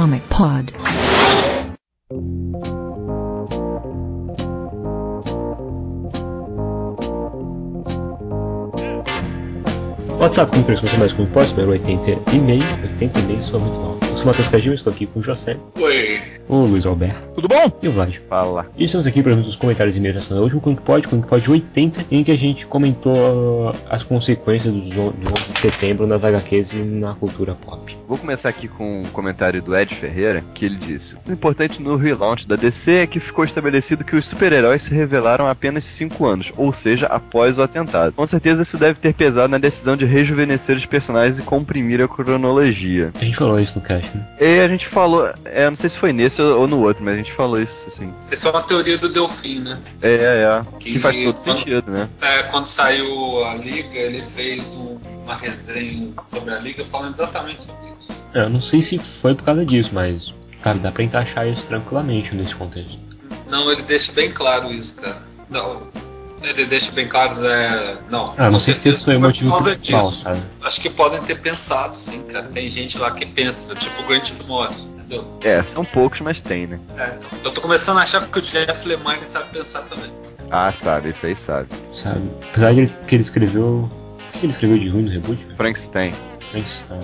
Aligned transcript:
Comic 0.00 0.22
Pod. 0.30 0.72
What's 10.18 10.38
up, 10.38 10.50
como 10.52 10.64
você 10.64 10.96
mais 10.96 11.12
posso, 11.12 11.54
número 11.54 11.72
80 11.72 12.34
e 12.34 12.38
meio, 12.38 12.62
80 12.94 13.18
e 13.18 13.22
meio, 13.24 13.44
sou 13.44 13.60
muito 13.60 13.78
mal. 13.78 14.09
Eu 14.10 14.16
sou 14.16 14.24
o 14.24 14.26
Matheus 14.26 14.48
Cagil, 14.48 14.74
estou 14.74 14.92
aqui 14.92 15.06
com 15.06 15.20
o 15.20 15.22
José, 15.22 15.56
Oi. 15.78 16.20
o 16.48 16.56
Luiz 16.66 16.84
Alberto 16.84 17.16
Tudo 17.34 17.46
bom? 17.48 17.72
e 17.80 17.88
o 17.88 17.92
Vlad. 17.92 18.16
Fala. 18.28 18.66
E 18.76 18.84
estamos 18.84 19.06
aqui 19.06 19.22
para 19.22 19.32
os 19.32 19.54
comentários 19.56 19.96
e 19.96 20.00
meios 20.00 20.28
da 20.28 20.36
último 20.36 20.60
Comic 20.60 20.82
Pod, 20.82 21.08
Comic 21.08 21.28
Pod 21.28 21.50
80, 21.50 22.06
em 22.10 22.24
que 22.24 22.32
a 22.32 22.36
gente 22.36 22.66
comentou 22.66 23.70
uh, 23.70 23.74
as 23.88 24.02
consequências 24.02 24.74
do 24.74 25.00
11 25.00 25.12
de 25.54 25.60
setembro 25.60 26.06
nas 26.06 26.24
HQs 26.24 26.72
e 26.72 26.76
na 26.76 27.14
cultura 27.14 27.54
pop. 27.54 27.96
Vou 28.06 28.18
começar 28.18 28.48
aqui 28.48 28.66
com 28.66 29.02
um 29.02 29.04
comentário 29.04 29.62
do 29.62 29.76
Ed 29.76 29.94
Ferreira, 29.94 30.42
que 30.54 30.64
ele 30.64 30.76
disse: 30.76 31.16
O 31.26 31.32
importante 31.32 31.80
no 31.80 31.96
relaunch 31.96 32.46
da 32.46 32.56
DC 32.56 32.90
é 32.92 33.06
que 33.06 33.20
ficou 33.20 33.44
estabelecido 33.44 34.04
que 34.04 34.16
os 34.16 34.26
super-heróis 34.26 34.82
se 34.82 34.92
revelaram 34.92 35.46
há 35.46 35.52
apenas 35.52 35.84
5 35.84 36.26
anos, 36.26 36.52
ou 36.56 36.72
seja, 36.72 37.06
após 37.06 37.56
o 37.56 37.62
atentado. 37.62 38.12
Com 38.12 38.26
certeza 38.26 38.62
isso 38.62 38.76
deve 38.76 38.98
ter 38.98 39.14
pesado 39.14 39.48
na 39.48 39.58
decisão 39.58 39.96
de 39.96 40.04
rejuvenescer 40.04 40.76
os 40.76 40.84
personagens 40.84 41.38
e 41.38 41.42
comprimir 41.42 42.02
a 42.02 42.08
cronologia. 42.08 43.12
A 43.20 43.24
gente 43.24 43.36
falou 43.36 43.60
isso 43.60 43.78
no 43.78 43.84
cast? 43.84 44.09
E 44.40 44.60
a 44.60 44.68
gente 44.68 44.86
falou, 44.88 45.30
é, 45.44 45.68
não 45.68 45.76
sei 45.76 45.90
se 45.90 45.96
foi 45.98 46.12
nesse 46.14 46.40
ou 46.40 46.66
no 46.66 46.80
outro, 46.80 47.04
mas 47.04 47.14
a 47.14 47.16
gente 47.18 47.32
falou 47.32 47.60
isso, 47.60 47.88
assim. 47.88 48.12
Essa 48.30 48.48
é 48.48 48.50
uma 48.50 48.62
teoria 48.62 48.96
do 48.96 49.08
Delfim, 49.08 49.60
né? 49.60 49.78
É, 50.00 50.10
é, 50.12 50.16
é. 50.44 50.78
Que, 50.78 50.92
Que- 50.94 50.98
faz 50.98 51.16
todo 51.22 51.38
sentido, 51.38 51.90
né? 51.90 52.08
É, 52.22 52.42
quando 52.44 52.64
saiu 52.64 53.44
a 53.44 53.54
Liga, 53.54 53.98
ele 53.98 54.22
fez 54.22 54.68
um- 54.74 54.98
uma 55.24 55.34
resenha 55.34 56.08
sobre 56.28 56.54
a 56.54 56.58
Liga 56.58 56.84
falando 56.86 57.12
exatamente 57.14 57.62
sobre 57.64 57.88
isso. 58.00 58.12
É, 58.34 58.40
Eu 58.44 58.48
não 58.50 58.62
sei 58.62 58.80
se 58.82 58.98
foi 58.98 59.34
por 59.34 59.44
causa 59.44 59.64
disso, 59.66 59.90
mas, 59.92 60.32
cara, 60.62 60.78
dá 60.78 60.90
pra 60.90 61.02
encaixar 61.02 61.46
isso 61.46 61.66
tranquilamente 61.66 62.34
nesse 62.34 62.54
contexto. 62.54 62.98
Não, 63.46 63.70
ele 63.70 63.82
deixa 63.82 64.10
bem 64.12 64.32
claro 64.32 64.72
isso, 64.72 64.94
cara. 64.94 65.22
Não, 65.50 65.82
ele 66.42 66.64
deixa 66.66 66.90
bem 66.92 67.06
claro, 67.08 67.44
é... 67.46 67.96
Não, 68.08 68.34
Ah, 68.36 68.50
não 68.50 68.58
sei 68.60 68.74
se 68.74 68.88
esse 68.88 69.04
foi 69.04 69.16
o 69.16 69.20
motivo 69.20 69.56
principal, 69.62 70.08
disso. 70.10 70.24
cara. 70.24 70.38
Acho 70.62 70.80
que 70.80 70.90
podem 70.90 71.20
ter 71.22 71.38
pensado, 71.40 71.96
sim, 71.96 72.22
cara. 72.22 72.48
Tem 72.52 72.68
gente 72.68 72.96
lá 72.98 73.10
que 73.10 73.26
pensa, 73.26 73.74
tipo 73.74 74.02
o 74.02 74.06
Grant 74.06 74.30
Morrison, 74.46 74.86
entendeu? 74.96 75.24
É, 75.42 75.62
são 75.62 75.84
poucos, 75.84 76.20
mas 76.20 76.40
tem, 76.40 76.66
né? 76.66 76.78
É, 76.98 77.14
então, 77.18 77.38
eu 77.44 77.50
tô 77.52 77.60
começando 77.60 77.98
a 77.98 78.02
achar 78.02 78.26
que 78.26 78.38
o 78.38 78.42
Jeff 78.42 78.86
Lemire 78.88 79.26
sabe 79.26 79.50
pensar 79.52 79.82
também. 79.82 80.10
Ah, 80.50 80.72
sabe, 80.72 81.10
isso 81.10 81.26
aí 81.26 81.36
sabe. 81.36 81.68
Sabe? 81.94 82.28
Apesar 82.50 82.74
de 82.74 82.86
que 83.06 83.14
ele 83.14 83.22
escreveu. 83.22 83.88
O 84.34 84.38
que 84.40 84.46
ele 84.46 84.52
escreveu 84.52 84.78
de 84.78 84.88
ruim 84.88 85.02
no 85.02 85.10
reboot? 85.10 85.42
velho? 85.44 85.56
Frankenstein. 85.56 86.14
Frankenstein. 86.50 87.00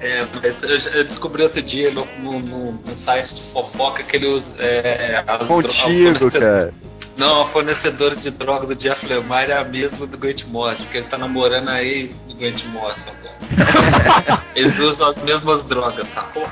É, 0.00 0.26
mas 0.42 0.62
eu, 0.94 1.04
descobri 1.04 1.44
outro 1.44 1.62
dia 1.62 1.92
no, 1.92 2.04
no, 2.18 2.40
no- 2.40 2.72
no 2.72 2.96
site 2.96 3.36
de 3.36 3.42
fofoca 3.42 4.02
que 4.02 4.16
ele 4.16 4.26
usa. 4.26 4.50
É, 4.58 5.22
as 5.28 5.46
dro- 5.46 5.58
a 5.60 5.62
Contigo, 5.62 6.18
fornece- 6.18 6.40
cara. 6.40 6.74
Não, 7.16 7.42
a 7.42 7.44
fornecedora 7.44 8.16
de 8.16 8.30
droga 8.30 8.66
do 8.66 8.74
Jeff 8.74 9.06
Lemire 9.06 9.52
é 9.52 9.58
a 9.58 9.64
mesma 9.64 10.06
do 10.06 10.16
Grant 10.16 10.44
Morrison, 10.46 10.84
porque 10.84 10.98
ele 10.98 11.06
tá 11.06 11.18
namorando 11.18 11.68
a 11.68 11.82
ex 11.82 12.18
do 12.26 12.34
Grant 12.34 12.64
Morrison 12.66 13.10
agora. 13.10 14.42
Eles 14.54 14.80
usam 14.80 15.08
as 15.08 15.22
mesmas 15.22 15.64
drogas, 15.64 16.08
sacou? 16.08 16.48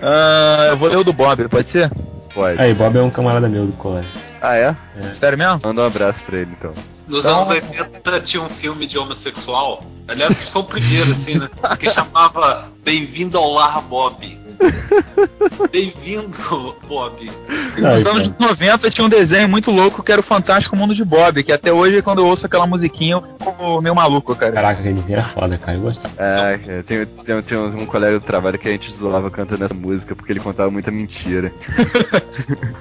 Ah, 0.00 0.68
eu 0.70 0.76
vou 0.76 0.88
ler 0.88 0.96
o 0.98 1.04
do 1.04 1.12
Bob, 1.12 1.48
pode 1.48 1.70
ser? 1.70 1.90
Pode. 2.34 2.60
Aí, 2.60 2.72
Bob 2.74 2.96
é 2.96 3.02
um 3.02 3.10
camarada 3.10 3.48
meu 3.48 3.66
do 3.66 3.72
colégio. 3.72 4.10
Ah, 4.40 4.56
é? 4.56 4.76
Sério 5.18 5.38
mesmo? 5.38 5.60
Manda 5.64 5.82
um 5.82 5.86
abraço 5.86 6.22
pra 6.24 6.38
ele, 6.38 6.50
então. 6.58 6.72
Nos 7.06 7.24
Então- 7.24 7.36
anos 7.36 7.48
80 7.50 8.20
tinha 8.20 8.42
um 8.42 8.48
filme 8.48 8.86
de 8.86 8.98
homossexual, 8.98 9.82
aliás, 10.06 10.32
esse 10.32 10.50
foi 10.50 10.62
o 10.62 10.64
primeiro, 10.64 11.10
assim, 11.10 11.38
né? 11.38 11.48
Que 11.78 11.88
chamava 11.88 12.68
Bem-vindo 12.84 13.38
ao 13.38 13.52
Lar 13.52 13.80
Bob. 13.82 14.38
Bem-vindo, 15.70 16.76
Bob. 16.88 17.30
Nos 17.76 18.06
anos 18.06 18.32
90 18.38 18.90
tinha 18.90 19.04
um 19.06 19.08
desenho 19.08 19.48
muito 19.48 19.70
louco 19.70 20.02
que 20.02 20.10
era 20.10 20.20
o 20.20 20.26
Fantástico 20.26 20.74
Mundo 20.76 20.94
de 20.94 21.04
Bob, 21.04 21.42
que 21.44 21.52
até 21.52 21.72
hoje, 21.72 22.02
quando 22.02 22.18
eu 22.20 22.26
ouço 22.26 22.46
aquela 22.46 22.66
musiquinha, 22.66 23.14
eu 23.14 23.22
fico 23.22 23.80
meio 23.80 23.94
maluco, 23.94 24.34
cara. 24.34 24.52
Caraca, 24.52 24.80
aquele 24.80 24.94
desenho 24.94 25.18
era 25.18 25.28
foda, 25.28 25.56
cara. 25.58 25.76
Eu 25.78 25.82
gostava. 25.82 26.14
É, 26.18 26.60
é, 26.66 26.82
tem, 26.82 27.06
tem, 27.06 27.42
tem 27.42 27.58
um, 27.58 27.82
um 27.82 27.86
colega 27.86 28.18
do 28.18 28.24
trabalho 28.24 28.58
que 28.58 28.68
a 28.68 28.72
gente 28.72 28.92
zoava 28.92 29.30
cantando 29.30 29.64
essa 29.64 29.74
música 29.74 30.14
porque 30.16 30.32
ele 30.32 30.40
contava 30.40 30.70
muita 30.70 30.90
mentira. 30.90 31.52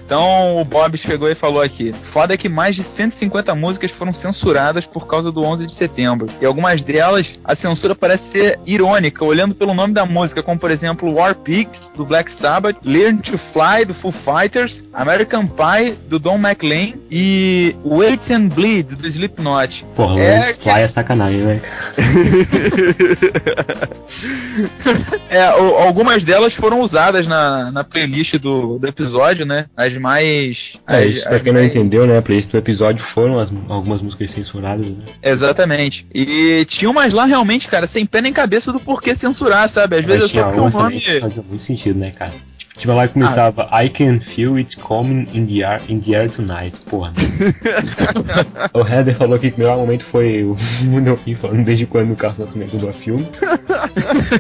Então 0.06 0.58
o 0.58 0.64
Bob 0.64 0.98
chegou 0.98 1.30
e 1.30 1.36
falou 1.36 1.62
aqui: 1.62 1.94
Foda 2.12 2.34
é 2.34 2.38
que 2.38 2.50
mais 2.50 2.76
de 2.76 2.84
150 2.90 3.54
músicas 3.56 3.94
foram 3.96 4.14
censuradas 4.14 4.86
por 4.86 5.08
causa 5.08 5.32
do 5.32 5.44
11 5.44 5.68
de 5.68 5.74
setembro. 5.76 6.28
E 6.42 6.46
algumas 6.46 6.82
delas, 6.82 7.40
a 7.44 7.56
censura 7.56 7.94
parece 7.96 8.30
ser 8.32 8.60
irônica, 8.66 9.24
olhando 9.24 9.54
pelo 9.56 9.74
nome 9.74 9.94
da 9.94 10.06
música, 10.06 10.42
como 10.42 10.60
por 10.60 10.72
exemplo 10.72 11.14
War 11.14 11.36
Pigs, 11.36 11.80
do 11.96 12.06
Black 12.06 12.32
Sabbath, 12.34 12.78
Learn 12.84 13.22
to 13.22 13.38
Fly, 13.54 13.86
do 13.86 13.94
Foo 13.96 14.12
Fighters, 14.12 14.84
American 14.94 15.46
Pie, 15.46 15.96
do 16.08 16.18
Don 16.20 16.36
McLean 16.38 16.94
e 17.12 17.76
Wait 17.84 18.30
and 18.32 18.48
Bleed, 18.50 18.96
do 18.96 19.08
Slipknot. 19.08 19.84
Porra, 19.96 20.20
É, 20.22 20.54
Fly 20.54 20.82
é 20.82 20.88
sacanagem, 20.88 21.40
né? 21.42 21.62
É, 25.30 25.44
algumas 25.46 26.24
delas 26.24 26.56
foram 26.56 26.80
usadas 26.80 27.28
na, 27.28 27.72
na 27.72 27.84
playlist 27.84 28.36
do, 28.38 28.80
do 28.80 28.88
episódio, 28.88 29.46
né? 29.46 29.66
As 29.76 29.96
mais. 29.98 30.58
É, 30.88 30.98
as- 31.00 31.06
isso 31.16 31.28
pra 31.28 31.36
as 31.38 31.42
quem 31.44 31.52
não 31.54 31.60
mais- 31.62 31.74
entendeu, 31.98 32.06
né? 32.16 32.22
Playlist 32.22 32.50
do 32.52 32.58
episódio 32.58 33.04
foram 33.04 33.40
as- 33.40 33.52
algumas 33.68 34.02
músicas 34.02 34.32
censuradas, 34.32 34.86
né? 34.86 34.98
Exatamente. 35.24 36.06
E 36.14 36.66
tinha 36.70 36.90
umas 36.90 37.12
lá 37.14 37.26
realmente, 37.26 37.68
cara, 37.68 37.88
sem 37.88 38.06
pé 38.06 38.22
nem 38.22 38.34
cabeça 38.34 38.72
do 38.72 38.80
porquê 38.80 39.16
censurar, 39.16 39.72
sabe? 39.72 39.98
Às 39.98 40.06
vezes 40.06 40.20
é 40.20 40.24
Mas 40.24 40.32
só 40.32 40.44
porque 40.44 40.60
o 40.60 40.82
nome. 40.82 41.02
fazia 41.02 41.42
muito 41.44 41.60
sentido, 41.64 42.00
né, 42.00 42.12
cara? 42.12 42.34
Tipo, 42.78 42.94
que 43.02 43.14
começava 43.14 43.68
I 43.72 43.90
can 43.90 44.20
feel 44.20 44.56
it 44.56 44.78
coming 44.78 45.28
in 45.34 45.46
the 45.48 45.64
air, 45.64 45.82
in 45.90 46.00
the 46.00 46.16
air 46.16 46.30
tonight. 46.30 46.78
Porra. 46.86 47.12
o 48.74 48.88
Heather 48.88 49.16
falou 49.18 49.40
que 49.40 49.50
o 49.50 49.54
melhor 49.58 49.78
momento 49.78 50.06
foi 50.06 50.44
o 50.44 50.56
Delfim 51.02 51.36
falando 51.36 51.64
desde 51.64 51.86
quando 51.86 52.14
o 52.14 52.16
Carlos 52.16 52.40
Nascimento 52.40 52.78
do 52.78 52.94
filme. 52.94 53.28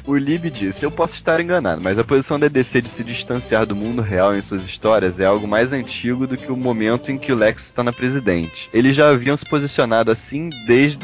O 0.06 0.16
Lib 0.16 0.50
disse: 0.50 0.86
Eu 0.86 0.92
posso 0.92 1.16
estar 1.16 1.40
enganado, 1.40 1.82
mas 1.82 1.98
a 1.98 2.04
posição 2.04 2.40
da 2.40 2.48
DC 2.48 2.82
de 2.82 2.90
se 2.90 3.04
distanciar 3.04 3.66
do 3.66 3.76
mundo 3.76 4.02
real 4.02 4.36
em 4.36 4.42
suas 4.42 4.64
histórias 4.64 5.20
é 5.20 5.26
algo 5.26 5.48
mais 5.48 5.74
antigo 5.74 6.28
do 6.28 6.38
que 6.38 6.52
o 6.52 6.56
momento 6.56 7.12
em 7.12 7.18
que 7.18 7.32
o 7.32 7.36
Lex 7.36 7.66
está 7.66 7.84
na 7.84 7.92
presidente. 7.92 8.70
Eles 8.74 8.96
já 8.96 9.10
haviam 9.10 9.36
se 9.36 9.46
posicionado 9.46 10.12
assim 10.12 10.50
desde 10.66 11.00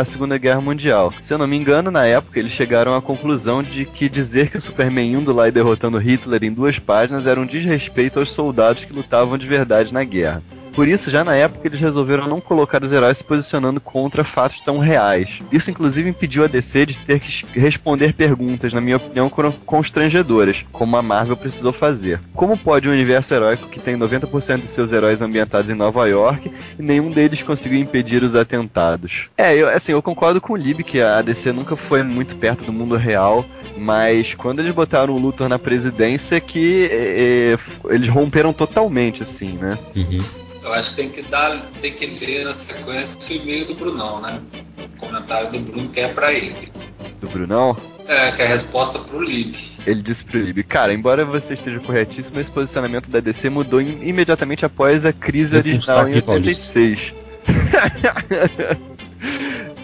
a 0.00 0.04
Segunda 0.04 0.38
Guerra 0.38 0.60
Mundial. 0.60 1.12
Se 1.22 1.32
eu 1.32 1.38
não 1.38 1.46
me 1.46 1.56
engano, 1.56 1.90
na 1.90 2.06
época 2.06 2.38
eles 2.38 2.52
chegaram 2.52 2.94
à 2.94 3.02
conclusão 3.02 3.62
de 3.62 3.84
que 3.84 4.08
dizer 4.08 4.50
que 4.50 4.56
o 4.56 4.60
Superman 4.60 5.12
indo 5.12 5.32
lá 5.32 5.48
e 5.48 5.52
derrotando 5.52 5.98
Hitler 5.98 6.33
em 6.42 6.52
duas 6.52 6.78
páginas 6.78 7.26
era 7.26 7.40
um 7.40 7.46
desrespeito 7.46 8.18
aos 8.18 8.32
soldados 8.32 8.84
que 8.84 8.92
lutavam 8.92 9.38
de 9.38 9.46
verdade 9.46 9.92
na 9.92 10.04
guerra. 10.04 10.42
Por 10.74 10.88
isso, 10.88 11.10
já 11.10 11.22
na 11.22 11.34
época, 11.36 11.66
eles 11.66 11.80
resolveram 11.80 12.26
não 12.26 12.40
colocar 12.40 12.82
os 12.82 12.90
heróis 12.92 13.18
se 13.18 13.24
posicionando 13.24 13.80
contra 13.80 14.24
fatos 14.24 14.60
tão 14.60 14.78
reais. 14.78 15.28
Isso, 15.52 15.70
inclusive, 15.70 16.08
impediu 16.08 16.44
a 16.44 16.48
DC 16.48 16.86
de 16.86 16.98
ter 16.98 17.20
que 17.20 17.30
es- 17.30 17.44
responder 17.54 18.12
perguntas, 18.12 18.72
na 18.72 18.80
minha 18.80 18.96
opinião, 18.96 19.30
constrangedoras, 19.64 20.64
como 20.72 20.96
a 20.96 21.02
Marvel 21.02 21.36
precisou 21.36 21.72
fazer. 21.72 22.18
Como 22.34 22.56
pode 22.56 22.88
um 22.88 22.92
universo 22.92 23.32
heróico 23.32 23.68
que 23.68 23.78
tem 23.78 23.96
90% 23.96 24.62
de 24.62 24.68
seus 24.68 24.90
heróis 24.90 25.22
ambientados 25.22 25.70
em 25.70 25.74
Nova 25.74 26.06
York 26.08 26.50
e 26.78 26.82
nenhum 26.82 27.10
deles 27.10 27.42
conseguiu 27.42 27.78
impedir 27.78 28.22
os 28.22 28.34
atentados? 28.34 29.28
É, 29.36 29.54
eu, 29.54 29.68
assim, 29.68 29.92
eu 29.92 30.02
concordo 30.02 30.40
com 30.40 30.54
o 30.54 30.56
Lib 30.56 30.82
que 30.82 31.00
a 31.00 31.22
DC 31.22 31.52
nunca 31.52 31.76
foi 31.76 32.02
muito 32.02 32.34
perto 32.36 32.64
do 32.64 32.72
mundo 32.72 32.96
real, 32.96 33.44
mas 33.76 34.34
quando 34.34 34.58
eles 34.60 34.74
botaram 34.74 35.14
o 35.14 35.18
Luthor 35.18 35.48
na 35.48 35.58
presidência, 35.58 36.40
que 36.40 36.88
eh, 36.90 37.58
eles 37.90 38.08
romperam 38.08 38.52
totalmente, 38.52 39.22
assim, 39.22 39.56
né? 39.56 39.78
Uhum. 39.94 40.18
Eu 40.64 40.72
acho 40.72 40.90
que 40.90 40.96
tem 40.96 41.10
que 41.10 41.22
dar, 41.22 41.60
tem 41.80 41.92
que 41.92 42.06
ler 42.06 42.44
na 42.46 42.52
sequência 42.54 43.18
o 43.30 43.42
e-mail 43.42 43.66
do 43.66 43.74
Brunão, 43.74 44.20
né? 44.20 44.40
O 44.78 44.98
comentário 44.98 45.50
do 45.52 45.58
Bruno 45.60 45.88
que 45.90 46.00
é 46.00 46.08
pra 46.08 46.32
ele. 46.32 46.72
Do 47.20 47.28
Brunão. 47.28 47.76
É, 48.08 48.32
que 48.32 48.42
é 48.42 48.46
a 48.46 48.48
resposta 48.48 48.98
pro 48.98 49.22
Lib. 49.22 49.54
Ele 49.86 50.02
disse 50.02 50.24
pro 50.24 50.38
Lib, 50.40 50.62
cara, 50.64 50.92
embora 50.94 51.24
você 51.24 51.54
esteja 51.54 51.80
corretíssimo, 51.80 52.40
esse 52.40 52.50
posicionamento 52.50 53.08
da 53.10 53.20
DC 53.20 53.48
mudou 53.50 53.80
im- 53.80 54.06
imediatamente 54.08 54.64
após 54.64 55.04
a 55.04 55.12
crise 55.12 55.54
Eu 55.54 55.58
original 55.60 56.08
em 56.08 56.12
destaque, 56.12 56.26
Paulista. 56.26 56.78
86. 56.78 57.12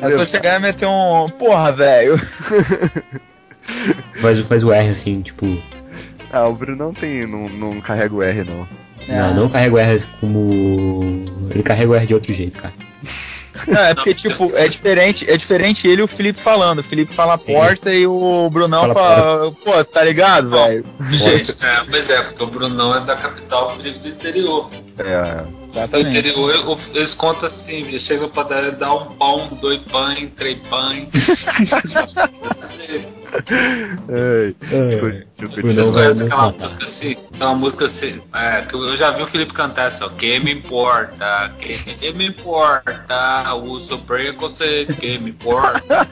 É 0.02 0.10
só 0.12 0.24
chegar 0.24 0.56
e 0.58 0.62
meter 0.62 0.86
um. 0.88 1.26
Porra, 1.38 1.72
velho. 1.72 2.18
Faz, 4.20 4.38
faz 4.46 4.64
o 4.64 4.72
R 4.72 4.88
assim, 4.88 5.20
tipo. 5.20 5.62
Ah, 6.32 6.48
o 6.48 6.54
Brunão 6.54 6.94
tem. 6.94 7.26
não, 7.26 7.48
não 7.50 7.80
carrega 7.82 8.14
o 8.14 8.22
R, 8.22 8.42
não. 8.44 8.66
Não, 9.08 9.34
não 9.34 9.48
carrega 9.48 9.74
o 9.74 9.78
R 9.78 10.02
como. 10.20 11.24
Ele 11.50 11.62
carrega 11.62 11.90
o 11.90 11.94
R 11.94 12.06
de 12.06 12.14
outro 12.14 12.32
jeito, 12.32 12.58
cara. 12.60 12.74
Não, 13.66 13.78
é 13.78 13.94
porque, 13.94 14.14
tipo, 14.14 14.46
é 14.56 14.68
diferente, 14.68 15.30
é 15.30 15.36
diferente 15.36 15.86
ele 15.86 16.00
e 16.00 16.04
o 16.04 16.08
Felipe 16.08 16.40
falando. 16.40 16.78
O 16.78 16.84
Felipe 16.84 17.12
fala 17.12 17.36
porta 17.36 17.92
e 17.92 18.06
o 18.06 18.48
Brunão 18.48 18.80
Fala 18.80 18.94
fala. 18.94 19.52
Pô, 19.52 19.84
tá 19.84 20.02
ligado, 20.02 20.48
velho? 20.48 20.82
Gente, 21.10 21.50
é, 21.60 21.84
pois 21.90 22.08
é, 22.08 22.22
porque 22.22 22.42
o 22.42 22.46
Brunão 22.46 22.94
é 22.96 23.00
da 23.00 23.16
capital, 23.16 23.66
o 23.66 23.70
Felipe 23.70 23.98
do 23.98 24.08
interior. 24.08 24.70
É. 24.96 25.42
No 25.42 25.76
Exatamente. 25.78 26.08
interior 26.18 26.54
eu- 26.54 26.78
eles 26.94 27.12
contam 27.12 27.44
assim, 27.46 27.82
eles 27.86 28.02
chegam 28.02 28.30
pra 28.30 28.44
dar, 28.44 28.70
dar 28.72 28.94
um 28.94 29.12
pão, 29.16 29.48
dois 29.60 29.80
pães, 29.80 30.30
três 30.36 30.58
pães. 30.70 31.08
Desse 31.12 32.86
jeito. 32.86 33.20
Ai, 34.08 34.54
é, 34.72 35.26
Vocês 35.46 35.90
conhecem 35.90 36.26
aquela 36.26 36.52
música 36.52 36.84
assim? 36.84 37.16
Uma 37.36 37.54
música 37.54 37.84
assim, 37.86 38.20
é, 38.34 38.62
que 38.62 38.74
eu 38.74 38.96
já 38.96 39.10
vi 39.10 39.22
o 39.22 39.26
Felipe 39.26 39.52
cantar 39.52 39.86
assim, 39.86 40.04
ó. 40.04 40.08
Quem 40.10 40.40
me 40.40 40.52
importa? 40.52 41.52
Quem 41.58 42.14
me 42.14 42.28
importa? 42.28 43.54
Uso 43.54 43.98
preconceito, 43.98 44.94
quem 44.96 45.18
me 45.18 45.30
importa? 45.30 46.08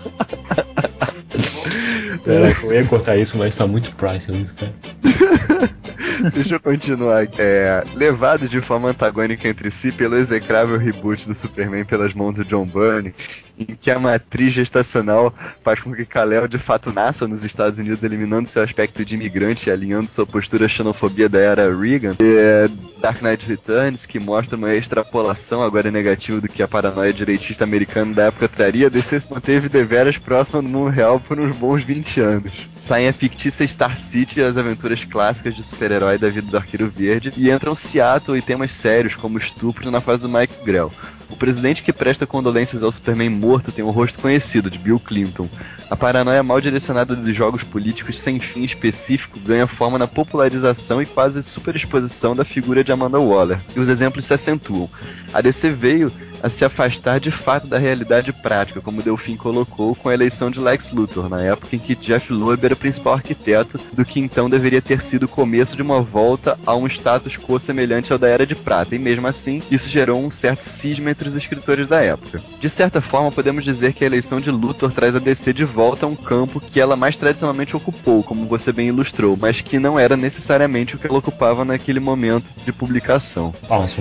É, 2.26 2.66
eu 2.66 2.72
ia 2.72 2.84
cortar 2.84 3.16
isso, 3.16 3.36
mas 3.38 3.56
tá 3.56 3.66
muito 3.66 3.90
price 3.92 4.30
isso, 4.32 4.54
cara. 4.54 4.74
Deixa 6.34 6.56
eu 6.56 6.60
continuar 6.60 7.22
aqui. 7.22 7.36
É, 7.38 7.84
levado 7.94 8.48
de 8.48 8.60
forma 8.60 8.90
antagônica 8.90 9.48
entre 9.48 9.70
si 9.70 9.92
pelo 9.92 10.16
execrável 10.16 10.76
reboot 10.76 11.26
do 11.26 11.34
Superman 11.34 11.84
pelas 11.84 12.12
mãos 12.12 12.34
do 12.34 12.44
John 12.44 12.66
Byrne, 12.66 13.14
em 13.58 13.76
que 13.76 13.90
a 13.90 13.98
matriz 13.98 14.52
gestacional 14.52 15.32
faz 15.62 15.80
com 15.80 15.92
que 15.94 16.04
Kal-El 16.04 16.48
de 16.48 16.58
fato 16.58 16.92
nasça 16.92 17.28
nos 17.28 17.44
Estados 17.44 17.78
Unidos, 17.78 18.02
eliminando 18.02 18.48
seu 18.48 18.62
aspecto 18.62 19.04
de 19.04 19.16
imigrante 19.18 19.70
alinhando 19.70 20.08
sua 20.08 20.24
postura 20.24 20.66
à 20.66 20.68
xenofobia 20.68 21.28
da 21.28 21.38
era 21.38 21.74
Reagan. 21.74 22.14
E, 22.20 22.36
é, 22.36 22.68
Dark 23.00 23.20
Knight 23.20 23.46
Returns, 23.46 24.06
que 24.06 24.18
mostra 24.18 24.56
uma 24.56 24.74
extrapolação 24.74 25.62
agora 25.62 25.90
negativa 25.90 26.40
do 26.40 26.48
que 26.48 26.62
a 26.62 26.68
paranoia 26.68 27.12
direitista 27.12 27.64
americana 27.64 28.14
da 28.14 28.24
época 28.24 28.48
traria, 28.48 28.90
DC 28.90 29.20
se 29.20 29.32
manteve 29.32 29.68
deveras 29.68 30.16
próxima 30.16 30.62
do 30.62 30.68
mundo 30.68 30.90
real 30.90 31.20
por 31.20 31.38
uns 31.38 31.54
bons 31.56 31.82
20 31.82 32.20
anos. 32.20 32.52
Saem 32.78 33.08
a 33.08 33.12
fictícia 33.12 33.66
Star 33.66 33.98
City 33.98 34.40
e 34.40 34.42
as 34.42 34.56
aventuras 34.56 35.04
clássicas 35.04 35.54
de 35.54 35.62
super-herói 35.62 36.18
da 36.18 36.28
vida 36.28 36.48
do 36.48 36.56
Arqueiro 36.56 36.88
Verde, 36.88 37.32
e 37.36 37.50
entram 37.50 37.74
Seattle 37.74 38.38
e 38.38 38.42
temas 38.42 38.72
sérios 38.72 39.14
como 39.14 39.38
estupro 39.38 39.90
na 39.90 40.00
fase 40.00 40.22
do 40.22 40.28
Mike 40.28 40.64
Grell. 40.64 40.90
O 41.30 41.36
presidente 41.36 41.82
que 41.82 41.92
presta 41.92 42.26
condolências 42.26 42.82
ao 42.82 42.90
Superman 42.90 43.30
morto 43.30 43.70
tem 43.70 43.84
um 43.84 43.90
rosto 43.90 44.18
conhecido, 44.18 44.70
de 44.70 44.78
Bill 44.78 44.98
Clinton. 44.98 45.48
A 45.90 45.96
paranoia 45.96 46.42
mal 46.42 46.60
direcionada 46.60 47.14
dos 47.14 47.34
jogos 47.34 47.62
políticos 47.62 48.18
sem 48.18 48.40
fim 48.40 48.64
específico 48.64 49.38
ganha 49.40 49.66
forma 49.66 49.98
na 49.98 50.06
popularização 50.06 51.00
e 51.00 51.06
quase 51.06 51.42
superexposição 51.42 52.34
da 52.34 52.44
figura 52.44 52.82
de 52.82 52.92
Amanda 52.92 53.20
Waller, 53.20 53.60
e 53.76 53.80
os 53.80 53.88
exemplos 53.88 54.26
se 54.26 54.34
acentuam. 54.34 54.88
A 55.32 55.40
DC 55.40 55.70
veio 55.70 56.10
a 56.42 56.48
se 56.48 56.64
afastar 56.64 57.20
de 57.20 57.30
fato 57.30 57.66
da 57.66 57.78
realidade 57.78 58.32
prática, 58.32 58.80
como 58.80 59.02
Delfim 59.02 59.36
colocou 59.36 59.94
com 59.94 60.08
a 60.08 60.14
eleição 60.14 60.50
de 60.50 60.58
Lex 60.58 60.90
Luthor, 60.92 61.28
na 61.28 61.40
época 61.42 61.76
em 61.76 61.78
que 61.78 61.94
Jeff 61.94 62.32
Loeb 62.32 62.64
era 62.64 62.74
o 62.74 62.76
principal 62.76 63.14
arquiteto 63.14 63.78
do 63.92 64.04
que 64.04 64.20
então 64.20 64.48
deveria 64.48 64.82
ter 64.82 65.00
sido 65.00 65.24
o 65.24 65.28
começo 65.28 65.76
de 65.76 65.82
uma 65.82 66.00
volta 66.00 66.58
a 66.66 66.74
um 66.74 66.86
status 66.86 67.36
quo 67.36 67.58
semelhante 67.58 68.12
ao 68.12 68.18
da 68.18 68.28
Era 68.28 68.46
de 68.46 68.54
Prata, 68.54 68.94
e 68.94 68.98
mesmo 68.98 69.26
assim, 69.26 69.62
isso 69.70 69.88
gerou 69.88 70.20
um 70.20 70.30
certo 70.30 70.60
cisma 70.60 71.10
entre 71.10 71.28
os 71.28 71.34
escritores 71.34 71.88
da 71.88 72.00
época. 72.00 72.42
De 72.60 72.68
certa 72.68 73.00
forma, 73.00 73.32
podemos 73.32 73.64
dizer 73.64 73.92
que 73.92 74.04
a 74.04 74.06
eleição 74.06 74.40
de 74.40 74.50
Luthor 74.50 74.92
traz 74.92 75.14
a 75.14 75.18
DC 75.18 75.52
de 75.52 75.64
volta 75.64 76.06
a 76.06 76.08
um 76.08 76.16
campo 76.16 76.60
que 76.60 76.80
ela 76.80 76.96
mais 76.96 77.16
tradicionalmente 77.16 77.76
ocupou, 77.76 78.22
como 78.22 78.46
você 78.46 78.72
bem 78.72 78.88
ilustrou, 78.88 79.36
mas 79.40 79.60
que 79.60 79.78
não 79.78 79.98
era 79.98 80.16
necessariamente 80.16 80.96
o 80.96 80.98
que 80.98 81.06
ela 81.06 81.18
ocupava 81.18 81.64
naquele 81.64 82.00
momento 82.00 82.50
de 82.64 82.72
publicação. 82.72 83.54
Palmas. 83.68 83.96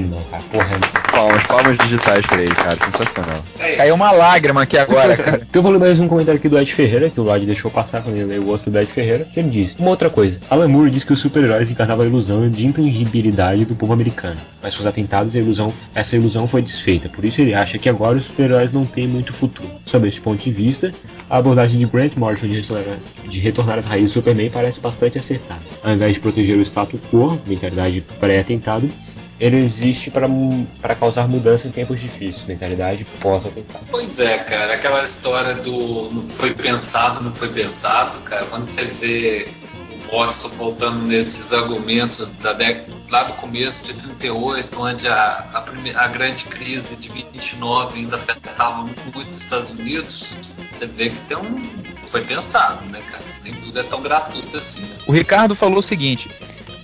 Palmas, 1.11 1.43
palmas 1.45 1.77
digitais 1.77 2.26
ele, 2.35 2.53
cara. 2.53 2.77
Sensacional. 2.77 3.43
Caiu 3.77 3.95
uma 3.95 4.11
lágrima 4.11 4.61
aqui 4.63 4.77
agora, 4.77 5.15
cara. 5.17 5.37
então 5.37 5.59
eu 5.59 5.63
vou 5.63 5.71
ler 5.71 5.79
mais 5.79 5.99
um 5.99 6.07
comentário 6.07 6.39
aqui 6.39 6.49
do 6.49 6.57
Ed 6.57 6.71
Ferreira, 6.73 7.09
que 7.09 7.19
o 7.19 7.23
Rod 7.23 7.43
deixou 7.43 7.69
passar 7.71 8.01
quando 8.01 8.15
ele 8.15 8.25
leu 8.25 8.43
o 8.43 8.47
outro 8.47 8.69
do 8.71 8.79
Ed 8.79 8.91
Ferreira, 8.91 9.25
que 9.25 9.39
ele 9.39 9.49
diz: 9.49 9.75
Uma 9.79 9.89
outra 9.89 10.09
coisa. 10.09 10.39
Alan 10.49 10.67
Moore 10.67 10.91
diz 10.91 11.03
que 11.03 11.13
os 11.13 11.19
super-heróis 11.19 11.71
encarnavam 11.71 12.05
a 12.05 12.07
ilusão 12.07 12.49
de 12.49 12.65
intangibilidade 12.65 13.65
do 13.65 13.75
povo 13.75 13.93
americano, 13.93 14.39
mas 14.61 14.75
com 14.75 14.81
os 14.81 14.87
atentados 14.87 15.35
a 15.35 15.39
ilusão, 15.39 15.73
essa 15.93 16.15
ilusão 16.15 16.47
foi 16.47 16.61
desfeita. 16.61 17.09
Por 17.09 17.23
isso 17.25 17.41
ele 17.41 17.53
acha 17.53 17.77
que 17.77 17.89
agora 17.89 18.17
os 18.17 18.25
super-heróis 18.25 18.71
não 18.71 18.85
têm 18.85 19.07
muito 19.07 19.33
futuro. 19.33 19.69
Sob 19.85 20.07
esse 20.07 20.19
ponto 20.19 20.43
de 20.43 20.51
vista, 20.51 20.91
a 21.29 21.37
abordagem 21.37 21.79
de 21.79 21.85
Grant 21.85 22.15
Morrison 22.15 22.47
de 22.47 22.55
retornar, 22.55 22.97
de 23.27 23.39
retornar 23.39 23.77
às 23.77 23.85
raízes 23.85 24.11
do 24.11 24.13
Superman 24.13 24.49
parece 24.49 24.79
bastante 24.79 25.17
acertada. 25.17 25.61
Ao 25.83 25.93
invés 25.93 26.13
de 26.13 26.19
proteger 26.19 26.57
o 26.57 26.61
status 26.61 26.99
quo, 27.11 27.39
mentalidade 27.45 28.01
pré-atentado, 28.19 28.89
ele 29.39 29.57
existe 29.57 30.11
para 30.11 30.95
causar 30.95 31.27
mudança 31.27 31.67
em 31.67 31.71
tempos 31.71 31.99
difíceis, 31.99 32.45
mentalidade 32.45 33.05
pós-atentado. 33.19 33.85
Pois 33.91 34.19
é, 34.19 34.39
cara, 34.39 34.73
aquela 34.73 35.03
história 35.03 35.53
do 35.55 36.11
não 36.11 36.27
foi 36.27 36.53
pensado, 36.53 37.23
não 37.23 37.31
foi 37.31 37.49
pensado, 37.49 38.17
cara, 38.21 38.45
quando 38.45 38.67
você 38.67 38.85
vê 38.85 39.47
o 39.91 40.11
Morrison 40.11 40.49
voltando 40.49 41.03
nesses 41.03 41.53
argumentos 41.53 42.31
da 42.31 42.53
década, 42.53 42.97
lá 43.09 43.23
do 43.23 43.33
começo 43.33 43.85
de 43.85 43.93
38, 43.93 44.81
onde 44.81 45.07
a, 45.07 45.45
a, 45.53 45.61
primeira, 45.61 46.01
a 46.01 46.07
grande 46.07 46.43
crise 46.45 46.95
de 46.95 47.09
29 47.09 47.99
ainda 47.99 48.15
afetava 48.15 48.83
muito 48.83 49.19
os 49.19 49.39
Estados 49.39 49.71
Unidos, 49.71 50.35
você 50.71 50.85
vê 50.85 51.09
que 51.09 51.21
tem 51.21 51.37
um. 51.37 51.87
Foi 52.07 52.21
pensado, 52.21 52.85
né, 52.85 53.01
cara? 53.11 53.23
Nem 53.43 53.53
tudo 53.53 53.79
é 53.79 53.83
tão 53.83 54.01
gratuito 54.01 54.55
assim. 54.55 54.81
Né? 54.81 54.95
O 55.05 55.11
Ricardo 55.11 55.55
falou 55.55 55.79
o 55.79 55.83
seguinte: 55.83 56.29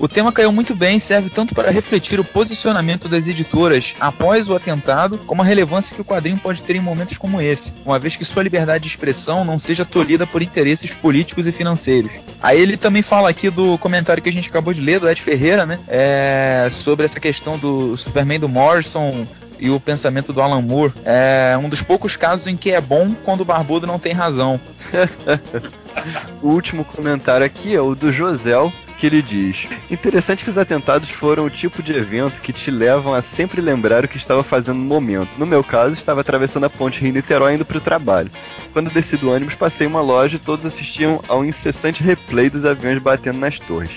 o 0.04 0.08
tema 0.10 0.34
caiu 0.34 0.52
muito 0.52 0.76
bem 0.76 0.98
e 0.98 1.02
serve 1.02 1.30
tanto 1.30 1.56
para 1.56 1.72
refletir 1.72 2.20
o 2.20 2.26
posicionamento 2.26 3.08
das 3.08 3.26
editoras 3.26 3.94
após 4.02 4.50
o 4.50 4.54
atentado, 4.54 5.18
como 5.20 5.42
a 5.42 5.46
relevância 5.46 5.96
que 5.96 6.02
o 6.02 6.04
quadrinho 6.04 6.38
pode 6.38 6.62
ter 6.62 6.76
em 6.76 6.82
momentos 6.82 7.18
como 7.18 7.42
esse, 7.42 7.72
uma 7.86 7.98
vez 7.98 8.18
que 8.18 8.26
sua 8.26 8.44
liberdade 8.44 8.84
de 8.84 8.90
expressão 8.90 9.46
não 9.46 9.58
seja 9.58 9.86
tolhida 9.86 10.28
por 10.28 10.42
interesses 10.42 10.94
políticos 10.96 11.48
e 11.48 11.54
financeiros. 11.54 12.12
Aí 12.42 12.60
ele 12.62 12.76
também 12.76 13.02
fala 13.02 13.30
aqui 13.30 13.50
do 13.50 13.78
comentário 13.78 14.22
que 14.22 14.28
a 14.28 14.34
gente 14.34 14.50
acabou 14.50 14.74
de 14.74 14.82
ler, 14.82 15.00
do 15.00 15.10
Ed 15.10 15.22
Ferreira, 15.22 15.66
né? 15.66 15.80
É, 15.88 16.70
sobre 16.84 17.06
essa 17.06 17.18
questão 17.22 17.58
do 17.58 17.96
Superman 17.96 18.42
do 18.42 18.50
Morrison 18.50 19.26
e 19.58 19.70
o 19.70 19.80
pensamento 19.80 20.34
do 20.34 20.42
Alan 20.42 20.62
Moore. 20.62 20.92
É 21.06 21.58
um 21.58 21.70
dos 21.70 21.82
poucos 21.82 22.18
casos 22.18 22.46
em 22.46 22.58
que 22.58 22.72
é 22.72 22.82
bom 22.82 23.16
quando 23.24 23.40
o 23.40 23.46
barbudo 23.46 23.88
não 23.88 23.98
tem 23.98 24.12
razão. 24.12 24.60
o 26.44 26.50
último 26.50 26.84
comentário 26.84 27.46
aqui 27.46 27.74
é 27.74 27.80
o 27.80 27.96
do 27.96 28.12
Josel, 28.12 28.74
que 28.94 29.06
ele 29.06 29.22
diz: 29.22 29.68
Interessante 29.90 30.44
que 30.44 30.50
os 30.50 30.58
atentados 30.58 31.10
foram 31.10 31.46
o 31.46 31.50
tipo 31.50 31.82
de 31.82 31.94
evento 31.94 32.42
que 32.42 32.54
te 32.54 32.72
levam 32.72 33.14
a 33.14 33.22
sempre 33.22 33.62
lembrar 33.62 34.06
o 34.06 34.08
que 34.08 34.18
estava 34.18 34.44
fazendo 34.44 34.78
no 34.78 34.86
momento. 34.86 35.38
No 35.38 35.46
meu 35.46 35.64
caso, 35.64 35.94
estava 35.94 36.22
atravessando 36.22 36.66
a 36.66 36.70
ponte 36.70 37.00
Rio-Niterói 37.00 37.56
indo 37.56 37.66
para 37.66 37.78
o 37.78 37.82
trabalho. 37.82 38.32
Quando 38.72 38.92
desci 38.92 39.18
do 39.18 39.32
ônibus, 39.32 39.56
passei 39.56 39.86
uma 39.88 40.02
loja 40.02 40.38
e 40.38 40.40
todos 40.40 40.66
assistiam 40.66 41.22
ao 41.28 41.44
incessante 41.44 42.04
replay 42.04 42.50
dos 42.50 42.66
aviões 42.66 43.00
batendo 43.00 43.40
nas 43.40 43.60
torres. 43.60 43.92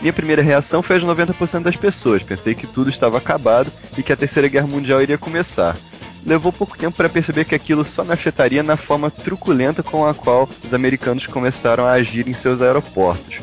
Minha 0.00 0.12
primeira 0.12 0.42
reação 0.42 0.82
foi 0.82 0.96
as 0.96 1.04
90% 1.04 1.62
das 1.62 1.76
pessoas. 1.76 2.22
Pensei 2.22 2.54
que 2.54 2.66
tudo 2.66 2.90
estava 2.90 3.18
acabado 3.18 3.70
e 3.96 4.02
que 4.02 4.12
a 4.12 4.16
Terceira 4.16 4.48
Guerra 4.48 4.66
Mundial 4.66 5.02
iria 5.02 5.18
começar 5.18 5.76
levou 6.24 6.52
pouco 6.52 6.76
tempo 6.76 6.96
para 6.96 7.08
perceber 7.08 7.46
que 7.46 7.54
aquilo 7.54 7.82
só 7.82 8.04
me 8.04 8.12
afetaria 8.12 8.62
na 8.62 8.76
forma 8.76 9.10
truculenta 9.10 9.82
com 9.82 10.06
a 10.06 10.14
qual 10.14 10.46
os 10.62 10.74
americanos 10.74 11.26
começaram 11.26 11.86
a 11.86 11.92
agir 11.92 12.28
em 12.28 12.34
seus 12.34 12.60
aeroportos 12.60 13.38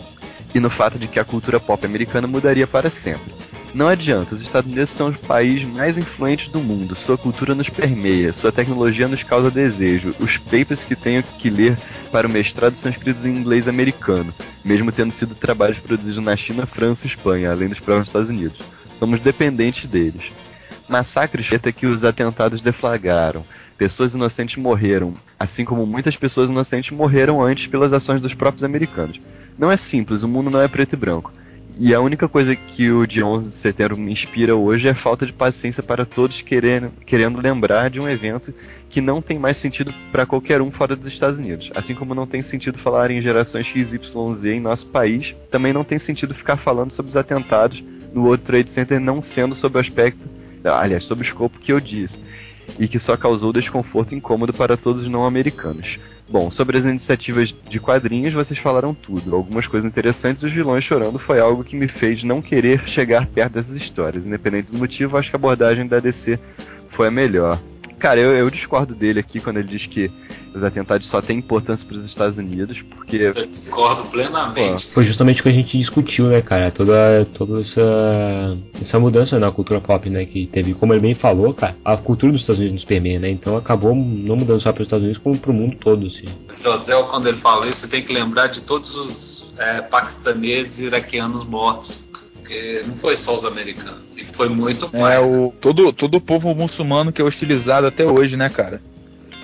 e 0.57 0.59
no 0.59 0.69
fato 0.71 0.97
de 0.97 1.07
que 1.07 1.19
a 1.19 1.25
cultura 1.25 1.59
pop 1.59 1.85
americana 1.85 2.27
mudaria 2.27 2.65
para 2.65 2.89
sempre. 2.89 3.31
Não 3.73 3.87
adianta, 3.87 4.33
os 4.33 4.41
Estados 4.41 4.71
Unidos 4.71 4.89
são 4.89 5.09
o 5.09 5.13
país 5.13 5.63
mais 5.63 5.97
influente 5.99 6.49
do 6.49 6.59
mundo, 6.59 6.95
sua 6.95 7.15
cultura 7.15 7.53
nos 7.53 7.69
permeia, 7.69 8.33
sua 8.33 8.51
tecnologia 8.51 9.07
nos 9.07 9.21
causa 9.21 9.51
desejo, 9.51 10.15
os 10.19 10.37
papers 10.37 10.83
que 10.83 10.95
tenho 10.95 11.21
que 11.21 11.49
ler 11.49 11.77
para 12.11 12.27
o 12.27 12.31
mestrado 12.31 12.75
são 12.75 12.89
escritos 12.89 13.23
em 13.23 13.35
inglês 13.35 13.67
americano, 13.67 14.33
mesmo 14.65 14.91
tendo 14.91 15.11
sido 15.11 15.35
trabalhos 15.35 15.77
produzidos 15.77 16.23
na 16.23 16.35
China, 16.35 16.65
França 16.65 17.05
e 17.05 17.09
Espanha, 17.09 17.51
além 17.51 17.69
dos 17.69 17.79
próprios 17.79 18.07
Estados 18.07 18.29
Unidos. 18.29 18.57
Somos 18.95 19.21
dependentes 19.21 19.87
deles. 19.87 20.23
Massacres 20.89 21.53
até 21.53 21.71
que 21.71 21.85
os 21.85 22.03
atentados 22.03 22.61
deflagraram, 22.61 23.45
pessoas 23.77 24.15
inocentes 24.15 24.55
morreram, 24.55 25.13
assim 25.37 25.63
como 25.63 25.85
muitas 25.85 26.15
pessoas 26.15 26.49
inocentes 26.49 26.89
morreram 26.89 27.43
antes 27.43 27.67
pelas 27.67 27.93
ações 27.93 28.21
dos 28.21 28.33
próprios 28.33 28.63
americanos. 28.63 29.19
Não 29.57 29.71
é 29.71 29.77
simples, 29.77 30.21
o 30.21 30.27
mundo 30.27 30.49
não 30.51 30.61
é 30.61 30.67
preto 30.67 30.93
e 30.93 30.95
branco. 30.95 31.33
E 31.79 31.93
a 31.93 32.01
única 32.01 32.27
coisa 32.27 32.55
que 32.55 32.89
o 32.89 33.05
dia 33.05 33.25
11 33.25 33.49
de 33.49 33.55
setembro 33.55 33.97
me 33.97 34.11
inspira 34.11 34.55
hoje 34.55 34.87
é 34.87 34.91
a 34.91 34.95
falta 34.95 35.25
de 35.25 35.33
paciência 35.33 35.83
para 35.83 36.05
todos 36.05 36.41
querendo, 36.41 36.91
querendo 37.05 37.39
lembrar 37.39 37.89
de 37.89 37.99
um 37.99 38.09
evento 38.09 38.51
que 38.89 38.99
não 38.99 39.21
tem 39.21 39.37
mais 39.37 39.57
sentido 39.57 39.93
para 40.11 40.25
qualquer 40.25 40.59
um 40.59 40.71
fora 40.71 40.95
dos 40.95 41.07
Estados 41.07 41.37
Unidos. 41.39 41.69
Assim 41.75 41.93
como 41.93 42.15
não 42.15 42.25
tem 42.25 42.41
sentido 42.41 42.79
falar 42.79 43.11
em 43.11 43.21
gerações 43.21 43.67
XYZ 43.67 44.45
em 44.45 44.59
nosso 44.59 44.87
país, 44.87 45.35
também 45.51 45.71
não 45.71 45.83
tem 45.83 45.99
sentido 45.99 46.33
ficar 46.33 46.57
falando 46.57 46.91
sobre 46.91 47.09
os 47.09 47.17
atentados 47.17 47.83
no 48.11 48.23
World 48.23 48.43
Trade 48.43 48.71
Center 48.71 48.99
não 48.99 49.21
sendo 49.21 49.53
sob 49.53 49.77
o 49.77 49.81
aspecto, 49.81 50.27
aliás, 50.63 51.05
sob 51.05 51.21
o 51.21 51.23
escopo 51.23 51.59
que 51.59 51.71
eu 51.71 51.79
disse, 51.79 52.17
e 52.79 52.87
que 52.87 52.99
só 52.99 53.15
causou 53.15 53.53
desconforto 53.53 54.13
e 54.13 54.17
incômodo 54.17 54.51
para 54.51 54.77
todos 54.77 55.03
os 55.03 55.09
não 55.09 55.25
americanos. 55.25 55.99
Bom, 56.29 56.51
sobre 56.51 56.77
as 56.77 56.83
iniciativas 56.83 57.55
de 57.69 57.79
quadrinhos, 57.79 58.33
vocês 58.33 58.59
falaram 58.59 58.93
tudo. 58.93 59.33
Algumas 59.33 59.65
coisas 59.65 59.89
interessantes, 59.89 60.43
os 60.43 60.51
vilões 60.51 60.83
chorando 60.83 61.17
foi 61.17 61.39
algo 61.39 61.63
que 61.63 61.75
me 61.75 61.87
fez 61.87 62.21
não 62.23 62.41
querer 62.41 62.85
chegar 62.85 63.25
perto 63.27 63.53
dessas 63.53 63.75
histórias. 63.75 64.25
Independente 64.25 64.71
do 64.71 64.77
motivo, 64.77 65.17
acho 65.17 65.29
que 65.29 65.35
a 65.35 65.39
abordagem 65.39 65.87
da 65.87 65.99
DC 65.99 66.37
foi 66.89 67.07
a 67.07 67.11
melhor. 67.11 67.57
Cara, 67.99 68.19
eu, 68.19 68.31
eu 68.35 68.49
discordo 68.49 68.93
dele 68.93 69.19
aqui 69.19 69.39
quando 69.39 69.57
ele 69.57 69.67
diz 69.67 69.85
que 69.85 70.11
os 70.53 70.63
atentados 70.63 71.07
só 71.07 71.21
têm 71.21 71.37
importância 71.39 71.87
para 71.87 71.97
os 71.97 72.05
Estados 72.05 72.37
Unidos, 72.37 72.81
porque. 72.81 73.17
Eu 73.17 73.45
discordo 73.45 74.03
plenamente. 74.05 74.87
Pô, 74.87 74.93
foi 74.93 75.05
justamente 75.05 75.41
o 75.41 75.43
que 75.43 75.49
a 75.49 75.53
gente 75.53 75.77
discutiu, 75.77 76.27
né, 76.27 76.41
cara? 76.41 76.71
Toda, 76.71 77.27
toda 77.33 77.61
essa, 77.61 78.57
essa 78.79 78.99
mudança 78.99 79.39
na 79.39 79.51
cultura 79.51 79.81
pop, 79.81 80.09
né? 80.09 80.25
Que 80.25 80.47
teve, 80.47 80.73
como 80.73 80.93
ele 80.93 81.01
bem 81.01 81.13
falou, 81.13 81.53
cara, 81.53 81.75
a 81.83 81.97
cultura 81.97 82.31
dos 82.31 82.41
Estados 82.41 82.59
Unidos 82.59 82.73
nos 82.73 82.85
permeia, 82.85 83.19
né? 83.19 83.29
Então 83.29 83.57
acabou 83.57 83.95
não 83.95 84.35
mudando 84.35 84.59
só 84.59 84.71
para 84.71 84.81
os 84.81 84.87
Estados 84.87 85.03
Unidos, 85.03 85.21
como 85.21 85.37
para 85.37 85.51
o 85.51 85.53
mundo 85.53 85.77
todo, 85.77 86.07
assim. 86.07 86.25
José, 86.61 87.01
quando 87.03 87.27
ele 87.27 87.37
fala 87.37 87.67
isso, 87.67 87.81
você 87.81 87.87
tem 87.87 88.03
que 88.03 88.13
lembrar 88.13 88.47
de 88.47 88.61
todos 88.61 88.95
os 88.95 89.53
é, 89.57 89.81
paquistaneses 89.81 90.79
e 90.79 90.85
iraquianos 90.85 91.43
mortos. 91.43 92.06
Porque 92.47 92.81
não 92.87 92.95
foi 92.95 93.15
só 93.17 93.35
os 93.35 93.43
americanos, 93.43 94.15
e 94.15 94.23
foi 94.23 94.47
muito 94.47 94.89
É, 94.93 94.99
mais. 95.01 95.19
né? 95.21 95.37
o, 95.37 95.53
todo, 95.59 95.91
todo 95.91 96.15
o 96.15 96.21
povo 96.21 96.55
muçulmano 96.55 97.11
que 97.11 97.21
é 97.21 97.25
hostilizado 97.25 97.85
até 97.87 98.05
hoje, 98.05 98.37
né, 98.37 98.47
cara? 98.47 98.81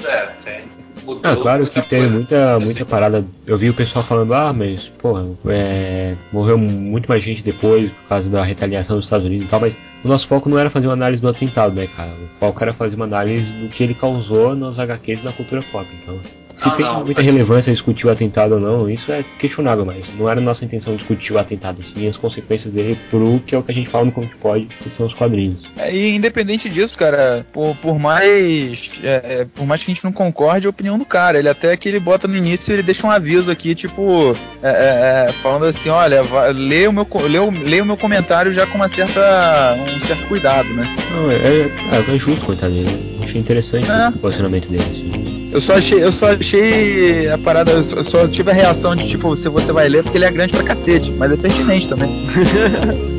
É, 0.06 0.28
tem. 0.44 0.64
Mudou 1.04 1.20
Ah, 1.30 1.36
claro 1.36 1.68
que 1.68 1.82
tem 1.82 2.00
coisa. 2.00 2.16
muita, 2.16 2.60
muita 2.62 2.86
parada. 2.86 3.26
Eu 3.46 3.58
vi 3.58 3.70
o 3.70 3.74
pessoal 3.74 4.06
falando, 4.06 4.34
ah, 4.34 4.54
mas, 4.54 4.84
pô, 5.02 5.20
é, 5.48 6.16
morreu 6.32 6.58
muito 6.58 7.10
mais 7.10 7.22
gente 7.22 7.44
depois 7.44 7.92
por 7.92 8.08
causa 8.08 8.30
da 8.30 8.42
retaliação 8.42 8.96
dos 8.96 9.06
Estados 9.06 9.26
Unidos 9.28 9.48
e 9.48 9.50
tal, 9.50 9.60
mas 9.60 9.74
o 10.02 10.08
nosso 10.08 10.26
foco 10.26 10.48
não 10.48 10.58
era 10.58 10.70
fazer 10.70 10.88
uma 10.88 10.94
análise 10.94 11.22
do 11.22 11.28
atentado, 11.28 11.76
né, 11.76 11.88
cara? 11.94 12.12
O 12.12 12.40
foco 12.40 12.64
era 12.64 12.74
fazer 12.74 12.96
uma 12.96 13.04
análise 13.04 13.44
do 13.46 13.68
que 13.68 13.84
ele 13.84 13.94
causou 13.94 14.56
nos 14.56 14.80
HQs 14.80 15.24
e 15.24 15.26
na 15.26 15.34
cultura 15.34 15.62
pop, 15.74 15.86
então. 16.02 16.18
Se 16.56 16.70
tem 16.76 16.86
não, 16.86 17.04
muita 17.04 17.22
relevância 17.22 17.72
discutir 17.72 18.08
o 18.08 18.12
atentado 18.12 18.54
ou 18.54 18.60
não, 18.60 18.90
isso 18.90 19.12
é 19.12 19.24
questionável, 19.40 19.86
mas 19.86 20.06
não 20.16 20.30
era 20.30 20.40
nossa 20.40 20.64
intenção 20.64 20.96
discutir 20.96 21.34
o 21.34 21.40
atentado, 21.40 21.84
sim 21.84 22.08
as 22.08 22.18
consequências 22.18 22.74
dele 22.74 22.98
pro 23.10 23.42
que 23.46 23.56
é 23.56 23.58
o 23.58 23.64
que 23.64 23.72
a 23.72 23.76
gente 23.76 23.90
fala 23.90 24.06
no 24.06 24.12
que 24.12 24.34
Pode, 24.36 24.66
que 24.66 24.90
são 24.90 25.06
os 25.06 25.14
quadrinhos. 25.14 25.64
É, 25.78 25.94
e 25.94 26.16
independente 26.16 26.70
disso, 26.70 26.98
cara, 26.98 27.46
por, 27.54 27.76
por 27.78 27.98
mais 27.98 28.92
é, 29.02 29.42
é, 29.42 29.46
por 29.46 29.66
mais 29.66 29.84
que 29.84 29.92
a 29.92 29.94
gente 29.94 30.04
não 30.04 30.12
concorde, 30.12 30.66
é 30.66 30.68
a 30.68 30.70
opinião 30.70 30.98
do 30.98 31.06
cara. 31.06 31.40
Ele 31.40 31.50
até 31.50 31.76
que 31.78 31.88
ele 31.88 32.00
bota 32.00 32.28
no 32.28 32.36
início, 32.36 32.72
ele 32.72 32.84
deixa 32.84 33.06
um 33.06 33.12
aviso 33.12 33.50
aqui, 33.50 33.74
tipo, 33.76 34.36
é, 34.62 34.70
é, 34.70 35.30
é, 35.30 35.32
falando 35.42 35.66
assim, 35.66 35.90
olha, 35.90 36.24
vai, 36.24 36.52
lê, 36.52 36.88
o 36.88 36.94
meu, 36.94 37.08
lê, 37.30 37.40
o, 37.40 37.50
lê 37.50 37.82
o 37.82 37.86
meu 37.86 37.98
comentário 37.98 38.54
já 38.54 38.68
com 38.68 38.76
uma 38.76 38.90
certa, 38.90 39.78
um 39.78 40.06
certo 40.06 40.28
cuidado, 40.28 40.68
né? 40.74 40.84
Não, 41.12 41.32
é, 41.32 41.36
é, 41.36 42.16
é 42.16 42.18
justo, 42.18 42.46
coitado 42.46 42.74
dele. 42.74 43.18
Achei 43.22 43.40
interessante 43.40 43.88
o 43.90 44.20
posicionamento 44.20 44.70
dele, 44.70 44.84
assim. 44.84 45.34
Eu 45.54 45.62
só 45.62 45.74
achei, 45.74 46.04
eu 46.04 46.12
só 46.12 46.36
achei 46.44 47.30
a 47.30 47.38
parada, 47.38 47.72
eu 47.72 48.06
só, 48.06 48.28
tive 48.28 48.52
a 48.52 48.54
reação 48.54 48.96
de 48.96 49.08
tipo, 49.08 49.36
se 49.38 49.48
você 49.48 49.72
vai 49.72 49.88
ler, 49.88 50.04
porque 50.04 50.18
ele 50.18 50.26
é 50.26 50.32
grande 50.32 50.54
pra 50.54 50.76
cacete, 50.76 51.12
mas 51.12 51.32
é 51.32 51.38
pertinente 51.38 51.88
também. 51.88 52.12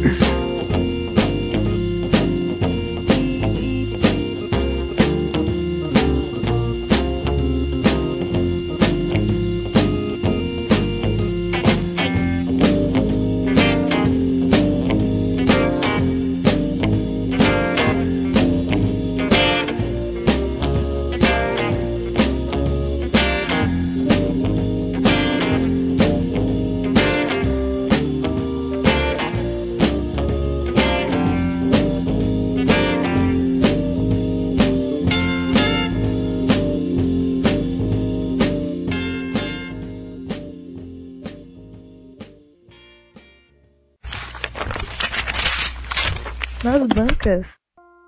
bancas. 47.24 47.46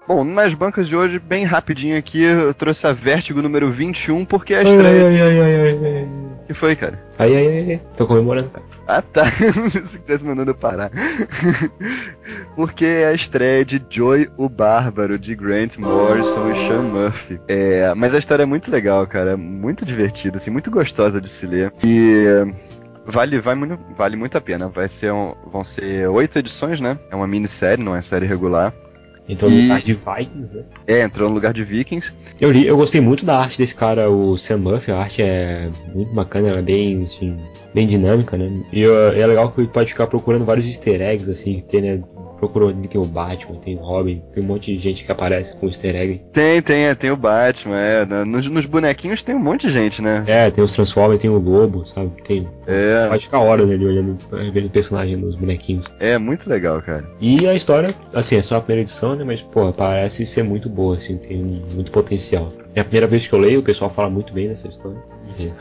Bom, 0.07 0.23
nas 0.23 0.55
bancas 0.55 0.89
de 0.89 0.95
hoje, 0.95 1.19
bem 1.19 1.45
rapidinho 1.45 1.99
aqui, 1.99 2.23
eu 2.23 2.55
trouxe 2.55 2.87
a 2.87 2.93
Vértigo 2.93 3.43
número 3.43 3.73
21, 3.73 4.25
porque 4.25 4.55
é 4.55 4.59
a 4.59 4.61
Ai, 4.61 4.67
estreia. 4.69 5.07
ai, 5.09 5.21
ai, 5.21 5.41
ai, 5.41 5.57
ai, 5.57 5.97
ai. 5.97 6.09
que 6.47 6.55
foi, 6.55 6.77
cara? 6.77 7.03
Ai, 7.19 7.35
ai, 7.35 7.47
ai, 7.49 7.71
ai. 7.73 7.83
Tô 7.97 8.07
comemorando, 8.07 8.49
cara. 8.51 8.65
Ah, 8.87 9.03
tá. 9.03 9.25
Se 9.85 9.99
tivesse 9.99 10.25
mandando 10.25 10.53
eu 10.53 10.55
parar. 10.55 10.93
Porque 12.55 12.85
é 12.87 13.07
a 13.09 13.13
estreia 13.15 13.65
de 13.65 13.83
Joy 13.91 14.31
o 14.37 14.49
Bárbaro, 14.49 15.19
de 15.19 15.35
Grant 15.35 15.77
Morrison 15.77 16.53
e 16.53 16.69
Sean 16.69 16.83
Murphy. 16.83 17.41
É, 17.49 17.93
mas 17.95 18.15
a 18.15 18.19
história 18.19 18.45
é 18.45 18.47
muito 18.47 18.71
legal, 18.71 19.05
cara. 19.09 19.33
é 19.33 19.37
Muito 19.37 19.85
divertida, 19.85 20.37
assim, 20.37 20.51
muito 20.53 20.71
gostosa 20.71 21.21
de 21.21 21.29
se 21.29 21.47
ler. 21.49 21.73
E 21.85 22.27
vale, 23.05 23.41
vai 23.41 23.57
muito, 23.57 23.77
vale 23.97 24.15
muito 24.15 24.39
a 24.39 24.41
pena. 24.41 24.69
Vai 24.69 24.89
ser 24.89 25.13
um- 25.13 25.35
vão 25.51 25.65
ser 25.65 26.07
oito 26.09 26.39
edições, 26.39 26.81
né? 26.81 26.97
É 27.11 27.17
uma 27.17 27.27
minissérie, 27.27 27.83
não 27.85 27.97
é 27.97 28.01
série 28.01 28.25
regular. 28.27 28.73
Então, 29.29 29.49
no 29.49 29.57
E- 29.57 29.63
lugar 29.63 29.83
de 29.83 29.95
Vikings, 29.95 30.55
né? 30.57 30.63
É, 30.87 31.03
entrou 31.03 31.29
no 31.29 31.35
lugar 31.35 31.53
de 31.53 31.65
Vikings. 31.65 32.13
Eu 32.41 32.51
li, 32.53 32.67
eu 32.67 32.77
gostei 32.77 33.01
muito 33.01 33.25
da 33.25 33.39
arte 33.39 33.59
desse 33.59 33.75
cara, 33.75 34.09
o 34.11 34.37
Sam 34.37 34.59
Murphy, 34.59 34.93
a 34.93 34.99
arte 34.99 35.23
é 35.23 35.69
muito 35.95 36.13
bacana, 36.13 36.49
ela 36.49 36.59
é 36.61 36.63
bem, 36.63 37.03
assim, 37.05 37.37
bem 37.75 37.87
dinâmica, 37.87 38.37
né? 38.37 38.51
E 38.73 38.85
é 38.85 39.27
legal 39.27 39.51
que 39.51 39.61
ele 39.61 39.69
pode 39.69 39.91
ficar 39.91 40.07
procurando 40.07 40.45
vários 40.45 40.67
easter 40.67 41.01
eggs, 41.01 41.31
assim, 41.31 41.65
tem, 41.69 41.83
né? 41.83 42.03
Procurou, 42.39 42.69
ali 42.69 42.87
tem 42.89 43.01
o 43.01 43.05
Batman, 43.05 43.57
tem 43.57 43.77
o 43.77 43.81
Robin, 43.81 44.23
tem 44.33 44.43
um 44.45 44.47
monte 44.47 44.75
de 44.75 44.79
gente 44.79 45.05
que 45.05 45.11
aparece 45.13 45.57
com 45.57 45.67
easter 45.67 45.95
egg. 45.97 46.21
Tem, 46.33 46.61
tem, 46.63 46.85
é, 46.87 46.95
tem 46.95 47.11
o 47.11 47.17
Batman, 47.17 47.79
é. 47.79 48.05
na- 48.05 48.25
Nos, 48.25 48.47
nos 48.47 48.67
bonequinhos 48.67 49.23
tem 49.23 49.35
um 49.35 49.39
monte 49.39 49.67
de 49.69 49.73
gente, 49.73 50.03
né? 50.03 50.23
É, 50.27 50.51
tem 50.51 50.63
os 50.63 50.73
Transformers, 50.75 51.21
tem 51.21 51.31
o 51.31 51.39
Lobo, 51.39 51.87
sabe? 51.87 52.11
Tem. 52.25 52.47
É, 52.67 53.07
Pode 53.09 53.25
ficar 53.25 53.41
horas 53.41 53.71
ali 53.71 53.85
olhando, 53.85 54.19
vendo 54.53 54.67
o 54.67 54.71
personagem 54.71 55.19
dos 55.19 55.35
bonequinhos. 55.35 55.87
é 56.01 56.19
muito 56.19 56.49
legal, 56.49 56.81
cara. 56.83 57.05
E 57.21 57.47
a 57.47 57.55
história, 57.55 57.95
assim, 58.13 58.37
é 58.37 58.43
só 58.43 58.57
a 58.57 58.61
primeira 58.61 58.83
edição, 58.83 59.15
né? 59.17 59.25
Mas, 59.25 59.41
pô, 59.43 59.73
parece 59.73 60.25
ser 60.27 60.43
muito 60.43 60.69
boa, 60.69 60.97
assim, 60.97 61.17
tem 61.17 61.39
muito 61.75 61.91
potencial. 61.91 62.53
É 62.75 62.81
a 62.81 62.85
primeira 62.85 63.07
vez 63.07 63.27
que 63.27 63.33
eu 63.33 63.39
leio, 63.39 63.61
o 63.61 63.63
pessoal 63.63 63.89
fala 63.91 64.11
muito 64.11 64.33
bem 64.33 64.49
dessa 64.49 64.69
história. 64.69 64.99
E 65.39 65.47
é 65.47 65.53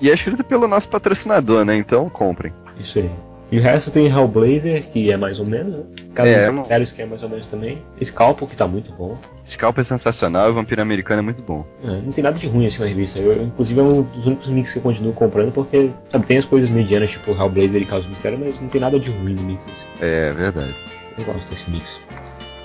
E 0.00 0.10
é 0.10 0.14
escrito 0.14 0.42
pelo 0.42 0.66
nosso 0.66 0.88
patrocinador, 0.88 1.64
né? 1.64 1.76
Então 1.76 2.08
comprem. 2.08 2.52
Isso 2.78 2.98
aí. 2.98 3.10
E 3.52 3.58
o 3.58 3.62
resto 3.62 3.90
tem 3.90 4.06
Hellblazer, 4.06 4.82
que 4.88 5.12
é 5.12 5.16
mais 5.18 5.38
ou 5.38 5.46
menos, 5.46 5.74
né? 5.74 5.82
Casa 6.14 6.30
É, 6.30 6.46
dos 6.46 6.60
Mistérios, 6.60 6.90
que 6.90 7.02
é 7.02 7.06
mais 7.06 7.22
ou 7.22 7.28
menos 7.28 7.46
também. 7.50 7.82
Scalpo, 8.02 8.46
que 8.46 8.56
tá 8.56 8.66
muito 8.66 8.90
bom. 8.92 9.18
Scalp 9.46 9.76
é 9.78 9.84
sensacional 9.84 10.48
e 10.48 10.52
Vampiro 10.54 10.80
Americano 10.80 11.18
é 11.20 11.22
muito 11.22 11.42
bom. 11.42 11.62
É, 11.84 11.88
não 11.88 12.10
tem 12.12 12.24
nada 12.24 12.38
de 12.38 12.46
ruim 12.46 12.64
assim 12.66 12.80
na 12.80 12.86
revista. 12.86 13.18
Eu, 13.18 13.32
eu, 13.32 13.42
inclusive, 13.44 13.78
é 13.78 13.82
um 13.82 14.02
dos 14.02 14.26
únicos 14.26 14.48
mix 14.48 14.72
que 14.72 14.78
eu 14.78 14.82
continuo 14.82 15.12
comprando, 15.12 15.52
porque, 15.52 15.90
sabe, 16.10 16.24
tem 16.24 16.38
as 16.38 16.46
coisas 16.46 16.70
medianas, 16.70 17.10
tipo 17.10 17.32
Hellblazer 17.32 17.82
e 17.82 17.84
Casa 17.84 18.00
dos 18.00 18.08
Mistérios, 18.08 18.40
mas 18.40 18.58
não 18.58 18.68
tem 18.70 18.80
nada 18.80 18.98
de 18.98 19.10
ruim 19.10 19.34
no 19.34 19.42
mix. 19.42 19.62
Assim. 19.66 19.86
É 20.00 20.32
verdade. 20.32 20.74
Eu 21.18 21.24
gosto 21.26 21.50
desse 21.50 21.70
mix. 21.70 22.00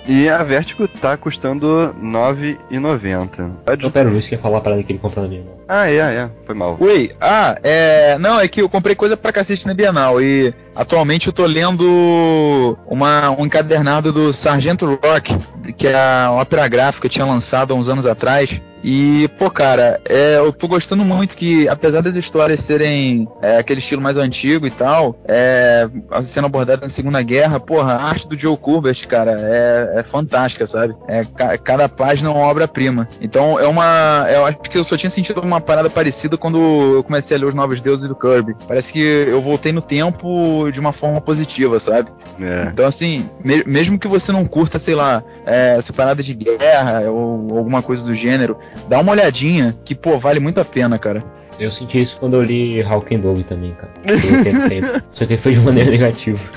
E 0.07 0.29
a 0.29 0.41
Vertigo 0.41 0.87
tá 0.87 1.17
custando 1.17 1.93
R$ 2.01 2.07
9,90. 2.07 3.51
Então, 3.73 3.91
pera, 3.91 4.07
o 4.07 4.11
Luiz 4.11 4.25
quer 4.25 4.39
falar 4.39 4.59
a 4.59 4.61
parada 4.61 4.81
que 4.81 4.93
ele 4.93 4.99
compra 4.99 5.23
na 5.23 5.27
minha 5.27 5.43
mão. 5.43 5.57
Ah, 5.67 5.89
é, 5.89 5.97
é. 5.97 6.29
Foi 6.45 6.55
mal. 6.55 6.77
Oi, 6.79 7.11
ah, 7.19 7.57
é. 7.61 8.17
Não, 8.17 8.39
é 8.39 8.47
que 8.47 8.61
eu 8.61 8.69
comprei 8.69 8.95
coisa 8.95 9.17
pra 9.17 9.33
cacete 9.33 9.65
na 9.67 9.73
Bienal 9.73 10.21
e 10.21 10.53
atualmente 10.73 11.27
eu 11.27 11.33
tô 11.33 11.45
lendo 11.45 12.77
uma, 12.87 13.31
um 13.31 13.45
encadernado 13.45 14.13
do 14.13 14.33
Sargento 14.33 14.85
Rock, 15.03 15.35
que 15.77 15.87
é 15.87 15.95
a 15.95 16.31
ópera 16.31 16.65
gráfica 16.69 17.09
que 17.09 17.13
tinha 17.13 17.25
lançado 17.25 17.73
há 17.73 17.75
uns 17.75 17.89
anos 17.89 18.05
atrás. 18.05 18.49
E, 18.89 19.27
pô, 19.37 19.49
cara, 19.51 19.99
é, 20.07 20.37
eu 20.37 20.53
tô 20.53 20.65
gostando 20.65 21.03
muito 21.03 21.35
que, 21.35 21.67
apesar 21.67 21.99
das 21.99 22.15
histórias 22.15 22.65
serem 22.65 23.27
é, 23.41 23.57
aquele 23.57 23.81
estilo 23.81 24.01
mais 24.01 24.15
antigo 24.15 24.65
e 24.65 24.71
tal, 24.71 25.19
é, 25.27 25.89
sendo 26.33 26.45
abordada 26.45 26.87
na 26.87 26.93
Segunda 26.93 27.21
Guerra, 27.21 27.59
porra, 27.59 27.95
a 27.95 28.03
arte 28.05 28.25
do 28.29 28.37
Joe 28.39 28.55
Kubert, 28.55 29.05
cara, 29.09 29.31
é, 29.31 29.99
é 29.99 30.03
fantástica, 30.03 30.65
sabe? 30.67 30.95
É, 31.05 31.25
ca- 31.25 31.57
cada 31.57 31.89
página 31.89 32.29
é 32.29 32.31
uma 32.31 32.45
obra-prima. 32.47 33.09
Então, 33.19 33.59
é 33.59 33.67
uma. 33.67 34.25
Eu 34.31 34.45
acho 34.45 34.57
que 34.59 34.77
eu 34.77 34.85
só 34.85 34.95
tinha 34.95 35.09
sentido 35.09 35.41
uma 35.41 35.59
parada 35.59 35.89
parecida 35.89 36.37
quando 36.37 36.57
eu 36.95 37.03
comecei 37.03 37.35
a 37.35 37.39
ler 37.41 37.47
Os 37.47 37.55
Novos 37.55 37.81
Deuses 37.81 38.07
do 38.07 38.15
Kirby. 38.15 38.55
Parece 38.69 38.93
que 38.93 39.01
eu 39.01 39.41
voltei 39.41 39.73
no 39.73 39.81
tempo 39.81 40.71
de 40.71 40.79
uma 40.79 40.93
forma 40.93 41.19
positiva, 41.19 41.77
sabe? 41.81 42.09
É. 42.39 42.69
Então, 42.71 42.87
assim, 42.87 43.29
me- 43.43 43.65
mesmo 43.65 43.99
que 43.99 44.07
você 44.07 44.31
não 44.31 44.45
curta, 44.45 44.79
sei 44.79 44.95
lá, 44.95 45.21
é, 45.45 45.75
essa 45.77 45.91
parada 45.91 46.23
de 46.23 46.33
guerra 46.33 47.01
ou 47.11 47.57
alguma 47.57 47.83
coisa 47.83 48.01
do 48.01 48.15
gênero, 48.15 48.57
dá 48.87 48.99
uma 48.99 49.11
olhadinha 49.11 49.77
que, 49.83 49.95
pô, 49.95 50.19
vale 50.19 50.39
muito 50.39 50.59
a 50.59 50.65
pena, 50.65 50.97
cara. 50.97 51.23
Eu 51.59 51.71
senti 51.71 52.01
isso 52.01 52.19
quando 52.19 52.35
eu 52.35 52.41
li 52.41 52.81
Hawk 52.83 53.15
and 53.15 53.19
Dove 53.19 53.43
também, 53.43 53.73
cara. 53.73 53.91
Só 55.11 55.25
que 55.25 55.37
foi 55.37 55.53
de 55.53 55.59
maneira 55.59 55.89
negativa. 55.89 56.39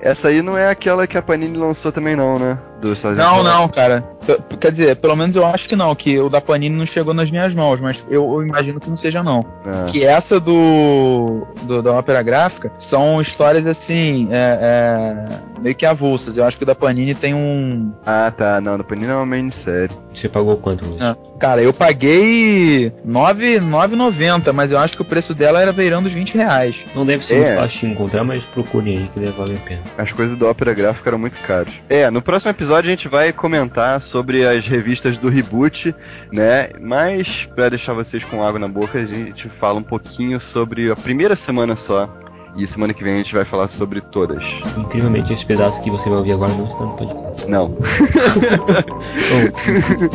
Essa 0.00 0.28
aí 0.28 0.42
não 0.42 0.56
é 0.56 0.68
aquela 0.68 1.06
que 1.06 1.16
a 1.16 1.22
Panini 1.22 1.56
lançou 1.56 1.90
também, 1.90 2.14
não, 2.14 2.38
né? 2.38 2.58
Do 2.84 2.94
Sargento 2.94 3.26
Não, 3.26 3.42
não, 3.42 3.66
cara. 3.68 4.02
P- 4.26 4.56
Quer 4.58 4.72
dizer, 4.72 4.96
pelo 4.96 5.16
menos 5.16 5.34
eu 5.34 5.46
acho 5.46 5.66
que 5.68 5.74
não, 5.74 5.94
que 5.94 6.18
o 6.18 6.28
da 6.28 6.40
Panini 6.40 6.76
não 6.76 6.84
chegou 6.86 7.14
nas 7.14 7.30
minhas 7.30 7.54
mãos, 7.54 7.80
mas 7.80 8.04
eu, 8.10 8.24
eu 8.34 8.42
imagino 8.46 8.78
que 8.78 8.90
não 8.90 8.96
seja 8.96 9.22
não. 9.22 9.44
Ah. 9.66 9.86
Que 9.90 10.04
essa 10.04 10.38
do, 10.40 11.46
do- 11.62 11.82
da 11.82 11.92
ópera 11.92 12.22
gráfica 12.22 12.70
são 12.78 13.20
histórias 13.20 13.66
assim, 13.66 14.28
é, 14.30 14.58
é, 14.60 15.60
meio 15.62 15.74
que 15.74 15.86
avulsas. 15.86 16.36
Eu 16.36 16.44
acho 16.44 16.58
que 16.58 16.64
o 16.64 16.66
da 16.66 16.74
Panini 16.74 17.14
tem 17.14 17.34
um. 17.34 17.92
Ah, 18.04 18.30
tá. 18.36 18.60
Não, 18.60 18.76
do 18.76 18.84
Panini 18.84 19.10
é 19.10 19.14
uma 19.14 19.26
minissérie. 19.26 19.90
Você 20.14 20.28
pagou 20.28 20.56
quanto? 20.58 20.84
Ah, 21.00 21.16
Cara, 21.40 21.62
eu 21.62 21.72
paguei 21.72 22.92
9 23.04 23.60
9,90, 23.60 24.52
mas 24.52 24.70
eu 24.70 24.78
acho 24.78 24.96
que 24.96 25.02
o 25.02 25.04
preço 25.04 25.34
dela 25.34 25.60
era 25.60 25.72
beirando 25.72 26.08
os 26.08 26.14
20 26.14 26.34
reais. 26.34 26.76
Não 26.94 27.04
deve 27.04 27.24
ser 27.24 27.34
É. 27.34 27.38
muito 27.38 27.54
fácil 27.60 27.80
de 27.88 27.94
encontrar, 27.94 28.24
mas 28.24 28.44
procurem 28.44 28.98
aí 28.98 29.08
que 29.08 29.18
deve 29.20 29.32
valer 29.32 29.56
a 29.56 29.60
pena. 29.68 29.82
As 29.98 30.12
coisas 30.12 30.36
do 30.36 30.46
Ópera 30.46 30.72
Gráfica 30.72 31.10
eram 31.10 31.18
muito 31.18 31.38
caras. 31.38 31.72
É, 31.88 32.10
no 32.10 32.22
próximo 32.22 32.50
episódio 32.50 32.73
a 32.80 32.90
gente 32.90 33.08
vai 33.08 33.32
comentar 33.32 34.00
sobre 34.00 34.46
as 34.46 34.66
revistas 34.66 35.18
do 35.18 35.28
reboot, 35.28 35.94
né? 36.32 36.70
Mas, 36.80 37.46
pra 37.54 37.68
deixar 37.68 37.92
vocês 37.94 38.24
com 38.24 38.42
água 38.42 38.58
na 38.58 38.68
boca, 38.68 38.98
a 38.98 39.06
gente 39.06 39.48
fala 39.60 39.78
um 39.78 39.82
pouquinho 39.82 40.40
sobre 40.40 40.90
a 40.90 40.96
primeira 40.96 41.36
semana 41.36 41.76
só. 41.76 42.08
E 42.56 42.66
semana 42.66 42.94
que 42.94 43.02
vem 43.02 43.14
a 43.14 43.18
gente 43.18 43.34
vai 43.34 43.44
falar 43.44 43.66
sobre 43.66 44.00
todas. 44.00 44.44
Incrivelmente, 44.76 45.32
esse 45.32 45.44
pedaço 45.44 45.82
que 45.82 45.90
você 45.90 46.08
vai 46.08 46.18
ouvir 46.18 46.32
agora 46.32 46.52
não 46.52 46.68
está 46.68 46.84
no 46.84 46.96
podcast. 46.96 47.48
Não. 47.48 47.76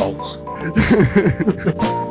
Oh, 0.01 2.05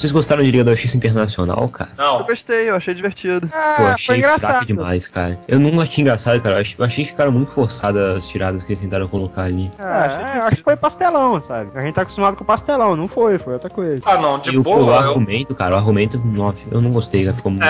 Vocês 0.00 0.12
gostaram 0.12 0.42
de 0.42 0.50
Liga 0.50 0.64
da 0.64 0.72
Justiça 0.72 0.96
Internacional, 0.96 1.68
cara? 1.68 1.90
Eu 1.98 2.04
Não. 2.04 2.22
gostei, 2.24 2.70
eu 2.70 2.74
achei 2.76 2.94
divertido. 2.94 3.46
Pô, 3.48 3.54
Ah, 3.54 3.92
achei 3.92 4.06
foi 4.06 4.16
engraçado. 4.16 4.64
demais, 4.66 5.06
cara. 5.06 5.38
Eu 5.46 5.60
não 5.60 5.78
achei 5.78 6.00
engraçado, 6.00 6.40
cara. 6.40 6.54
Eu 6.56 6.60
achei, 6.62 6.74
eu 6.78 6.84
achei 6.86 7.04
que 7.04 7.10
ficaram 7.10 7.30
muito 7.30 7.52
forçadas 7.52 8.16
as 8.16 8.26
tiradas 8.28 8.62
que 8.64 8.72
eles 8.72 8.80
tentaram 8.80 9.06
colocar 9.08 9.42
ali. 9.42 9.70
É, 9.78 10.38
eu 10.38 10.42
acho 10.44 10.56
que 10.56 10.62
foi 10.62 10.74
pastelão, 10.74 11.40
sabe? 11.42 11.70
A 11.74 11.82
gente 11.82 11.92
tá 11.94 12.00
acostumado 12.02 12.34
com 12.34 12.44
pastelão, 12.46 12.96
não 12.96 13.06
foi, 13.06 13.38
foi 13.38 13.52
outra 13.52 13.68
coisa. 13.68 14.00
Ah, 14.06 14.16
não, 14.16 14.38
de 14.38 14.50
e 14.52 14.56
o, 14.56 14.60
o 14.60 14.62
boa. 14.62 14.80
Eu, 14.80 14.94
argumento, 14.94 15.54
cara, 15.54 15.74
o 15.74 15.78
argumento, 15.78 16.16
nossa, 16.18 16.56
eu 16.70 16.80
não 16.80 16.90
gostei, 16.90 17.24
cara. 17.24 17.36
Ficou 17.36 17.52
muito 17.52 17.64
é, 17.64 17.68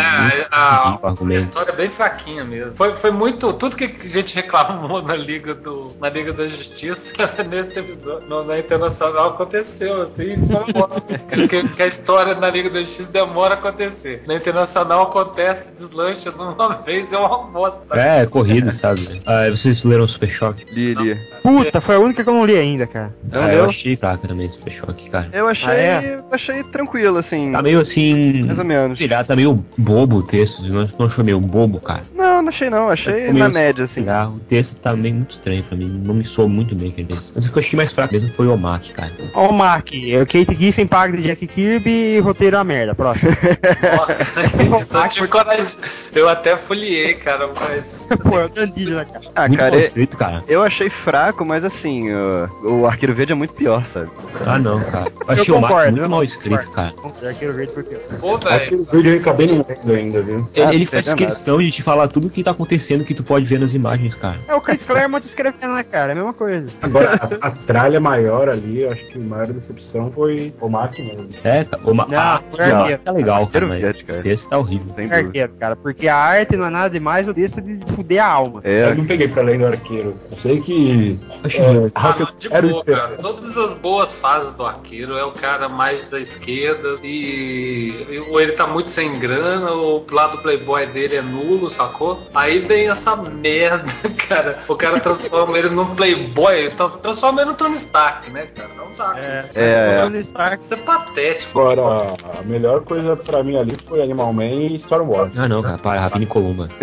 a, 0.52 0.76
ridículo 0.84 1.00
o 1.02 1.06
a 1.06 1.10
argumento. 1.10 1.40
história 1.40 1.72
é 1.72 1.76
bem 1.76 1.90
fraquinha 1.90 2.44
mesmo. 2.44 2.72
Foi, 2.72 2.94
foi 2.94 3.10
muito. 3.10 3.52
Tudo 3.54 3.74
que 3.76 3.84
a 3.84 4.08
gente 4.08 4.34
reclamou 4.38 5.02
na 5.02 5.16
Liga, 5.16 5.52
do, 5.52 5.88
na 6.00 6.08
Liga 6.08 6.32
da 6.32 6.46
Justiça, 6.46 7.12
nesse 7.50 7.80
episódio, 7.80 8.28
no- 8.28 8.44
na 8.44 8.56
Internacional, 8.56 9.30
aconteceu, 9.30 10.02
assim. 10.02 10.36
Foi 10.46 10.56
uma 10.56 10.66
bosta. 10.72 11.00
que, 11.00 11.68
que 11.68 11.82
a 11.82 11.86
história 11.88 12.19
na 12.24 12.50
Liga 12.50 12.70
da 12.70 12.80
Justiça 12.80 13.10
demora 13.10 13.54
a 13.54 13.58
acontecer. 13.58 14.22
Na 14.26 14.36
Internacional 14.36 15.02
acontece, 15.02 15.72
deslancha 15.72 16.30
de 16.30 16.38
uma 16.38 16.68
vez, 16.84 17.12
é 17.12 17.18
uma 17.18 17.38
bosta, 17.44 17.80
sabe? 17.86 18.00
É, 18.00 18.26
corrido, 18.26 18.72
sabe? 18.72 19.08
Ah, 19.30 19.48
vocês 19.48 19.84
leram 19.84 20.08
Super 20.08 20.28
Choque? 20.28 20.64
Li, 20.72 20.94
li. 20.94 21.16
Puta, 21.42 21.80
foi 21.80 21.94
a 21.94 21.98
única 21.98 22.24
que 22.24 22.28
eu 22.28 22.34
não 22.34 22.44
li 22.44 22.56
ainda, 22.56 22.86
cara. 22.86 23.14
Não 23.30 23.42
ah, 23.42 23.52
eu 23.52 23.64
achei 23.66 23.96
fraca 23.96 24.26
também 24.26 24.48
Super 24.50 24.72
Choque, 24.72 25.08
cara. 25.08 25.28
Eu 25.32 25.46
achei. 25.46 25.68
Ah, 25.68 25.74
é? 25.74 26.20
achei 26.32 26.62
tranquilo, 26.64 27.18
assim. 27.18 27.52
Tá 27.52 27.62
meio 27.62 27.80
assim. 27.80 28.42
Mais 28.42 28.58
ou 28.58 28.64
menos. 28.64 28.98
Sei 28.98 29.06
lá, 29.06 29.22
tá 29.22 29.36
meio 29.36 29.64
bobo 29.76 30.16
o 30.16 30.22
texto. 30.22 30.62
Não, 30.62 30.88
não 30.98 31.06
achou 31.06 31.24
meio 31.24 31.40
bobo, 31.40 31.80
cara? 31.80 32.02
Não, 32.14 32.42
não 32.42 32.48
achei 32.48 32.70
não, 32.70 32.88
achei 32.88 33.32
meio 33.32 33.38
na 33.38 33.48
média, 33.48 33.84
assim. 33.84 34.04
lá, 34.04 34.28
o 34.28 34.40
texto 34.40 34.74
tá 34.76 34.94
meio 34.94 35.14
muito 35.14 35.32
estranho 35.32 35.62
pra 35.62 35.76
mim. 35.76 36.02
Não 36.04 36.14
me 36.14 36.24
soou 36.24 36.48
muito 36.48 36.74
bem 36.74 36.90
aquele 36.90 37.08
texto. 37.08 37.32
Mas 37.34 37.46
o 37.46 37.52
que 37.52 37.58
eu 37.58 37.60
achei 37.60 37.76
mais 37.76 37.92
fraco 37.92 38.12
mesmo 38.12 38.30
foi 38.30 38.46
o 38.46 38.56
Mac, 38.56 38.84
cara. 38.92 39.12
Ó, 39.34 39.48
o 39.48 39.52
Mark, 39.52 39.92
é 39.94 40.20
o 40.20 40.26
Kate 40.26 40.54
Giffen 40.54 40.86
paga 40.86 41.16
de 41.16 41.22
Jack 41.22 41.46
Kirby 41.46 42.09
e 42.16 42.20
roteiro 42.20 42.56
a 42.58 42.64
merda. 42.64 42.94
Próximo. 42.94 43.30
Isso 44.80 44.96
eu 44.96 45.08
tive 45.08 45.28
coragem. 45.28 45.76
Eu 46.14 46.28
até 46.28 46.56
foliei, 46.56 47.14
cara, 47.14 47.48
mas. 47.48 48.00
Pô, 48.22 48.38
é 48.38 48.46
o 48.46 48.48
Dandilho, 48.48 48.96
né, 48.96 49.04
cara? 49.04 49.24
Ah, 49.34 49.48
cara, 49.48 49.74
eu, 49.76 49.80
escrito, 49.80 50.16
cara. 50.16 50.42
eu 50.48 50.62
achei 50.62 50.90
fraco, 50.90 51.44
mas 51.44 51.64
assim, 51.64 52.10
o, 52.12 52.80
o 52.80 52.86
Arqueiro 52.86 53.14
Verde 53.14 53.32
é 53.32 53.34
muito 53.34 53.54
pior, 53.54 53.86
sabe? 53.86 54.10
Ah, 54.46 54.58
não, 54.58 54.80
cara. 54.84 55.10
Eu 55.26 55.32
achei 55.34 55.54
o 55.54 55.60
concordo, 55.60 55.90
muito 55.92 56.04
eu 56.04 56.08
mal 56.08 56.24
escrito, 56.24 56.66
concordo. 56.66 56.72
cara. 57.02 57.12
Ver 57.20 57.28
Arqueiro 57.28 57.54
Verde 57.54 57.72
por 57.72 57.84
quê? 57.84 57.96
Pô, 58.20 58.38
velho. 58.38 58.54
Aquele 58.56 58.84
vídeo 58.92 59.14
eu 59.14 59.20
acabei 59.20 59.46
não 59.46 59.64
vendo 59.64 59.92
ainda, 59.92 60.22
viu? 60.22 60.48
Ele, 60.54 60.66
Ah, 60.66 60.74
ele 60.74 60.86
faz 60.86 61.06
nada. 61.06 61.18
questão 61.18 61.58
de 61.58 61.70
te 61.70 61.82
falar 61.82 62.08
tudo 62.08 62.26
o 62.26 62.30
que 62.30 62.42
tá 62.42 62.50
acontecendo 62.50 63.04
que 63.04 63.14
tu 63.14 63.22
pode 63.22 63.44
ver 63.46 63.60
nas 63.60 63.72
imagens, 63.74 64.14
cara. 64.14 64.38
É 64.48 64.54
o 64.54 64.60
Chris 64.60 64.84
Claremont 64.84 65.24
escrevendo, 65.24 65.74
né, 65.74 65.82
cara? 65.84 66.08
É 66.10 66.12
a 66.12 66.16
mesma 66.16 66.32
coisa. 66.32 66.68
Agora, 66.82 67.38
a, 67.40 67.46
a 67.46 67.50
tralha 67.50 68.00
maior 68.00 68.48
ali, 68.48 68.82
eu 68.82 68.90
acho 68.92 69.04
que 69.06 69.18
a 69.18 69.20
maior 69.22 69.46
decepção 69.46 70.10
foi 70.10 70.52
o 70.60 70.68
Mac 70.68 70.98
mesmo. 70.98 71.28
É. 71.44 71.66
O 71.84 71.94
Ma 72.00 72.06
Não, 72.08 72.18
ah, 72.18 72.42
foi 72.50 72.64
arqueiro. 72.64 73.00
tá 73.04 73.12
legal, 73.12 73.46
cara. 73.46 73.66
O 73.66 74.04
cara. 74.06 74.22
texto 74.22 74.48
tá 74.48 74.58
horrível. 74.58 74.92
Sem. 74.94 75.12
Arqueiro, 75.12 75.52
cara. 75.58 75.76
Porque 75.76 76.08
a 76.08 76.16
arte 76.16 76.56
não 76.56 76.66
é 76.66 76.70
nada 76.70 76.90
demais, 76.90 77.26
o 77.28 77.34
texto 77.34 77.58
é 77.58 77.62
de 77.62 77.92
fuder 77.94 78.22
a 78.24 78.28
alma. 78.28 78.60
Eu 78.64 78.88
É, 78.90 78.94
não 78.94 79.04
peguei 79.04 79.28
pra 79.28 79.42
ler 79.42 79.58
do 79.58 79.66
arqueiro. 79.66 80.14
Eu 80.30 80.38
sei 80.38 80.60
que. 80.60 81.18
É, 81.44 81.90
Ah, 81.94 82.16
não, 82.18 82.28
de 82.38 82.52
era 82.52 82.66
o 82.66 82.70
boa, 82.70 82.84
cara. 82.84 83.16
Todas 83.16 83.56
as 83.56 83.74
boas 83.74 84.12
fases 84.14 84.54
do 84.54 84.64
arqueiro 84.66 85.16
é 85.16 85.24
o 85.24 85.32
cara 85.32 85.68
mais 85.68 86.10
da 86.10 86.20
esquerda 86.20 86.98
e 87.02 88.24
ou 88.30 88.40
ele 88.40 88.52
tá 88.52 88.66
muito 88.66 88.90
sem 88.90 89.18
grana, 89.18 89.70
ou 89.72 90.06
o 90.08 90.14
lado 90.14 90.36
do 90.36 90.42
playboy 90.42 90.86
dele 90.86 91.16
é 91.16 91.22
nulo, 91.22 91.68
sacou? 91.70 92.20
Aí 92.34 92.58
vem 92.60 92.88
essa 92.88 93.16
merda, 93.16 93.84
cara. 94.28 94.58
O 94.68 94.76
cara 94.76 95.00
transforma 95.00 95.58
ele 95.58 95.68
num 95.70 95.94
playboy, 95.94 96.66
então 96.66 96.90
transforma 96.90 97.40
ele 97.42 97.50
no 97.50 97.56
Tony 97.56 97.74
Stark, 97.76 98.30
né, 98.30 98.46
cara? 98.54 98.70
Não 98.76 98.94
saco. 98.94 99.18
É, 99.18 99.38
isso. 99.40 99.50
É, 99.58 100.02
Tony 100.02 100.18
Stark. 100.20 100.64
Isso 100.64 100.74
é 100.74 100.76
patético. 100.76 101.58
Agora, 101.60 101.80
a 101.90 102.42
melhor 102.44 102.82
coisa 102.82 103.16
pra 103.16 103.42
mim 103.42 103.56
ali 103.56 103.76
foi 103.86 104.02
Animal 104.02 104.32
Man 104.32 104.46
e 104.46 104.80
Star 104.80 105.02
Wars. 105.02 105.32
Ah, 105.36 105.48
não, 105.48 105.62
cara. 105.62 105.78
Para, 105.78 106.00
Rapina 106.00 106.24
e 106.24 106.26
Columba. 106.26 106.68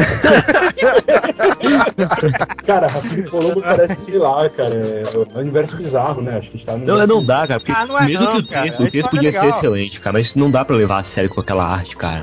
Cara, 2.65 2.87
Rapid 2.87 3.29
Colombo 3.29 3.61
parece, 3.61 4.01
sei 4.03 4.17
lá, 4.17 4.49
cara, 4.49 4.73
é 4.75 5.03
um 5.35 5.39
universo 5.39 5.75
bizarro, 5.75 6.21
né? 6.21 6.37
Acho 6.37 6.51
que 6.51 6.57
está 6.57 6.77
no. 6.77 6.85
Não, 6.85 7.07
não 7.07 7.23
dá, 7.23 7.47
cara. 7.47 7.59
Porque 7.59 7.71
Ah, 7.71 7.85
não 7.85 7.97
é 7.97 8.05
mesmo 8.05 8.23
não, 8.23 8.31
que 8.33 8.37
o 8.39 8.47
cara. 8.47 8.63
texto, 8.63 8.79
A 8.81 8.83
o 8.83 8.89
texto 8.89 8.95
história 8.97 9.17
podia 9.17 9.29
é 9.29 9.31
ser 9.31 9.49
excelente, 9.49 9.99
cara. 9.99 10.13
Mas 10.13 10.35
não 10.35 10.51
dá 10.51 10.63
pra 10.65 10.75
levar 10.75 10.99
a 10.99 11.03
sério 11.03 11.29
com 11.29 11.41
aquela 11.41 11.65
arte, 11.65 11.95
cara. 11.95 12.21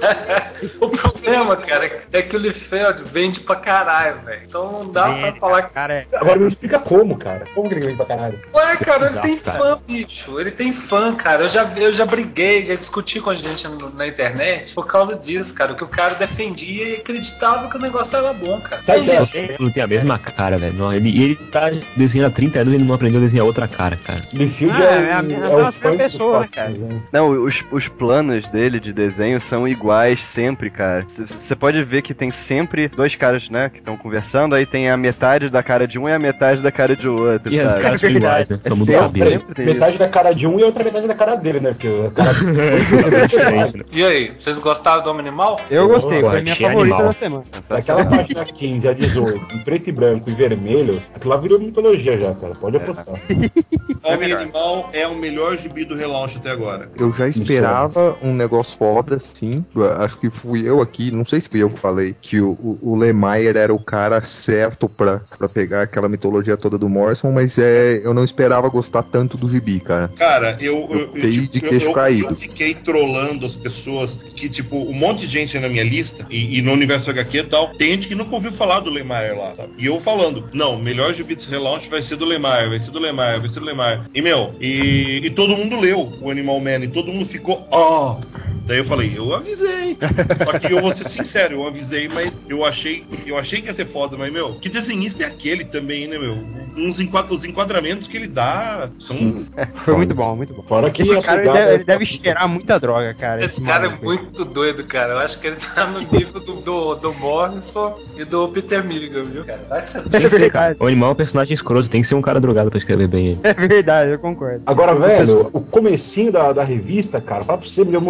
O 0.80 0.88
problema, 0.88 1.56
cara, 1.56 2.02
é 2.12 2.22
que 2.22 2.36
o 2.36 2.38
Liefeld 2.38 3.02
vende 3.04 3.40
pra 3.40 3.56
caralho, 3.56 4.20
velho. 4.24 4.40
Então 4.46 4.72
não 4.72 4.90
dá 4.92 5.04
pra 5.04 5.14
Vende, 5.14 5.38
falar 5.40 5.62
cara, 5.62 5.94
é. 5.94 6.06
Agora 6.14 6.38
me 6.38 6.46
explica 6.48 6.78
como, 6.78 7.16
cara. 7.16 7.44
Como 7.54 7.68
que 7.68 7.74
ele 7.74 7.86
vem 7.86 7.96
pra 7.96 8.06
caralho? 8.06 8.38
Ué, 8.54 8.76
cara, 8.76 8.98
ele 9.00 9.06
Bizarro, 9.08 9.26
tem 9.26 9.36
cara. 9.38 9.58
fã, 9.58 9.78
bicho. 9.86 10.40
Ele 10.40 10.50
tem 10.50 10.72
fã, 10.72 11.14
cara. 11.14 11.42
Eu 11.44 11.48
já, 11.48 11.64
eu 11.76 11.92
já 11.92 12.06
briguei, 12.06 12.64
já 12.64 12.74
discuti 12.74 13.20
com 13.20 13.30
a 13.30 13.34
gente 13.34 13.66
no- 13.68 13.90
na 13.90 14.06
internet 14.06 14.74
por 14.74 14.86
causa 14.86 15.16
disso, 15.16 15.52
cara. 15.54 15.74
Que 15.74 15.84
o 15.84 15.88
cara 15.88 16.14
defendia 16.14 16.88
e 16.88 16.96
acreditava 16.96 17.68
que 17.68 17.76
o 17.76 17.80
negócio 17.80 18.16
era 18.16 18.32
bom, 18.32 18.60
cara. 18.60 18.82
Sabe 18.84 19.00
Tem 19.00 19.04
que 19.04 19.10
é 19.16 19.24
gente- 19.24 19.56
Ele 19.60 19.72
tem 19.72 19.82
a 19.82 19.86
mesma 19.86 20.18
cara, 20.18 20.56
velho. 20.58 20.74
Não, 20.74 20.92
Ele, 20.92 21.22
ele 21.22 21.36
tá 21.50 21.70
desenhando 21.96 22.32
há 22.32 22.34
30 22.34 22.60
anos 22.60 22.72
e 22.72 22.76
ele 22.76 22.84
não 22.84 22.94
aprendeu 22.94 23.18
a 23.20 23.22
desenhar 23.24 23.44
outra 23.46 23.68
cara, 23.68 23.96
cara. 23.96 24.20
Liefeld 24.32 24.72
Ah, 24.80 24.84
é, 24.84 24.86
é 24.86 24.94
a- 24.94 24.98
o- 24.98 25.04
é 25.08 25.12
a 25.12 25.18
é 25.18 25.22
mesma 25.22 25.58
o 25.58 25.64
dos 25.66 25.76
pessoa, 25.96 26.40
né, 26.40 26.48
quadrinhos, 26.54 26.92
né? 26.94 27.00
Não, 27.12 27.28
os, 27.44 27.62
os 27.70 27.88
planos 27.88 28.48
dele 28.48 28.80
de 28.80 28.92
desenho 28.92 29.40
são 29.40 29.66
iguais 29.68 29.83
sempre, 30.18 30.70
cara. 30.70 31.06
Você 31.16 31.54
pode 31.54 31.82
ver 31.84 32.02
que 32.02 32.14
tem 32.14 32.30
sempre 32.30 32.88
dois 32.88 33.14
caras, 33.14 33.48
né, 33.48 33.68
que 33.68 33.78
estão 33.78 33.96
conversando, 33.96 34.54
aí 34.54 34.64
tem 34.66 34.90
a 34.90 34.96
metade 34.96 35.48
da 35.50 35.62
cara 35.62 35.86
de 35.86 35.98
um 35.98 36.08
e 36.08 36.12
a 36.12 36.18
metade 36.18 36.62
da 36.62 36.72
cara 36.72 36.96
de 36.96 37.08
outro, 37.08 37.52
E 37.52 37.60
as 37.60 37.72
sabe? 37.72 37.82
caras 37.82 38.00
são 38.00 38.10
iguais, 38.10 38.48
né? 38.48 38.60
Só 38.66 38.74
muda 38.74 38.92
o 38.92 38.94
É 38.94 38.98
cabelo. 38.98 39.44
Metade 39.58 39.98
da 39.98 40.08
cara 40.08 40.32
de 40.32 40.46
um 40.46 40.58
e 40.58 40.62
a 40.62 40.66
outra 40.66 40.84
metade 40.84 41.06
da 41.06 41.14
cara 41.14 41.34
dele, 41.36 41.60
né? 41.60 41.72
Porque 41.72 41.88
a 41.88 42.10
cara 42.10 42.30
É 43.24 43.26
diferente, 43.26 43.76
né? 43.76 43.84
E 43.92 44.04
aí, 44.04 44.32
vocês 44.38 44.58
gostaram 44.58 45.02
do 45.02 45.10
Homem 45.10 45.26
Animal? 45.26 45.60
Eu 45.70 45.88
gostei, 45.88 46.20
foi 46.20 46.38
a 46.38 46.42
minha 46.42 46.56
favorita 46.56 46.94
animal. 46.94 47.06
da 47.06 47.12
semana. 47.12 47.44
Daquela 47.68 48.04
página 48.06 48.44
15 48.44 48.88
a 48.88 48.92
18, 48.92 49.54
em 49.54 49.58
preto 49.64 49.88
e 49.88 49.92
branco 49.92 50.30
e 50.30 50.34
vermelho, 50.34 51.02
aquilo 51.14 51.30
lá 51.34 51.40
virou 51.40 51.58
mitologia 51.58 52.18
já, 52.18 52.34
cara. 52.34 52.54
Pode 52.54 52.76
apostar. 52.76 53.14
Homem 54.02 54.32
Animal 54.32 54.90
é 54.92 55.06
o 55.06 55.14
melhor 55.14 55.56
gibi 55.56 55.84
do 55.84 55.94
relaunch 55.94 56.38
até 56.38 56.50
agora. 56.50 56.88
Eu 56.98 57.12
já 57.12 57.28
esperava 57.28 58.16
um 58.22 58.34
negócio 58.34 58.76
foda, 58.76 59.16
assim. 59.16 59.64
Acho 59.98 60.18
que 60.18 60.30
fui 60.30 60.68
eu 60.68 60.80
aqui, 60.80 61.10
não 61.10 61.24
sei 61.24 61.40
se 61.40 61.48
fui 61.48 61.62
eu 61.62 61.70
que 61.70 61.78
falei, 61.78 62.14
que 62.20 62.40
o, 62.40 62.52
o, 62.52 62.78
o 62.82 62.96
Lemaier 62.96 63.56
era 63.56 63.72
o 63.74 63.78
cara 63.78 64.22
certo 64.22 64.88
pra, 64.88 65.20
pra 65.38 65.48
pegar 65.48 65.82
aquela 65.82 66.08
mitologia 66.08 66.56
toda 66.56 66.78
do 66.78 66.88
Morrison, 66.88 67.32
mas 67.32 67.58
é, 67.58 68.00
eu 68.04 68.14
não 68.14 68.24
esperava 68.24 68.68
gostar 68.68 69.02
tanto 69.02 69.36
do 69.36 69.48
gibi, 69.48 69.80
cara. 69.80 70.08
Cara, 70.16 70.56
eu, 70.60 70.88
eu, 70.90 70.98
eu, 71.00 71.08
fiquei 71.12 71.48
tipo, 71.48 71.78
de 71.78 71.84
eu- 71.84 71.92
caído. 71.92 72.26
eu 72.26 72.34
fiquei 72.34 72.74
trolando 72.74 73.46
as 73.46 73.54
pessoas 73.54 74.14
que, 74.34 74.48
tipo, 74.48 74.76
um 74.76 74.92
monte 74.92 75.20
de 75.20 75.26
gente 75.26 75.58
na 75.58 75.68
minha 75.68 75.84
lista, 75.84 76.26
e, 76.30 76.58
e 76.58 76.62
no 76.62 76.72
universo 76.72 77.10
HQ 77.10 77.38
e 77.38 77.44
tal, 77.44 77.68
tem 77.74 77.90
gente 77.92 78.08
que 78.08 78.14
nunca 78.14 78.34
ouviu 78.34 78.52
falar 78.52 78.80
do 78.80 78.90
Lemaier 78.90 79.36
lá, 79.36 79.54
sabe? 79.54 79.72
E 79.78 79.86
eu 79.86 80.00
falando, 80.00 80.48
não, 80.52 80.76
o 80.76 80.82
melhor 80.82 81.12
gibi 81.14 81.34
desse 81.34 81.48
relaunch 81.48 81.88
vai 81.88 82.02
ser 82.02 82.16
do 82.16 82.24
Lemaier, 82.24 82.68
vai 82.68 82.80
ser 82.80 82.90
do 82.90 82.98
Lemaier, 82.98 83.40
vai 83.40 83.48
ser 83.48 83.60
do 83.60 83.66
Lemaier. 83.66 84.02
E, 84.14 84.20
meu, 84.22 84.54
e, 84.60 85.20
e 85.24 85.30
todo 85.30 85.56
mundo 85.56 85.78
leu 85.80 86.12
o 86.20 86.30
Animal 86.30 86.60
Man, 86.60 86.84
e 86.84 86.88
todo 86.88 87.12
mundo 87.12 87.24
ficou, 87.26 87.66
ó. 87.70 88.20
Daí 88.66 88.78
eu 88.78 88.84
falei, 88.84 89.12
eu 89.16 89.34
avisei. 89.34 89.96
Só 90.42 90.58
que 90.58 90.72
eu 90.72 90.80
vou 90.80 90.92
ser 90.92 91.04
sincero, 91.06 91.54
eu 91.54 91.66
avisei, 91.66 92.08
mas 92.08 92.42
eu 92.48 92.64
achei, 92.64 93.04
eu 93.26 93.36
achei 93.36 93.60
que 93.60 93.66
ia 93.68 93.74
ser 93.74 93.84
foda, 93.84 94.16
mas, 94.16 94.32
meu, 94.32 94.54
que 94.54 94.68
desenhista 94.68 95.22
é 95.22 95.26
aquele 95.26 95.64
também, 95.64 96.06
né, 96.08 96.18
meu? 96.18 96.38
Uns 96.76 96.98
enquad- 96.98 97.30
os 97.30 97.44
enquadramentos 97.44 98.08
que 98.08 98.16
ele 98.16 98.26
dá 98.26 98.88
são. 98.98 99.44
Foi 99.84 99.96
muito 99.96 100.14
bom, 100.14 100.34
muito 100.34 100.52
bom. 100.54 100.62
Fora 100.62 100.90
que 100.90 101.02
Esse 101.02 101.14
a 101.16 101.22
cara 101.22 101.42
deve, 101.42 101.74
ele 101.74 101.84
deve 101.84 102.06
cheirar 102.06 102.48
muita 102.48 102.80
droga, 102.80 103.14
cara. 103.14 103.44
Esse 103.44 103.60
cara 103.60 103.86
é 103.86 104.04
muito 104.04 104.44
doido, 104.44 104.82
cara. 104.84 105.12
Eu 105.14 105.18
acho 105.18 105.38
que 105.38 105.46
ele 105.46 105.56
tá 105.56 105.86
no 105.86 106.00
nível 106.00 106.40
do, 106.40 106.54
do, 106.62 106.94
do 106.96 107.14
Morrison 107.14 108.00
e 108.16 108.24
do 108.24 108.48
Peter 108.48 108.84
Milligan, 108.84 109.22
viu, 109.22 109.44
cara? 109.44 109.60
Vai 109.68 109.82
saber. 109.82 110.24
É 110.24 110.28
verdade, 110.28 110.76
O 110.80 110.86
animal 110.86 111.10
é 111.10 111.12
um 111.12 111.16
personagem 111.16 111.54
escroto, 111.54 111.88
tem 111.88 112.02
que 112.02 112.08
ser 112.08 112.14
um 112.16 112.22
cara 112.22 112.40
drogado 112.40 112.70
pra 112.70 112.78
escrever 112.78 113.06
bem 113.06 113.28
ele. 113.28 113.40
é 113.44 113.54
verdade, 113.54 114.10
eu 114.12 114.18
concordo. 114.18 114.62
Agora, 114.66 114.94
velho, 114.96 115.50
o 115.52 115.60
comecinho 115.60 116.32
da, 116.32 116.52
da 116.52 116.64
revista, 116.64 117.20
cara, 117.20 117.44
fala 117.44 117.58
pra 117.58 117.68
você, 117.68 117.84
me 117.84 117.92
deu 117.92 118.00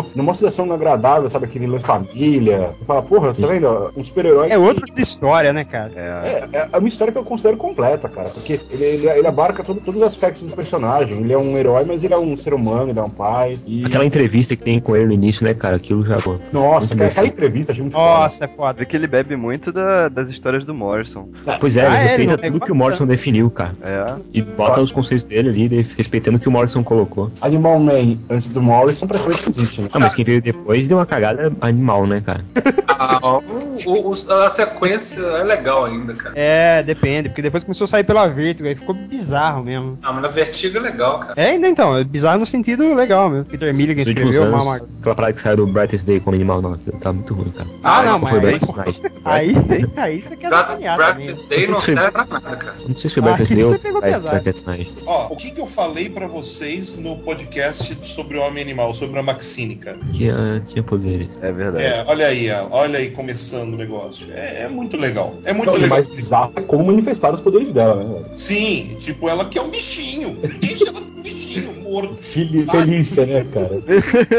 uma, 0.44 0.50
uma 0.50 0.50
sensação 0.50 0.72
agradável, 0.72 1.28
sabe? 1.30 1.44
Aquele 1.46 1.66
lance 1.66 1.86
família. 1.86 2.70
Você 2.78 2.84
fala, 2.84 3.02
porra, 3.02 3.32
você 3.34 3.42
tá 3.42 3.48
vendo? 3.48 3.92
Um 3.96 4.04
super-herói. 4.04 4.48
É 4.50 4.58
outro 4.58 4.84
tipo 4.84 4.96
de 4.96 5.02
história, 5.02 5.52
né, 5.52 5.64
cara? 5.64 5.92
É. 5.96 6.48
É, 6.52 6.68
é 6.72 6.78
uma 6.78 6.88
história 6.88 7.12
que 7.12 7.18
eu 7.18 7.24
considero 7.24 7.56
completa, 7.56 8.08
cara, 8.08 8.28
porque 8.28 8.60
ele, 8.70 8.84
ele, 8.84 9.08
ele 9.08 9.26
abarca 9.26 9.62
todo- 9.62 9.80
todos 9.80 10.00
os 10.00 10.06
aspectos 10.06 10.44
do 10.48 10.54
personagem. 10.56 11.18
Ele 11.18 11.32
é 11.32 11.38
um 11.38 11.56
herói, 11.56 11.84
mas 11.86 12.02
ele 12.04 12.14
é 12.14 12.18
um 12.18 12.36
ser 12.36 12.54
humano, 12.54 12.90
ele 12.90 12.98
é 12.98 13.02
um 13.02 13.10
pai. 13.10 13.58
E... 13.66 13.84
Aquela 13.84 14.04
entrevista 14.04 14.56
que 14.56 14.62
tem 14.62 14.80
com 14.80 14.94
ele 14.96 15.06
no 15.06 15.12
início, 15.12 15.44
né, 15.44 15.54
cara? 15.54 15.76
Aquilo 15.76 16.04
já. 16.04 16.16
Nossa, 16.52 16.86
Muito 16.88 16.96
cara, 16.98 17.10
aquela 17.10 17.26
entrevista 17.26 17.72
achei 17.72 17.82
muito 17.82 17.94
Nossa, 17.94 18.44
é 18.44 18.48
foda. 18.48 18.74
Vê 18.78 18.84
que 18.86 18.96
ele 18.96 19.06
bebe 19.06 19.36
muito 19.36 19.72
da- 19.72 20.08
das 20.08 20.30
histórias 20.30 20.64
do 20.64 20.74
Morrison. 20.74 21.28
Pois 21.60 21.76
é, 21.76 21.86
Ah, 21.86 21.88
ele 21.88 21.96
é, 21.96 22.00
respeita 22.06 22.38
tudo 22.38 22.60
que 22.64 22.72
o 22.72 22.74
Morrison 22.74 23.06
definiu, 23.06 23.50
cara. 23.50 23.74
É. 23.82 24.14
E 24.32 24.42
bota 24.42 24.80
os 24.80 24.90
conceitos 24.92 25.24
dele 25.26 25.48
ali, 25.48 25.86
respeitando 25.96 26.36
o 26.36 26.40
que 26.40 26.48
o 26.48 26.52
Morrison 26.52 26.82
colocou. 26.82 27.24
foda. 27.30 27.32
Animal 27.46 27.78
Man, 27.78 28.18
antes 28.30 28.48
do 28.48 28.60
Morrison, 28.62 29.06
praticamente 29.06 29.50
existe, 29.50 29.80
né? 29.80 29.88
Não, 29.92 30.00
mas 30.00 30.14
quem 30.14 30.24
veio 30.34 30.42
depois 30.42 30.88
deu 30.88 30.98
uma 30.98 31.06
cagada 31.06 31.52
animal, 31.60 32.06
né, 32.06 32.22
cara? 32.24 32.44
Ah, 32.88 33.18
o- 33.22 34.10
o- 34.10 34.32
a 34.32 34.48
sequência 34.48 35.18
é 35.20 35.42
legal 35.44 35.84
ainda, 35.84 36.14
cara. 36.14 36.34
É, 36.36 36.82
depende, 36.82 37.28
porque 37.28 37.42
depois 37.42 37.64
começou 37.64 37.84
a 37.84 37.88
sair 37.88 38.04
pela 38.04 38.26
Vertigo, 38.28 38.68
aí 38.68 38.74
ficou 38.74 38.94
bizarro 38.94 39.64
mesmo. 39.64 39.98
Ah, 40.02 40.12
mas 40.12 40.22
na 40.22 40.28
Vertigo 40.28 40.76
é 40.78 40.80
legal, 40.80 41.20
cara. 41.20 41.34
É, 41.36 41.50
ainda 41.50 41.68
então, 41.68 41.96
é 41.96 42.04
bizarro 42.04 42.40
no 42.40 42.46
sentido 42.46 42.94
legal 42.94 43.28
mesmo. 43.30 43.44
Peter 43.46 43.72
Milligan 43.74 44.02
escreveu, 44.02 44.42
anos, 44.44 44.54
Mama... 44.54 44.76
aquela 45.00 45.14
parada 45.14 45.32
que 45.32 45.40
saiu 45.40 45.56
do 45.56 45.66
Brightest 45.66 46.04
Day 46.04 46.20
como 46.20 46.34
animal, 46.36 46.60
não, 46.62 46.76
tá 46.76 47.12
muito 47.12 47.34
ruim, 47.34 47.50
cara. 47.50 47.68
Ah, 47.82 48.02
não, 48.02 48.20
foi 48.20 48.40
mas 48.40 48.44
aí, 48.44 48.74
Night. 48.76 49.02
aí, 49.24 49.54
aí 49.96 50.22
você 50.22 50.36
quer 50.36 50.50
sacanear 50.50 50.98
também. 50.98 51.26
Brightest 51.26 51.48
Day 51.48 51.66
não 51.66 51.74
Não 51.74 51.80
sei 51.80 51.94
se 51.94 52.00
serve 52.00 52.12
pra 52.12 52.26
nada, 52.40 52.56
cara. 52.56 52.76
Não 52.88 52.96
sei 52.96 53.10
se 53.10 53.14
foi 53.14 53.22
Ah, 53.22 53.26
Brightest 53.34 53.50
aí 53.50 53.56
Day 53.56 53.64
você 53.64 53.74
ou 53.74 53.78
pegou 53.80 54.00
Brightest 54.00 54.66
Night. 54.66 54.94
Ó, 55.06 55.26
o 55.32 55.36
que 55.36 55.50
que 55.50 55.60
eu 55.60 55.66
falei 55.66 56.08
pra 56.08 56.26
vocês 56.26 56.96
no 56.96 57.18
podcast 57.18 57.98
sobre 58.06 58.38
o 58.38 58.42
Homem 58.42 58.62
Animal, 58.62 58.94
sobre 58.94 59.18
a 59.18 59.22
Maxine, 59.22 59.76
cara? 59.76 59.98
Que 60.12 60.23
ah, 60.30 60.60
tinha 60.66 60.82
poderes. 60.82 61.28
É 61.40 61.52
verdade. 61.52 61.84
É, 61.84 62.04
olha 62.06 62.26
aí, 62.26 62.48
olha 62.70 62.98
aí 62.98 63.10
começando 63.10 63.74
o 63.74 63.76
negócio. 63.76 64.26
É, 64.32 64.62
é 64.62 64.68
muito 64.68 64.96
legal. 64.96 65.34
É 65.44 65.52
muito 65.52 65.66
Não, 65.66 65.74
legal. 65.74 65.90
mais 65.90 66.06
bizarro 66.06 66.52
é 66.56 66.62
como 66.62 66.84
manifestar 66.84 67.34
os 67.34 67.40
poderes 67.40 67.72
dela, 67.72 68.02
né? 68.02 68.24
Sim, 68.34 68.96
tipo, 68.98 69.28
ela 69.28 69.44
que 69.44 69.58
é 69.58 69.62
um 69.62 69.70
bichinho. 69.70 70.38
Deixa 70.60 70.88
ela 70.88 71.00
bichinho 71.34 71.82
morto. 71.82 72.16
Fili- 72.22 72.64
né, 72.64 73.44
cara? 73.52 73.82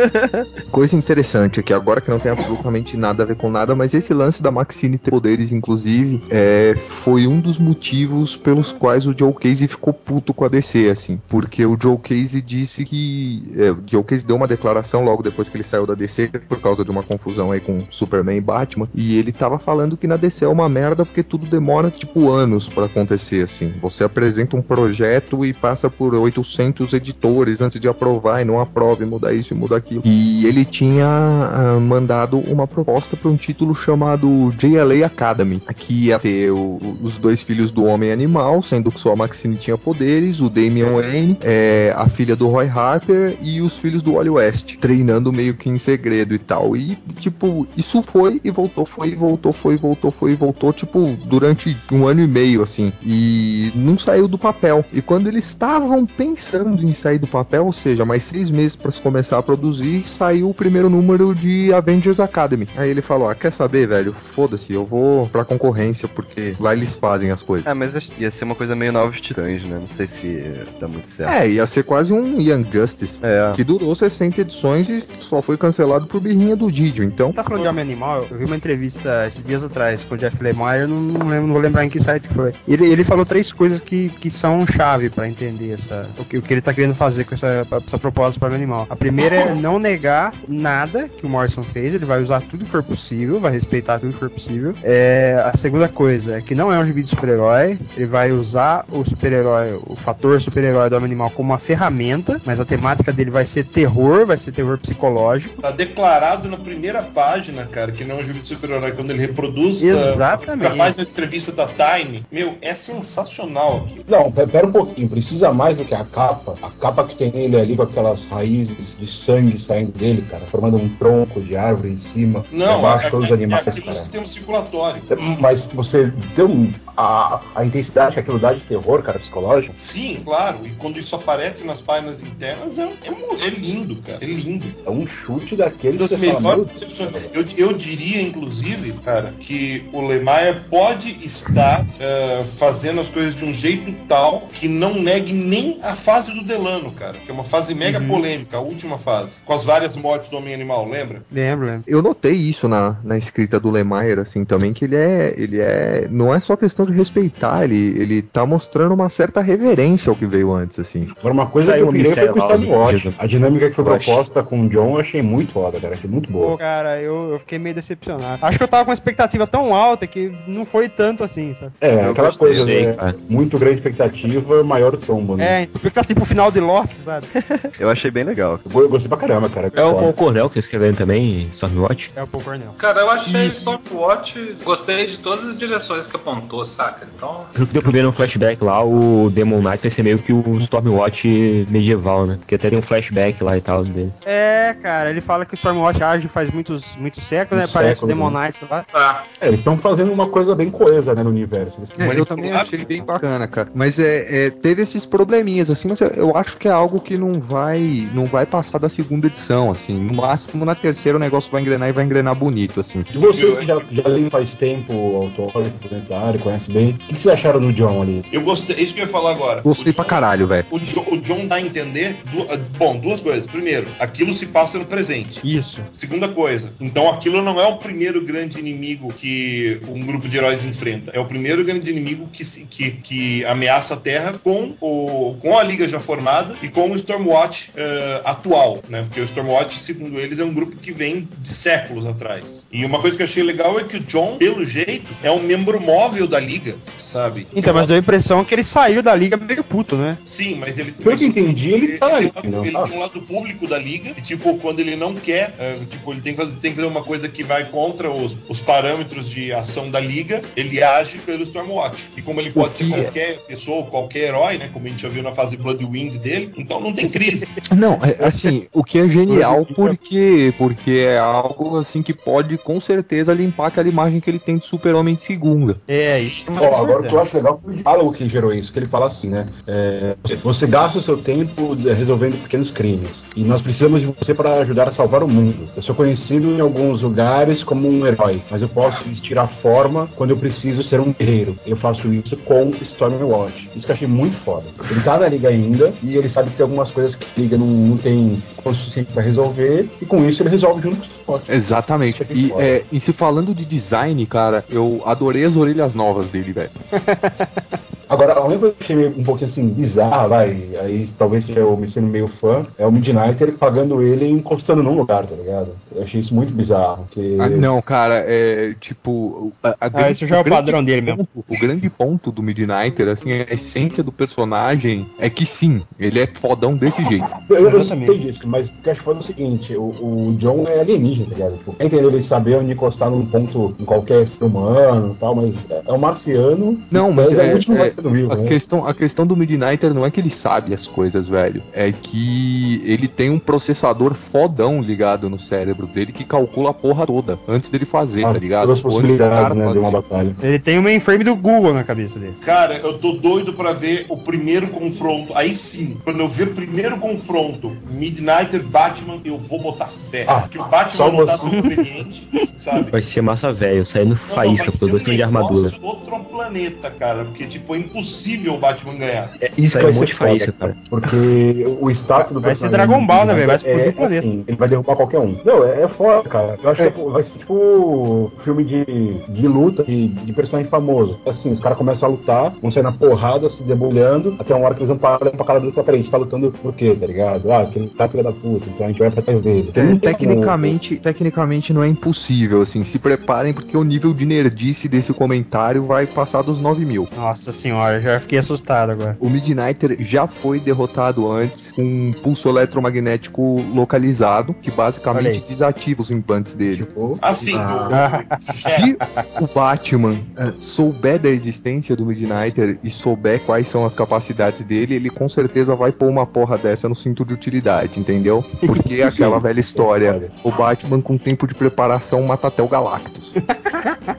Coisa 0.72 0.96
interessante 0.96 1.60
é 1.60 1.64
que 1.64 1.74
agora 1.74 2.02
que 2.02 2.10
não 2.10 2.20
tem 2.20 2.32
absolutamente 2.32 2.98
nada 2.98 3.24
a 3.24 3.26
ver 3.26 3.36
com 3.36 3.50
nada, 3.50 3.76
mas 3.76 3.94
esse 3.94 4.14
lance 4.14 4.42
da 4.42 4.52
Maxine 4.52 4.98
ter 4.98 5.12
poderes, 5.12 5.52
inclusive, 5.52 6.22
é, 6.30 6.76
foi 7.04 7.28
um 7.28 7.40
dos 7.40 7.60
motivos 7.60 8.36
pelos 8.36 8.72
quais 8.72 9.06
o 9.06 9.16
Joe 9.18 9.34
Casey 9.34 9.68
ficou 9.68 9.94
puto 9.94 10.34
com 10.34 10.46
a 10.46 10.48
DC, 10.48 10.90
assim. 10.90 11.20
Porque 11.30 11.66
o 11.66 11.78
Joe 11.80 11.98
Casey 11.98 12.42
disse 12.42 12.86
que. 12.86 13.54
é, 13.58 13.72
o 13.72 13.84
Joe 13.86 14.04
Casey 14.04 14.26
deu 14.26 14.36
uma 14.36 14.48
declaração 14.48 15.04
logo 15.04 15.24
depois 15.24 15.50
que 15.50 15.58
ele 15.58 15.64
saiu 15.64 15.86
da 15.86 15.94
DC, 15.94 16.28
por 16.48 16.60
causa 16.60 16.84
de 16.84 16.92
uma 16.92 17.04
confusão 17.04 17.52
aí 17.52 17.60
com 17.60 17.86
Superman 17.90 18.38
e 18.38 18.42
Batman, 18.42 18.88
e 18.94 19.18
ele 19.18 19.32
tava 19.32 19.60
falando 19.60 19.98
que 19.98 20.08
na 20.08 20.18
DC 20.18 20.46
é 20.46 20.48
uma 20.48 20.68
merda 20.70 21.06
porque 21.06 21.24
tudo 21.24 21.46
demora, 21.46 21.90
tipo, 21.92 22.30
anos 22.30 22.68
pra 22.70 22.86
acontecer, 22.86 23.44
assim. 23.44 23.74
Você 23.82 24.04
apresenta 24.04 24.56
um 24.56 24.62
projeto 24.62 25.46
e 25.46 25.54
passa 25.54 25.90
por 25.90 26.14
800 26.14 26.85
editores 26.94 27.62
antes 27.62 27.80
de 27.80 27.88
aprovar 27.88 28.42
e 28.42 28.46
não 28.46 28.60
aprova 28.60 29.04
e 29.04 29.06
muda 29.06 29.34
isso 29.34 29.54
e 29.54 29.58
muda 29.58 29.78
aquilo. 29.78 30.02
E 30.06 30.46
ele 30.46 30.66
tinha 30.66 31.06
ah, 31.08 31.80
mandado 31.80 32.38
uma 32.40 32.68
proposta 32.68 33.16
para 33.16 33.30
um 33.30 33.36
título 33.38 33.76
chamado 33.76 34.52
JLA 34.58 35.06
Academy. 35.06 35.62
Aqui 35.68 36.06
ia 36.06 36.20
ter 36.20 36.52
o- 36.52 36.80
os 37.02 37.18
dois 37.18 37.42
filhos 37.42 37.72
do 37.72 37.84
Homem 37.86 38.12
Animal, 38.12 38.62
sendo 38.62 38.92
que 38.92 39.00
só 39.00 39.14
a 39.14 39.16
Maxine 39.16 39.56
tinha 39.58 39.78
poderes, 39.78 40.40
o 40.42 40.50
Damian 40.50 40.92
Wayne, 40.94 41.38
é, 41.42 41.94
a 41.96 42.08
filha 42.10 42.36
do 42.36 42.48
Roy 42.48 42.68
Harper 42.68 43.38
e 43.42 43.62
os 43.62 43.78
filhos 43.78 44.02
do 44.02 44.14
Wally 44.14 44.30
West, 44.30 44.78
treinando 44.80 45.32
meio 45.32 45.54
que 45.56 45.70
em 45.70 45.78
segredo 45.78 46.34
e 46.34 46.40
tal. 46.40 46.76
E, 46.76 46.98
tipo, 47.20 47.68
isso 47.78 48.02
foi 48.04 48.40
e 48.44 48.52
voltou, 48.52 48.86
foi 48.86 49.10
e 49.10 49.16
voltou, 49.16 49.52
foi 49.54 49.74
e 49.76 49.78
voltou, 49.78 50.12
foi 50.12 50.32
e 50.32 50.36
voltou, 50.36 50.72
tipo, 50.74 51.16
durante 51.26 51.76
um 51.92 52.06
ano 52.08 52.22
e 52.22 52.28
meio, 52.28 52.64
assim. 52.64 52.92
E 53.04 53.72
não 53.76 53.98
saiu 53.98 54.28
do 54.28 54.38
papel. 54.38 54.84
E 54.94 55.02
quando 55.02 55.28
eles 55.28 55.46
estavam 55.46 56.06
pensando 56.06 56.75
em 56.84 56.94
sair 56.94 57.20
do 57.20 57.28
papel, 57.28 57.66
ou 57.66 57.74
seja, 57.74 58.06
mais 58.06 58.24
seis 58.24 58.50
meses 58.50 58.76
para 58.76 58.92
se 58.92 59.02
começar 59.02 59.38
a 59.38 59.44
produzir, 59.44 60.08
saiu 60.08 60.50
o 60.50 60.54
primeiro 60.54 60.90
número 60.90 61.34
de 61.34 61.74
Avengers 61.74 62.20
Academy. 62.20 62.68
Aí 62.76 62.90
ele 62.90 63.02
falou: 63.02 63.30
Ah, 63.30 63.36
quer 63.36 63.52
saber, 63.52 63.88
velho? 63.88 64.16
Foda-se, 64.34 64.74
eu 64.74 64.86
vou 64.86 65.28
pra 65.28 65.46
concorrência, 65.46 66.08
porque 66.08 66.56
lá 66.60 66.74
eles 66.74 66.96
fazem 66.96 67.32
as 67.32 67.42
coisas. 67.42 67.68
Ah, 67.68 67.76
mas 67.76 67.94
ia 68.18 68.32
ser 68.32 68.46
uma 68.46 68.56
coisa 68.56 68.76
meio 68.76 68.92
Novos 68.92 69.22
Titãs, 69.22 69.64
né? 69.64 69.78
Não 69.80 69.88
sei 69.88 70.08
se 70.08 70.54
dá 70.80 70.88
muito 70.88 71.10
certo. 71.10 71.32
É, 71.32 71.50
ia 71.50 71.66
ser 71.66 71.84
quase 71.84 72.12
um 72.14 72.40
Young 72.40 72.66
Justice. 72.72 73.20
É. 73.22 73.54
Que 73.56 73.64
durou 73.64 73.94
60 73.96 74.42
edições 74.42 74.90
e 74.90 75.04
só 75.20 75.42
foi 75.42 75.58
cancelado 75.58 76.08
por 76.08 76.20
birrinha 76.20 76.56
do 76.56 76.72
Didio. 76.72 77.04
Então, 77.04 77.32
Tá 77.32 77.44
falando 77.44 77.62
de 77.62 77.68
Homem 77.68 77.82
Animal, 77.82 78.26
eu 78.30 78.38
vi 78.38 78.46
uma 78.46 78.56
entrevista 78.56 79.26
esses 79.28 79.44
dias 79.44 79.64
atrás 79.64 80.04
com 80.04 80.16
o 80.16 80.18
Jeff 80.18 80.42
Lemire, 80.42 80.88
não, 80.88 80.98
não 80.98 81.28
lembro, 81.28 81.48
não 81.48 81.54
vou 81.54 81.62
lembrar 81.62 81.86
em 81.86 81.90
que 81.90 82.00
site 82.00 82.28
que 82.28 82.34
foi. 82.34 82.54
Ele, 82.68 82.86
ele 82.88 83.04
falou 83.04 83.26
três 83.26 83.52
coisas 83.52 83.80
que, 83.80 84.10
que 84.10 84.30
são 84.30 84.66
chave 84.68 85.10
pra 85.10 85.28
entender 85.28 85.72
essa, 85.72 86.10
o, 86.18 86.26
que, 86.26 86.38
o 86.38 86.42
que 86.42 86.54
ele 86.54 86.62
tá 86.66 86.74
querendo 86.74 86.96
fazer 86.96 87.24
com 87.26 87.34
essa, 87.36 87.66
essa 87.86 87.98
proposta 87.98 88.40
para 88.40 88.52
o 88.52 88.56
animal. 88.56 88.86
A 88.90 88.96
primeira 88.96 89.36
é 89.36 89.56
não 89.56 89.80
negar 89.80 90.34
nada 90.48 91.08
que 91.08 91.26
o 91.26 91.30
Morrison 91.30 91.64
fez, 91.64 91.94
ele 91.94 92.06
vai 92.06 92.22
usar 92.22 92.42
tudo 92.42 92.66
que 92.66 92.72
for 92.72 92.84
possível, 92.84 93.40
vai 93.40 93.52
respeitar 93.52 94.00
tudo 94.00 94.14
que 94.14 94.20
for 94.20 94.30
possível. 94.30 94.74
É, 94.84 95.42
a 95.46 95.56
segunda 95.58 95.88
coisa 95.88 96.38
é 96.38 96.42
que 96.42 96.56
não 96.56 96.72
é 96.72 96.80
um 96.80 96.86
gibi 96.86 97.04
de 97.04 97.10
super-herói, 97.10 97.78
ele 97.96 98.06
vai 98.08 98.32
usar 98.32 98.86
o 98.92 99.04
super-herói, 99.06 99.80
o 99.86 99.96
fator 99.96 100.42
super-herói 100.42 100.90
do 100.90 100.96
Homem 100.96 101.06
Animal 101.08 101.30
como 101.32 101.52
uma 101.52 101.60
ferramenta, 101.60 102.42
mas 102.46 102.60
a 102.60 102.66
temática 102.66 103.14
dele 103.14 103.30
vai 103.32 103.46
ser 103.46 103.66
terror, 103.66 104.26
vai 104.26 104.38
ser 104.38 104.52
terror 104.52 104.78
psicológico. 104.78 105.62
Tá 105.62 105.72
declarado 105.72 106.50
na 106.50 106.58
primeira 106.58 107.04
página, 107.04 107.66
cara, 107.66 107.92
que 107.92 108.04
não 108.04 108.18
é 108.18 108.22
um 108.22 108.26
gibi 108.26 108.40
de 108.40 108.46
super-herói, 108.48 108.92
quando 108.94 109.12
ele 109.12 109.22
reproduz 109.22 109.84
a, 109.84 109.88
Exatamente. 109.88 110.66
a 110.74 110.76
página 110.76 111.06
de 111.06 111.12
entrevista 111.12 111.52
da 111.52 111.68
Time. 111.68 112.26
Meu, 112.32 112.58
é 112.62 112.74
sensacional 112.74 113.86
aqui. 113.86 114.06
Não, 114.08 114.32
pe- 114.32 114.48
pera 114.48 114.66
um 114.68 114.72
pouquinho, 114.72 115.08
precisa 115.10 115.52
mais 115.54 115.78
do 115.78 115.86
que 115.86 115.94
a 115.94 116.04
capa. 116.06 116.55
A 116.62 116.70
capa 116.70 117.04
que 117.06 117.16
tem 117.16 117.32
ele 117.36 117.60
ali 117.60 117.76
com 117.76 117.84
aquelas 117.84 118.26
raízes 118.28 118.96
de 118.98 119.08
sangue 119.08 119.60
saindo 119.60 119.92
dele, 119.92 120.24
cara, 120.30 120.46
formando 120.48 120.78
um 120.78 120.90
tronco 120.98 121.42
de 121.42 121.56
árvore 121.56 121.94
em 121.94 121.98
cima. 121.98 122.46
Não, 122.52 122.76
é, 122.76 122.78
embaixo 122.80 123.08
é, 123.08 123.10
todos 123.12 123.26
os 123.26 123.32
é, 123.32 123.34
animais, 123.36 123.68
aquilo 123.68 123.86
cara. 123.86 123.98
sistema 123.98 124.26
circulatório. 124.26 125.02
Mas 125.40 125.64
você 125.66 126.12
deu 126.36 126.48
um- 126.50 126.72
a, 126.98 127.42
a 127.56 127.66
intensidade 127.66 128.14
que 128.16 128.20
aquilo 128.20 128.40
dá 128.40 128.54
de 128.54 128.62
terror, 128.62 129.02
cara, 129.02 129.20
psicológico. 129.20 129.74
Sim, 129.78 130.22
claro. 130.24 130.66
E 130.66 130.72
quando 130.72 130.98
isso 130.98 131.16
aparece 131.16 131.66
nas 131.66 131.82
páginas 131.82 132.24
internas, 132.24 132.80
é, 132.80 132.84
é, 132.84 133.46
é 133.46 133.50
lindo, 133.50 133.98
cara. 133.98 134.20
É 134.24 134.26
lindo. 134.28 134.66
É 134.86 134.90
um 134.90 135.06
chute 135.08 135.56
daquele 135.56 135.98
das 135.98 136.10
você 136.10 136.18
fala, 136.18 136.40
melhores 136.40 136.66
meu 136.66 136.74
concepções. 136.74 137.30
Eu, 137.34 137.46
eu 137.58 137.74
diria, 137.74 138.22
inclusive, 138.22 138.94
cara, 139.04 139.34
que 139.40 139.88
o 139.94 140.06
Lemaier 140.06 140.66
pode 140.70 141.10
estar 141.26 141.86
eh, 142.00 142.44
fazendo 142.58 143.02
as 143.02 143.10
coisas 143.10 143.36
de 143.36 143.46
um 143.46 143.54
jeito 143.54 143.94
tal 144.08 144.48
que 144.54 144.68
não 144.68 144.94
negue 145.02 145.34
nem 145.34 145.80
a 145.82 145.96
fase 145.96 146.32
do 146.34 146.44
Delano, 146.44 146.92
cara. 146.92 147.18
Que 147.20 147.32
é 147.32 147.34
uma 147.34 147.44
fase 147.44 147.74
mega 147.74 148.00
Uhum. 148.00 148.08
polêmica, 148.08 148.58
a 148.58 148.62
última 148.62 148.98
fase. 148.98 149.38
Com 149.46 149.54
as 149.54 149.64
várias 149.64 149.96
mortes 149.96 150.30
do 150.30 150.38
Homem 150.38 150.54
Animal, 150.54 150.88
lembra? 150.88 151.24
Lembro, 151.32 151.66
lembro. 151.66 151.84
eu 151.88 152.02
notei 152.02 152.34
isso 152.34 152.68
na, 152.68 152.98
na 153.04 153.18
escrita 153.18 153.60
do 153.60 153.70
Lemaier, 153.72 154.20
assim, 154.20 154.44
também, 154.46 154.74
que 154.74 154.86
ele 154.86 154.96
é. 154.96 155.34
Ele 155.38 155.60
é. 155.60 156.08
Não 156.10 156.34
é 156.34 156.40
só 156.40 156.56
questão 156.56 156.85
pode 156.86 156.98
respeitar, 156.98 157.64
ele, 157.64 158.00
ele 158.00 158.22
tá 158.22 158.46
mostrando 158.46 158.94
uma 158.94 159.10
certa 159.10 159.42
reverência 159.42 160.10
ao 160.10 160.16
que 160.16 160.26
veio 160.26 160.54
antes, 160.54 160.80
assim. 160.80 161.08
Agora, 161.20 161.34
uma 161.34 161.46
coisa 161.48 161.72
Saiu 161.72 161.88
que 161.88 161.90
eu 161.90 162.04
pirei 162.04 162.14
foi 162.14 162.28
com 162.30 162.40
o. 162.72 163.14
A 163.20 163.26
dinâmica 163.28 163.70
que 163.70 163.76
foi 163.76 163.84
proposta 163.84 164.44
com 164.44 164.62
o 164.66 164.70
John 164.70 164.96
eu 164.96 165.00
achei 165.00 165.22
muito 165.22 165.54
foda, 165.54 165.80
cara. 165.80 165.94
Achei 165.94 166.10
muito 166.10 166.32
Pô, 166.32 166.40
boa. 166.40 166.58
cara, 166.58 167.02
eu, 167.02 167.32
eu 167.34 167.40
fiquei 167.40 167.58
meio 167.60 167.76
decepcionado. 167.76 168.46
Acho 168.46 168.58
que 168.58 168.64
eu 168.64 168.68
tava 168.68 168.86
com 168.86 168.92
uma 168.92 168.94
expectativa 168.94 169.46
tão 169.48 169.74
alta 169.74 170.06
que 170.08 170.32
não 170.48 170.66
foi 170.66 170.88
tanto 170.90 171.24
assim, 171.24 171.54
sabe? 171.54 171.72
É, 171.82 172.06
Eu 172.06 172.12
aquela 172.12 172.30
gostei, 172.30 172.48
coisa, 172.48 172.66
né? 172.66 172.94
cara. 172.94 173.16
Muito 173.30 173.58
grande 173.58 173.76
expectativa, 173.78 174.64
maior 174.64 174.96
tombo, 174.98 175.36
né? 175.38 175.62
É, 175.62 175.64
expectativa 175.64 176.20
pro 176.20 176.26
final 176.26 176.52
de 176.52 176.60
Lost, 176.60 176.94
sabe? 176.96 177.28
Eu 177.80 177.90
achei 177.90 178.10
bem 178.12 178.24
legal. 178.24 178.60
Eu 178.64 178.72
go- 178.72 178.82
eu 178.82 178.90
gostei 178.90 179.10
pra 179.10 179.18
caramba, 179.18 179.50
cara. 179.50 179.72
É 179.74 179.84
o. 179.84 179.96
Paul 179.96 180.14
Cornell 180.14 180.50
que 180.50 180.60
escrevendo 180.60 180.98
também, 180.98 181.50
Stormwatch. 181.54 182.12
É 182.16 182.24
o 182.24 182.28
Paul 182.28 182.44
Cornell. 182.44 182.72
Cara, 182.78 183.02
eu 183.02 183.10
achei 183.10 183.48
Stormwatch, 183.48 184.58
gostei 184.64 185.06
de 185.06 185.18
todas 185.20 185.46
as 185.46 185.56
direções 185.58 186.08
que 186.08 186.16
apontou, 186.16 186.64
saca? 186.76 187.08
Então, 187.16 187.46
Pelo 187.54 187.68
que 187.68 187.74
deu 187.74 187.82
pra 187.82 187.92
ver 187.92 188.04
no 188.04 188.12
flashback 188.12 188.64
lá, 188.64 188.84
o 188.84 189.30
Demon 189.30 189.62
Knight 189.62 189.82
vai 189.82 189.92
ser 189.92 190.04
meio 190.04 190.18
que 190.20 190.34
o 190.34 190.60
Stormwatch 190.62 191.68
medieval, 191.70 192.26
né? 192.26 192.36
Porque 192.40 192.56
até 192.56 192.70
tem 192.70 192.78
um 192.80 192.82
flashback 192.82 193.44
lá 193.44 193.58
e 193.58 193.62
tal 193.62 193.84
dele. 193.84 194.12
É, 194.26 194.76
cara, 194.82 195.10
ele 195.10 195.22
fala 195.22 195.46
que 195.46 195.54
o 195.54 195.56
Stormwatch 195.56 196.04
age 196.04 196.28
faz 196.28 196.50
muitos, 196.52 196.96
muitos 196.98 197.24
séculos, 197.24 197.52
né? 197.58 197.64
Muitos 197.64 197.74
Parece 197.74 197.92
o 197.92 197.96
séculos, 197.96 198.14
Demon 198.14 198.30
né? 198.32 198.46
Knights 198.46 198.70
lá. 198.70 198.84
tá. 198.92 199.24
É, 199.40 199.48
eles 199.48 199.60
estão 199.60 199.78
fazendo 199.78 200.12
uma 200.12 200.28
coisa 200.28 200.56
bem 200.56 200.70
coesa, 200.70 201.14
né, 201.14 201.24
no 201.24 201.30
universo. 201.30 201.78
É, 201.98 202.18
eu 202.20 202.26
também 202.26 202.52
achei 202.54 202.84
bem 202.86 203.04
bacana, 203.04 203.48
cara. 203.48 203.70
Mas 203.74 204.00
é, 204.00 204.48
é, 204.48 204.50
teve 204.50 204.82
esses 204.82 205.06
probleminhas, 205.06 205.70
assim, 205.70 205.88
mas 205.88 206.02
eu, 206.02 206.10
eu 206.10 206.38
acho 206.38 206.58
que 206.58 206.68
é 206.68 206.72
algo 206.72 207.00
que 207.00 207.18
não 207.18 207.40
vai 207.40 208.08
não 208.14 208.26
vai 208.26 208.46
passar 208.46 208.80
da 208.80 208.90
segunda 208.90 209.28
edição, 209.28 209.72
assim. 209.72 209.98
No 209.98 210.14
máximo, 210.14 210.66
na 210.66 210.76
terceira, 210.76 211.18
o 211.18 211.20
negócio 211.20 211.52
vai 211.52 211.62
engrenar 211.62 211.90
e 211.90 211.92
vai 211.92 212.04
engrenar 212.06 212.36
bonito, 212.36 212.80
assim. 212.80 213.02
De 213.04 213.18
vocês 213.18 213.58
que 213.58 213.66
já, 213.66 213.78
já 213.92 214.08
leem 214.08 214.30
faz 214.30 214.54
tempo 214.54 214.94
o 214.94 215.16
autor, 215.18 215.64
documentário, 215.64 216.40
conhecem 216.66 216.74
bem, 216.74 216.90
o 216.92 216.98
que, 216.98 217.14
vocês 217.22 217.28
acharam 217.34 217.60
do 217.60 217.72
John 217.74 218.02
ali? 218.02 218.24
Eu 218.32 218.42
gostei, 218.42 218.76
é 218.76 218.82
isso 218.82 218.94
que 218.94 219.02
eu 219.02 219.06
ia 219.06 219.12
falar 219.12 219.32
agora. 219.32 219.62
Gostei 219.62 219.92
O 219.92 219.96
pra 219.96 220.04
John- 220.04 220.10
caralho, 220.10 220.48
velho. 220.48 220.66
O, 220.72 220.80
Jo- 220.80 221.06
o 221.12 221.18
John 221.18 221.48
dá 221.48 221.56
a 221.56 221.62
entender. 221.62 222.18
du- 222.32 222.46
ah, 222.50 222.58
bom, 222.78 222.98
duas 222.98 223.22
coisas. 223.22 223.46
Primeiro, 223.46 223.88
aquilo 224.00 224.34
se 224.34 224.46
passa 224.46 224.78
no 224.78 224.86
presente. 224.86 225.40
Isso. 225.44 225.80
Segunda 225.94 226.28
coisa, 226.28 226.74
então 226.80 227.10
aquilo 227.10 227.42
não 227.42 227.60
é 227.60 227.68
o 227.68 227.78
primeiro 227.78 228.24
grande 228.24 228.60
inimigo 228.60 229.14
que 229.14 229.80
um 229.88 230.06
grupo 230.06 230.28
de 230.28 230.38
heróis 230.38 230.64
enfrenta. 230.64 231.12
É 231.14 231.20
o 231.20 231.26
primeiro 231.26 231.64
grande 231.64 231.90
inimigo 231.90 232.28
que, 232.32 232.44
se- 232.44 232.66
que, 232.70 232.92
que 232.92 233.46
ameaça 233.46 233.94
a 233.94 233.98
Terra 233.98 234.40
com, 234.44 234.74
o, 234.82 235.36
com 235.42 235.58
a 235.58 235.64
Liga 235.64 235.88
já 235.88 236.00
formada 236.00 236.56
e 236.62 236.68
com 236.70 236.90
o 236.92 236.96
Stormwatch 236.96 237.72
eh, 237.76 238.22
atual, 238.26 238.82
né? 238.90 239.04
Porque 239.04 239.20
o 239.22 239.24
Stormwatch, 239.24 239.80
segundo 239.80 240.20
eles, 240.20 240.40
é 240.40 240.44
um 240.46 240.54
grupo 240.54 240.76
que 240.78 240.92
vem 240.92 241.28
de 241.40 241.48
séculos 241.48 242.06
atrás. 242.06 242.66
E 242.72 242.86
uma 242.86 243.00
coisa 243.00 243.16
que 243.18 243.24
eu 243.24 243.26
achei 243.28 243.44
legal 243.44 243.80
é 243.80 243.84
que 243.84 243.98
o 243.98 244.00
John, 244.02 244.38
pelo 244.38 244.66
jeito, 244.66 245.06
é 245.24 245.32
um 245.32 245.42
membro 245.42 245.80
móvel 245.82 246.28
da 246.28 246.40
Liga, 246.40 246.55
sabe? 246.98 247.48
Então, 247.56 247.74
mas 247.74 247.88
deu 247.88 247.96
a 247.96 248.00
impressão 248.00 248.44
que 248.44 248.54
ele 248.54 248.64
saiu 248.64 249.02
da 249.02 249.16
liga 249.16 249.38
meio 249.38 249.64
puto, 249.64 249.96
né? 249.96 250.18
Sim, 250.26 250.56
mas 250.56 250.78
ele. 250.78 250.92
Pelo 250.92 251.18
que 251.18 251.26
entendi, 251.26 251.72
ele 251.72 251.98
tá 251.98 252.08
tem 252.08 252.16
ali, 252.18 252.26
um 252.28 252.32
lado- 252.36 252.50
não 252.52 252.64
ele 252.66 252.72
tá? 252.74 252.84
tem 252.84 252.98
um 252.98 253.00
lado 253.00 253.22
público 253.22 253.68
da 253.68 253.78
liga, 253.78 254.14
e 254.18 254.22
tipo, 254.22 254.58
quando 254.58 254.80
ele 254.80 254.96
não 254.96 255.16
quer, 255.16 255.54
é, 255.60 255.78
tipo, 255.90 256.12
ele 256.12 256.22
tem 256.22 256.34
que, 256.34 256.42
fazer, 256.42 256.54
tem 256.60 256.72
que 256.72 256.76
fazer 256.78 256.88
uma 256.88 257.04
coisa 257.04 257.28
que 257.30 257.44
vai 257.44 257.66
contra 257.70 258.10
os, 258.12 258.38
os 258.50 258.60
parâmetros 258.60 259.30
de 259.30 259.54
ação 259.54 259.90
da 259.90 260.00
liga, 260.00 260.42
ele 260.56 260.82
age 260.84 261.18
pelo 261.20 261.44
Stormwatch. 261.44 262.10
E 262.18 262.22
como 262.22 262.40
ele 262.42 262.52
pode 262.52 262.78
ser 262.78 262.86
que 262.86 262.94
é- 262.94 263.02
qualquer 263.04 263.38
pessoa, 263.40 263.86
qualquer 263.86 264.30
herói, 264.30 264.58
né? 264.58 264.70
Como 264.72 264.86
a 264.86 264.90
gente 264.90 265.02
já 265.02 265.10
viu 265.10 265.24
na 265.24 265.34
fase 265.34 265.58
Bloodwind 265.58 266.18
dele, 266.18 266.52
então 266.58 266.80
não 266.80 266.94
tem 266.94 267.10
crise. 267.10 267.48
Não, 267.76 268.00
é, 268.02 268.24
assim, 268.26 268.68
o 268.72 268.84
que 268.84 268.98
é 269.00 269.08
genial 269.10 269.66
porque 269.66 270.54
porque 270.58 270.92
é 270.92 271.18
algo 271.18 271.78
assim 271.78 272.02
que 272.02 272.14
pode 272.14 272.58
com 272.58 272.80
certeza 272.80 273.34
limpar 273.34 273.68
aquela 273.68 273.90
imagem 273.90 274.20
que 274.20 274.30
ele 274.30 274.40
tem 274.40 274.58
de 274.58 274.66
super-homem 274.66 275.16
de 275.16 275.24
segunda. 275.24 275.78
É, 275.88 276.20
isso. 276.20 276.45
Ó, 276.48 276.82
agora 276.82 277.02
o 277.02 277.04
que 277.04 277.14
eu 277.14 277.22
acho 277.22 277.36
legal 277.36 277.60
foi 277.64 277.74
o 277.74 277.78
diálogo 277.78 278.14
que 278.14 278.28
gerou 278.28 278.54
isso, 278.54 278.72
que 278.72 278.80
ele 278.80 278.88
fala 278.88 279.08
assim, 279.08 279.30
né? 279.30 279.48
é, 279.68 280.16
você 280.44 280.68
gasta 280.68 281.00
o 281.00 281.02
seu 281.02 281.18
tempo 281.18 281.78
é, 281.86 281.94
resolvendo 281.94 282.42
pequenos 282.44 282.72
crimes. 282.72 283.24
E 283.36 283.44
nós 283.44 283.62
precisamos 283.62 284.02
de 284.02 284.08
você 284.08 284.34
para 284.34 284.54
ajudar 284.60 284.88
a 284.88 284.92
salvar 284.92 285.24
o 285.24 285.28
mundo. 285.28 285.70
Eu 285.76 285.84
sou 285.84 285.96
conhecido 285.96 286.48
em 286.52 286.60
alguns 286.60 287.02
lugares 287.02 287.64
como 287.64 287.88
um 287.88 288.06
herói, 288.06 288.42
mas 288.50 288.62
eu 288.62 288.70
posso 288.70 289.04
a 289.36 289.48
forma 289.48 290.08
quando 290.16 290.30
eu 290.30 290.38
preciso 290.38 290.84
ser 290.84 291.00
um 291.00 291.12
guerreiro. 291.12 291.58
Eu 291.66 291.76
faço 291.76 292.14
isso 292.14 292.38
com 292.38 292.70
Stormwatch. 292.82 293.70
Isso 293.76 293.86
que 293.86 293.92
eu 293.92 293.96
achei 293.96 294.08
muito 294.08 294.38
foda. 294.38 294.66
Ele 294.90 295.02
tá 295.02 295.18
na 295.18 295.28
liga 295.28 295.50
ainda 295.50 295.94
e 296.02 296.16
ele 296.16 296.30
sabe 296.30 296.52
que 296.52 296.58
tem 296.58 296.64
algumas 296.64 296.92
coisas 296.92 297.16
que 297.16 297.26
a 297.26 297.42
liga 297.42 297.58
não, 297.58 297.68
não 297.68 297.98
tem 297.98 298.42
o 298.64 298.74
suficiente 298.74 299.12
para 299.12 299.22
resolver, 299.22 299.90
e 300.02 300.06
com 300.06 300.28
isso 300.28 300.42
ele 300.42 300.50
resolve 300.50 300.82
junto 300.82 300.98
com 300.98 301.04
o 301.04 301.10
Stormwatch. 301.10 301.52
Exatamente. 301.52 302.24
É 302.24 302.28
E, 302.30 302.54
é, 302.58 302.84
e 302.92 303.00
se 303.00 303.12
falando 303.12 303.54
de 303.54 303.66
design, 303.66 304.26
cara, 304.26 304.64
eu 304.70 305.02
adorei 305.06 305.44
as 305.44 305.56
orelhas 305.56 305.94
novas 305.94 306.25
dele, 306.28 306.52
velho. 306.54 306.72
Agora, 308.08 308.40
que 308.60 308.66
eu 308.66 308.76
achei 308.80 309.08
um 309.08 309.24
pouquinho 309.24 309.48
assim 309.50 309.68
bizarra, 309.68 310.28
vai, 310.28 310.50
aí 310.80 311.10
talvez 311.18 311.46
seja 311.46 311.60
eu 311.60 311.76
me 311.78 311.90
sendo 311.90 312.08
meio 312.08 312.28
fã, 312.28 312.66
é 312.78 312.86
o 312.86 312.92
Midnighter 312.92 313.54
pagando 313.54 314.02
ele 314.02 314.26
e 314.26 314.32
encostando 314.32 314.82
num 314.84 314.96
lugar, 314.96 315.26
tá 315.26 315.36
ligado? 315.36 315.70
Eu 315.96 316.04
achei 316.04 316.20
isso 316.22 316.34
muito 316.34 316.54
bizarro. 316.54 317.08
Que... 317.12 317.38
Ah, 317.40 317.50
não, 317.50 317.82
cara, 317.82 318.24
é 318.28 318.74
tipo. 318.80 319.52
A, 319.64 319.70
a 319.70 319.76
Ah, 319.94 320.12
esse 320.12 320.26
já 320.26 320.38
é 320.38 320.42
o 320.42 320.44
grande 320.44 320.58
padrão 320.58 320.84
dele 320.84 321.02
mesmo. 321.02 321.26
ponto- 321.26 321.46
O 321.48 321.60
grande 321.60 321.90
ponto 321.90 322.32
do 322.32 322.44
Midnighter, 322.44 323.08
assim, 323.08 323.32
a 323.32 323.54
essência 323.54 324.04
do 324.04 324.12
personagem 324.12 325.06
é 325.20 325.30
que 325.30 325.46
sim, 325.46 325.82
ele 326.00 326.20
é 326.20 326.28
fodão 326.28 326.76
desse 326.76 327.04
jeito. 327.06 327.26
Eu, 327.50 327.70
eu 327.70 327.84
sei 327.84 328.18
disso, 328.20 328.48
mas 328.48 328.68
o 328.68 328.72
que 328.82 328.90
eu 328.90 328.94
acho 328.94 329.02
foda 329.04 329.20
é 329.20 329.22
o 329.22 329.24
seguinte, 329.24 329.76
o, 329.76 329.82
o 330.30 330.36
John 330.40 330.66
é 330.68 330.80
alienígena, 330.80 331.28
tá 331.30 331.36
ligado? 331.36 331.58
Tipo, 331.58 331.74
quer 331.74 331.86
entender 331.86 332.06
ele 332.08 332.22
saber 332.22 332.56
onde 332.58 332.72
encostar 332.74 333.10
num 333.10 333.26
ponto 333.26 333.76
em 333.80 333.86
qualquer 333.86 334.28
ser 334.28 334.44
humano 334.44 335.14
e 335.16 335.20
tal, 335.20 335.36
mas 335.36 335.56
é 335.88 335.92
um 335.94 335.98
marciano. 335.98 336.80
Não, 336.92 337.12
mas 337.12 337.38
é, 337.38 337.48
é- 337.48 337.52
o 337.52 337.56
último 337.56 337.76
é- 337.76 337.80
marciano 337.80 338.10
vivo, 338.10 338.36
né? 338.36 338.45
Questão, 338.46 338.88
a 338.88 338.94
questão 338.94 339.26
do 339.28 339.36
Midnighter 339.36 339.94
não 339.94 340.06
é 340.06 340.12
que 340.12 340.20
ele 340.20 340.30
sabe 340.30 340.74
as 340.74 340.88
coisas, 340.88 341.28
velho. 341.28 341.62
É 341.74 341.92
que 341.92 342.82
ele 342.86 343.08
tem 343.08 343.30
um 343.30 343.40
processador 343.40 344.14
fodão 344.32 344.82
ligado 344.82 345.30
no 345.30 345.38
cérebro 345.40 345.88
dele 345.88 346.12
que 346.12 346.24
calcula 346.24 346.70
a 346.70 346.74
porra 346.74 347.06
toda 347.06 347.40
antes 347.48 347.70
dele 347.70 347.86
fazer, 347.86 348.26
Ah, 348.26 348.34
tá 348.34 348.40
ligado? 348.40 348.62
Todas 348.64 348.78
as 348.78 348.84
possibilidades, 348.84 349.58
né, 349.58 349.72
de 349.72 349.78
uma 349.80 349.92
fazer. 349.92 350.08
batalha. 350.10 350.36
Ele 350.42 350.60
tem 350.60 350.80
um 350.80 350.82
mainframe 350.82 351.24
do 351.24 351.36
Google 351.36 351.74
na 351.74 351.84
cabeça 351.84 352.20
dele. 352.20 352.36
Cara, 352.42 352.76
eu 352.76 352.98
tô 352.98 353.14
doido 353.14 353.54
pra 353.54 353.74
ver 353.74 354.06
o 354.10 354.18
primeiro 354.18 354.68
confronto. 354.68 355.34
Aí 355.36 355.54
sim, 355.54 355.98
quando 356.04 356.20
eu 356.20 356.28
ver 356.28 356.48
o 356.50 356.54
primeiro 356.54 356.98
confronto, 356.98 357.76
Midnighter 357.90 358.64
Batman, 358.64 359.20
eu 359.26 359.38
vou 359.38 359.62
botar 359.62 359.88
fé. 359.88 360.26
Ah, 360.28 360.42
porque 360.42 360.60
o 360.60 360.64
Batman 360.66 361.12
não 361.12 361.26
tá 361.26 361.38
você. 361.38 361.50
tão 361.50 361.58
experiente, 361.72 362.28
sabe? 362.58 362.92
Vai 362.92 363.02
ser 363.02 363.22
massa 363.22 363.52
velho, 363.52 363.86
saindo 363.86 364.20
Não, 364.28 364.36
faísca, 364.36 364.72
porque 364.72 364.86
um 364.86 364.98
estão 364.98 365.14
de 365.14 365.24
armadura. 365.24 365.72
outro 365.82 366.20
planeta, 366.26 366.92
cara. 366.92 367.26
Porque, 367.26 367.46
tipo, 367.46 367.74
é 367.76 367.80
impossível 367.80 368.35
o 368.50 368.58
Batman 368.58 368.96
ganhar. 368.96 369.30
É, 369.42 369.52
Isso 369.58 369.80
vai 369.80 369.92
de 369.92 370.14
faísca, 370.14 370.52
foda, 370.52 370.74
cara. 370.74 370.76
Porque 370.90 371.66
o 371.80 371.90
status 371.92 372.34
do 372.34 372.42
Vai 372.42 372.56
ser 372.56 372.70
Dragon 372.70 373.06
Ball, 373.06 373.26
né, 373.26 373.34
do 373.34 373.36
velho? 373.36 373.48
Vai 373.48 373.56
explodir 373.56 373.86
é, 373.86 373.90
o 373.90 373.94
planeta. 373.94 374.28
assim, 374.28 374.44
ele 374.48 374.58
vai 374.58 374.70
derrubar 374.70 374.96
qualquer 374.96 375.20
um. 375.20 375.36
Não, 375.44 375.64
é, 375.66 375.84
é 375.84 375.88
foda, 375.88 376.30
cara. 376.30 376.58
Eu 376.62 376.70
acho 376.70 376.92
que 376.92 377.02
vai 377.10 377.24
ser 377.24 377.40
tipo 377.40 378.32
filme 378.44 378.64
de, 378.64 378.86
de 379.30 379.48
luta 379.48 379.84
de, 379.84 380.08
de 380.08 380.34
personagem 380.34 380.70
famoso. 380.70 381.20
Assim, 381.26 381.52
os 381.52 381.60
caras 381.60 381.78
começam 381.78 382.08
a 382.08 382.12
lutar, 382.12 382.54
vão 382.62 382.72
sair 382.72 382.84
na 382.84 382.92
porrada, 382.92 383.50
se 383.50 383.64
debulhando, 383.64 384.36
até 384.40 384.54
uma 384.54 384.66
hora 384.66 384.74
que 384.76 384.82
eles 384.82 384.90
vão 384.90 384.98
parar 384.98 385.18
pra 385.20 385.46
cara 385.46 385.60
e 385.66 385.72
falar, 385.72 385.86
peraí, 385.86 386.00
a 386.00 386.04
gente 386.04 386.12
tá 386.12 386.18
lutando 386.18 386.52
por 386.52 386.74
quê, 386.74 386.96
tá 387.00 387.06
ligado? 387.08 387.52
Ah, 387.52 387.62
porque 387.64 387.80
ele 387.80 387.88
tá 387.90 388.08
filha 388.08 388.24
da 388.24 388.32
puta, 388.32 388.66
então 388.70 388.86
a 388.86 388.90
gente 388.90 389.00
vai 389.00 389.12
pra 389.12 389.22
trás 389.22 389.42
dele. 389.42 389.70
É, 389.70 389.72
tem 389.74 389.86
como- 389.88 390.00
tecnicamente, 390.00 390.96
tecnicamente 390.98 391.74
não 391.74 391.84
é 391.84 391.88
impossível, 391.88 392.62
assim, 392.62 392.84
se 392.84 393.00
preparem 393.00 393.54
porque 393.54 393.76
o 393.78 393.84
nível 393.84 394.14
de 394.14 394.26
nerdice 394.26 394.88
desse 394.88 395.14
comentário 395.14 395.84
vai 395.84 396.06
passar 396.06 396.42
dos 396.42 396.60
9 396.60 396.86
mil. 396.86 397.08
Nossa 397.16 397.52
senhora, 397.52 398.02
já 398.02 398.15
fiquei 398.20 398.40
assustado 398.40 398.92
agora. 398.92 399.18
O 399.20 399.30
Midnighter 399.30 399.98
já 400.00 400.28
foi 400.28 400.60
derrotado 400.60 401.30
antes 401.32 401.72
com 401.72 401.82
um 401.84 402.14
pulso 402.24 402.48
eletromagnético 402.50 403.62
localizado, 403.74 404.54
que 404.54 404.72
basicamente 404.72 405.46
desativa 405.48 406.02
os 406.02 406.12
implantes 406.12 406.56
dele. 406.56 406.86
Tipo, 406.86 407.18
Assim, 407.22 407.58
Ah. 407.58 408.24
Se 408.40 408.98
o 409.42 409.48
Batman 409.48 410.18
eh, 410.38 410.54
souber 410.60 411.20
da 411.20 411.30
existência 411.30 411.96
do 411.96 412.06
Midnighter 412.06 412.78
e 412.84 412.90
souber 412.90 413.42
quais 413.46 413.68
são 413.68 413.86
as 413.86 413.94
capacidades 413.94 414.64
dele, 414.64 414.96
ele 414.96 415.10
com 415.10 415.28
certeza 415.30 415.76
vai 415.76 415.92
pôr 415.92 416.10
uma 416.10 416.26
porra 416.26 416.58
dessa 416.58 416.88
no 416.90 416.96
cinto 416.96 417.26
de 417.26 417.34
utilidade, 417.34 418.00
entendeu? 418.00 418.44
Porque 418.66 418.96
é 418.96 419.04
aquela 419.06 419.40
velha 419.40 419.60
história. 419.60 420.32
O 420.44 420.52
Batman 420.52 421.02
com 421.02 421.18
tempo 421.18 421.48
de 421.48 421.54
preparação 421.56 422.22
mata 422.24 422.48
até 422.48 422.62
o 422.62 422.68
Galactus. 422.68 423.34